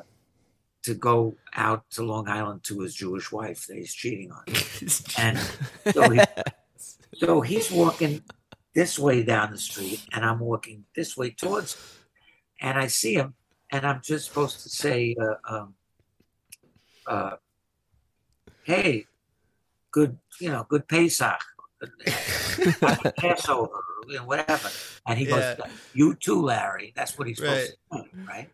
[0.84, 4.44] to go out to Long Island to his Jewish wife that he's cheating on,
[5.18, 5.38] and
[5.94, 6.20] so he,
[7.16, 8.24] so he's walking
[8.74, 11.82] this way down the street, and I'm walking this way towards him,
[12.62, 13.36] and I see him,
[13.72, 15.16] and I'm just supposed to say.
[15.20, 15.76] Uh, um,
[17.08, 17.38] uh,
[18.64, 19.06] hey,
[19.92, 21.40] good, you know, good Pesach,
[23.18, 24.70] Passover, you know, whatever.
[25.08, 25.56] And he Yeah.
[25.56, 26.94] goes, you too, Larry.
[26.96, 28.52] That's what he's supposed to do, right?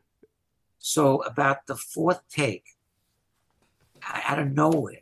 [0.86, 2.66] So about the fourth take,
[4.02, 5.00] I- out of nowhere,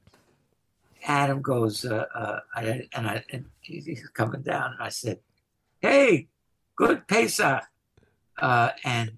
[1.07, 2.39] Adam goes, uh, uh,
[2.93, 5.21] and I, and he's coming down, and I said,
[5.79, 6.27] "Hey,
[6.75, 7.63] good Pesach,"
[8.37, 9.17] uh, and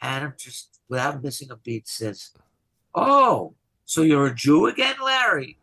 [0.00, 2.32] Adam just, without missing a beat, says,
[2.92, 3.54] "Oh,
[3.84, 5.58] so you're a Jew again, Larry?"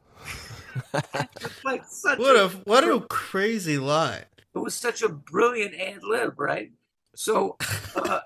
[1.65, 4.23] Like such What a, a what a crazy line.
[4.55, 6.71] it was such a brilliant ad lib, right?
[7.15, 7.57] So,
[7.97, 8.21] uh,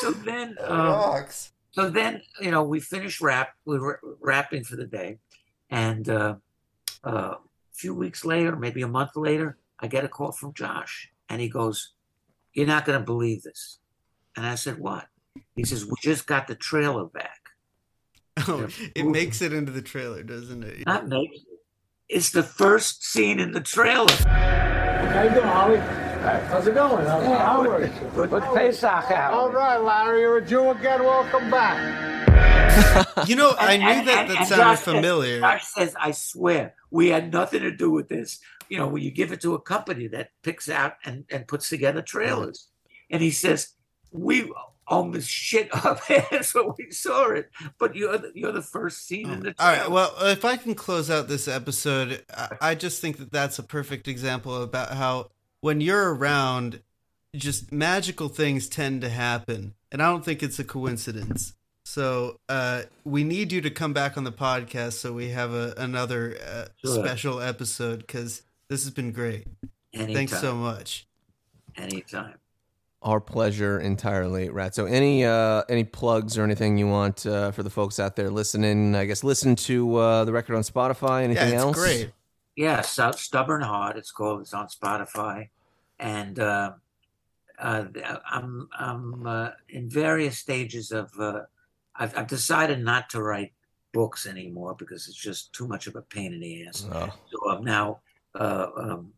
[0.00, 1.24] so then, um,
[1.72, 3.50] so then, you know, we finished rap.
[3.64, 5.18] We were rapping for the day,
[5.70, 6.36] and uh,
[7.04, 7.38] uh, a
[7.72, 11.48] few weeks later, maybe a month later, I get a call from Josh, and he
[11.48, 11.94] goes,
[12.52, 13.78] "You're not going to believe this.
[14.36, 15.06] And I said, What?
[15.56, 17.40] He says, We just got the trailer back.
[18.48, 20.84] Oh, it makes it into the trailer, doesn't it?
[20.86, 21.46] Not maybe.
[22.08, 24.12] It's the first scene in the trailer.
[24.12, 26.03] How you doing, Holly?
[26.24, 27.04] How's it going?
[27.04, 27.90] How's hey, Howard.
[28.30, 29.34] What's Pesach out?
[29.34, 31.02] All right, Larry, you're a Jew again.
[31.02, 32.24] Welcome back.
[33.28, 35.40] You know, I knew And- that and- that and sounded Josh says- familiar.
[35.40, 38.40] Josh says, I swear, we had nothing to do with this.
[38.68, 41.68] You know, when you give it to a company that picks out and, and puts
[41.68, 42.68] together trailers.
[43.10, 43.68] And he says,
[44.10, 44.50] We
[44.88, 49.30] almost shit our pants when we saw it, but you're the, you're the first scene
[49.30, 49.82] in the All trailer.
[49.82, 49.90] right.
[49.90, 53.62] Well, if I can close out this episode, I, I just think that that's a
[53.62, 55.30] perfect example about how
[55.64, 56.80] when you're around,
[57.34, 61.54] just magical things tend to happen, and I don't think it's a coincidence.
[61.86, 65.72] So uh, we need you to come back on the podcast so we have a,
[65.78, 67.02] another uh, Sure.
[67.02, 69.46] special episode because this has been great.
[69.94, 71.06] anytime, Thanks so much.
[71.76, 72.34] anytime.
[73.00, 74.74] Our pleasure entirely, Rat.
[74.74, 78.28] So, any uh, any plugs or anything you want uh, for the folks out there
[78.28, 78.94] listening?
[78.94, 81.22] I guess listen to uh, the record on Spotify.
[81.22, 81.76] Anything yeah, it's else?
[81.76, 82.10] great.
[82.56, 83.96] Yeah, Stubborn Heart.
[83.96, 84.40] It's called.
[84.42, 85.48] It's on Spotify,
[85.98, 86.72] and uh,
[87.58, 87.84] uh,
[88.30, 91.10] I'm I'm uh, in various stages of.
[91.18, 91.42] Uh,
[91.96, 93.52] I've, I've decided not to write
[93.92, 96.86] books anymore because it's just too much of a pain in the ass.
[96.92, 98.00] Oh, So I'm now
[98.34, 99.12] uh, um,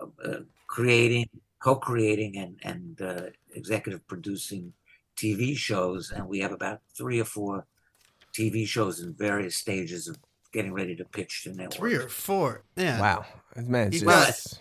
[0.00, 1.28] uh, uh, creating,
[1.60, 4.72] co-creating, and and uh, executive producing
[5.16, 7.66] TV shows, and we have about three or four
[8.32, 10.16] TV shows in various stages of
[10.52, 11.76] getting ready to pitch to networks.
[11.76, 12.64] Three or four.
[12.76, 13.00] Yeah.
[13.00, 13.24] wow,
[13.56, 14.60] man, it's You just,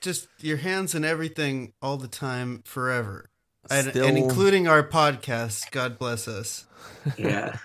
[0.00, 3.30] Just your hands and everything all the time, forever.
[3.70, 5.70] And, Still- and including our podcast.
[5.70, 6.64] God bless us.
[7.16, 7.56] Yeah.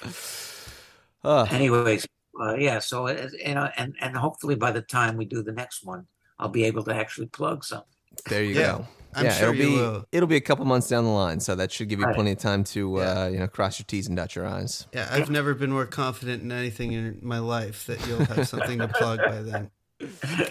[1.24, 2.06] uh, Anyways,
[2.40, 2.78] uh, yeah.
[2.78, 6.06] So uh, you know, and and hopefully by the time we do the next one,
[6.38, 7.91] I'll be able to actually plug something.
[8.28, 8.86] There you Yeah, go.
[9.14, 10.04] I'm yeah, sure it'll be will.
[10.12, 12.14] it'll be a couple months down the line, so that should give you Right.
[12.14, 13.02] plenty of time to Yeah.
[13.24, 14.86] uh, you know cross your T's and dot your I's.
[14.92, 18.78] Yeah, I've never been more confident in anything in my life that you'll have something
[18.78, 19.70] to plug by then.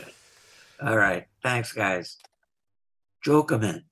[0.82, 1.26] All right.
[1.44, 2.18] Thanks, guys.
[3.26, 3.84] Jokerman.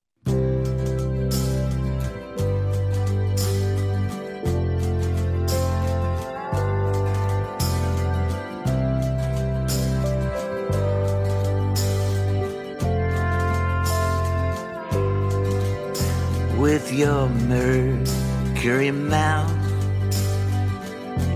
[17.00, 19.50] Your mercury mouth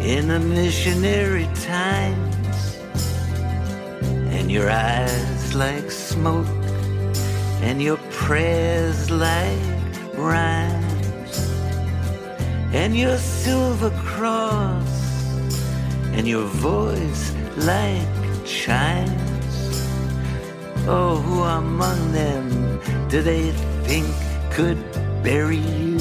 [0.03, 2.77] in the missionary times
[4.37, 6.47] and your eyes like smoke
[7.63, 9.59] and your prayers like
[10.17, 11.35] rhymes
[12.75, 14.95] and your silver cross
[16.13, 19.57] and your voice like chimes.
[20.87, 22.79] Oh, who among them
[23.09, 23.51] do they
[23.87, 24.07] think
[24.51, 24.94] could
[25.25, 25.95] bury you?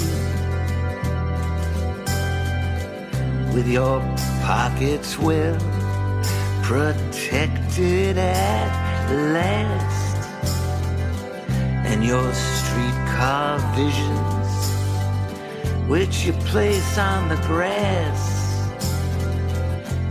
[3.56, 4.02] With your
[4.44, 5.58] pockets well
[6.62, 8.72] protected at
[9.34, 10.18] last,
[11.86, 14.50] and your streetcar visions,
[15.90, 18.22] which you place on the grass,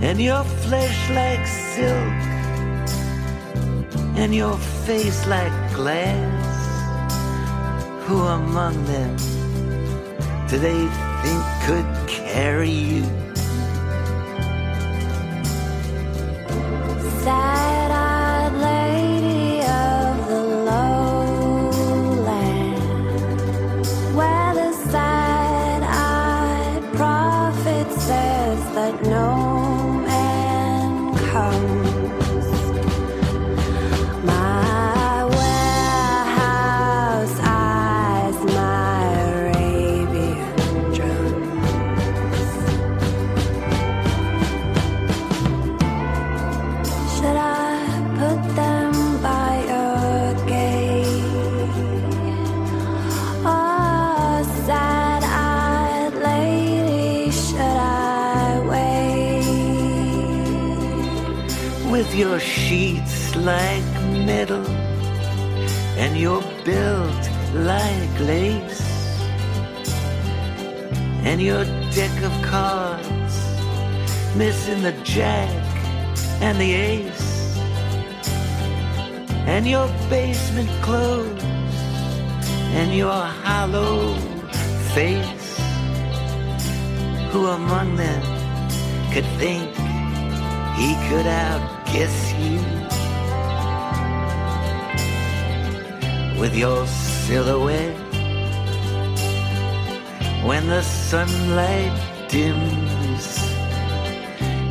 [0.00, 2.32] and your flesh like silk
[4.16, 4.56] and your
[4.86, 6.41] face like glass.
[8.06, 9.16] Who among them
[10.48, 10.86] do they
[11.22, 13.31] think could carry you?
[71.42, 73.34] Your deck of cards
[74.36, 75.50] missing the jack
[76.40, 77.56] and the ace
[79.46, 81.42] and your basement clothes
[82.78, 84.14] and your hollow
[84.94, 85.58] face.
[87.32, 88.22] Who among them
[89.12, 89.68] could think
[90.78, 92.60] he could outguess you?
[96.40, 98.01] With your silhouette
[100.42, 101.96] when the sunlight
[102.28, 103.38] dims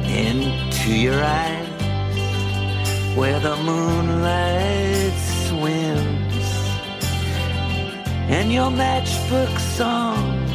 [0.06, 5.14] into your eyes where the moonlight
[5.48, 6.46] swims
[8.30, 10.52] and your matchbook songs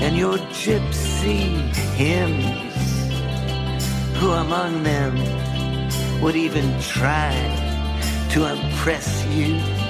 [0.00, 2.74] and your gypsy hymns
[4.18, 5.14] who among them
[6.22, 7.34] would even try
[8.30, 9.83] to impress you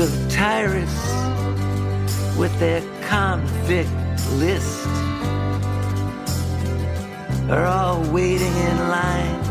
[0.00, 0.96] of Tyrus
[2.38, 3.90] with their convict
[4.32, 4.86] list
[7.50, 9.44] are all waiting in line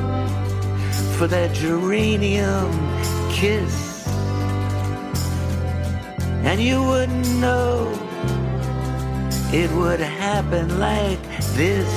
[1.18, 2.72] for their geranium
[3.32, 4.08] kiss.
[6.44, 7.92] And you wouldn't know
[9.54, 11.22] it would happen like
[11.54, 11.92] this.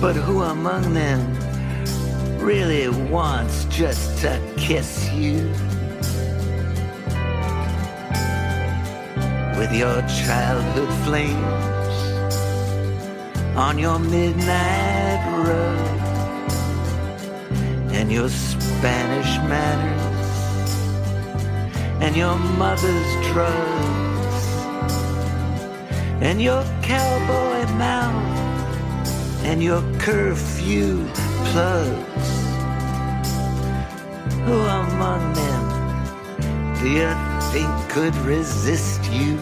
[0.00, 1.20] But who among them
[2.40, 5.52] really wants just to kiss you?
[9.64, 11.96] With your childhood flames
[13.56, 16.00] on your midnight road
[17.92, 20.70] and your Spanish manners
[22.02, 24.44] and your mother's drugs
[26.20, 31.08] and your cowboy mouth and your curfew
[31.46, 32.28] plugs.
[34.44, 35.64] Who among them
[36.80, 37.23] do you
[37.54, 39.38] think could resist you?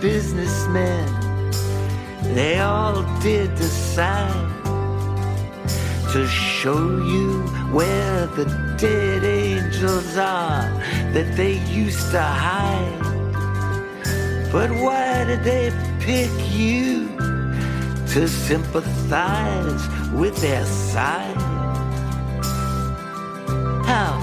[0.00, 1.06] Businessmen,
[2.34, 4.48] they all did decide
[6.12, 8.46] to show you where the
[8.78, 10.62] dead angels are
[11.12, 12.98] that they used to hide.
[14.50, 15.70] But why did they
[16.00, 17.08] pick you
[18.12, 21.36] to sympathize with their side?
[23.84, 24.16] How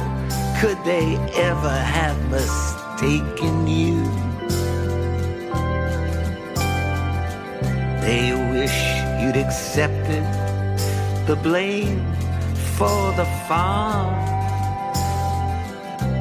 [0.59, 4.26] could they ever have mistaken you?
[9.27, 10.23] You'd accepted
[11.27, 11.99] the blame
[12.77, 14.15] for the farm.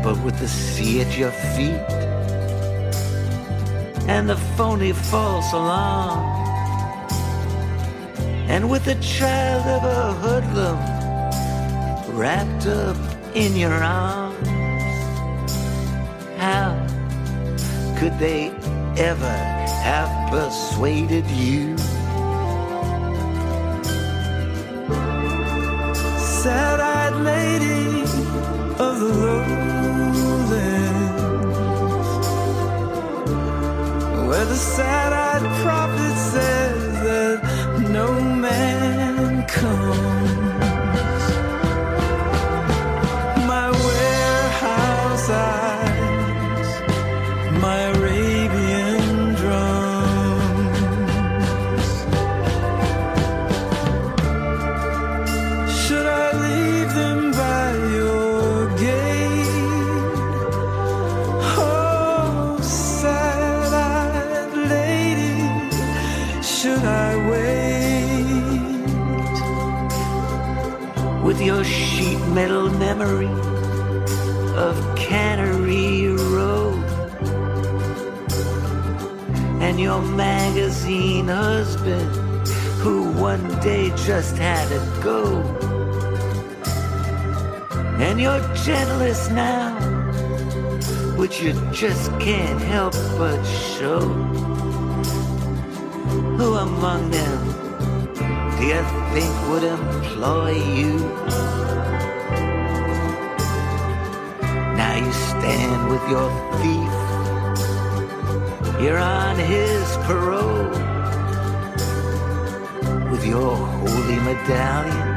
[0.03, 1.87] But with the sea at your feet
[4.09, 6.27] and the phony false alarm,
[8.49, 10.79] and with the child of a hoodlum
[12.17, 12.97] wrapped up
[13.37, 14.49] in your arms,
[16.39, 16.75] how
[17.99, 18.49] could they
[18.99, 19.37] ever
[19.85, 21.76] have persuaded you?
[34.57, 35.86] Where the sad-eyed
[83.67, 85.43] day just had to go.
[87.99, 89.75] And you're gentlest now
[91.19, 93.43] which you just can't help but
[93.75, 94.01] show
[96.39, 97.39] who among them
[98.57, 98.83] do you
[99.15, 100.93] think would employ you?
[104.81, 106.29] Now you stand with your
[106.61, 106.95] thief
[108.81, 110.76] you're on his parole
[113.27, 115.09] your holy medallion.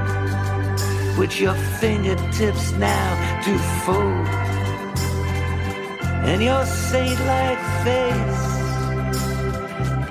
[1.18, 3.10] Which your fingertips now
[3.46, 4.28] do fold.
[6.30, 8.46] And your saint-like face.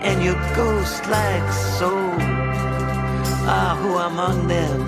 [0.09, 2.15] And your ghost-like soul.
[3.51, 4.79] Ah who among them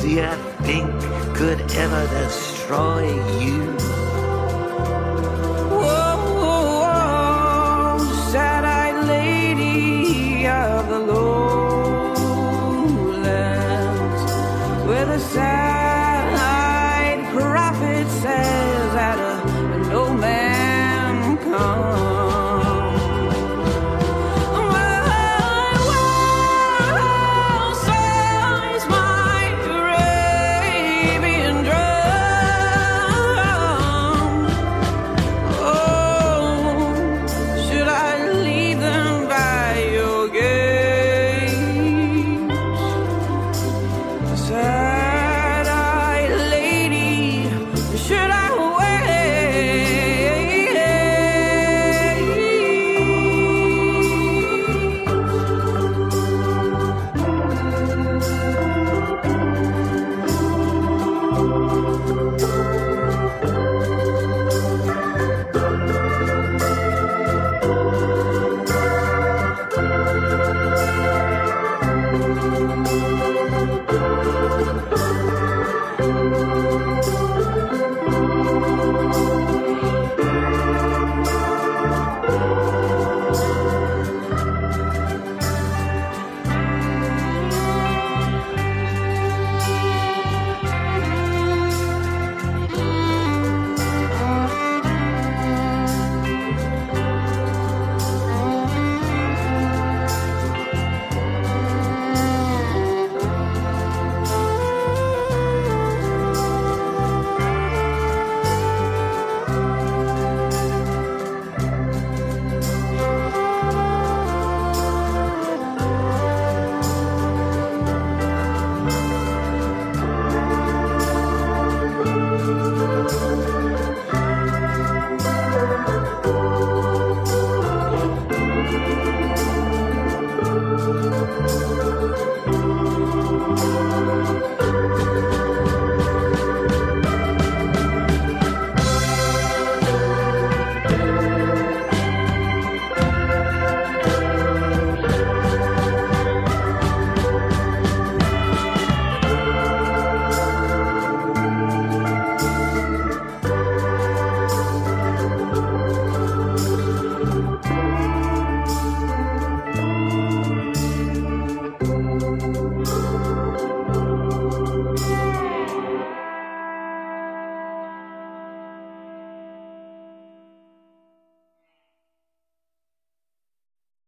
[0.00, 0.32] do you
[0.66, 0.90] think
[1.36, 3.04] could ever destroy
[3.44, 3.62] you?
[5.80, 7.98] Whoa, whoa, whoa,
[8.32, 11.45] sad-eyed lady of the Lord.
[15.26, 15.65] sad.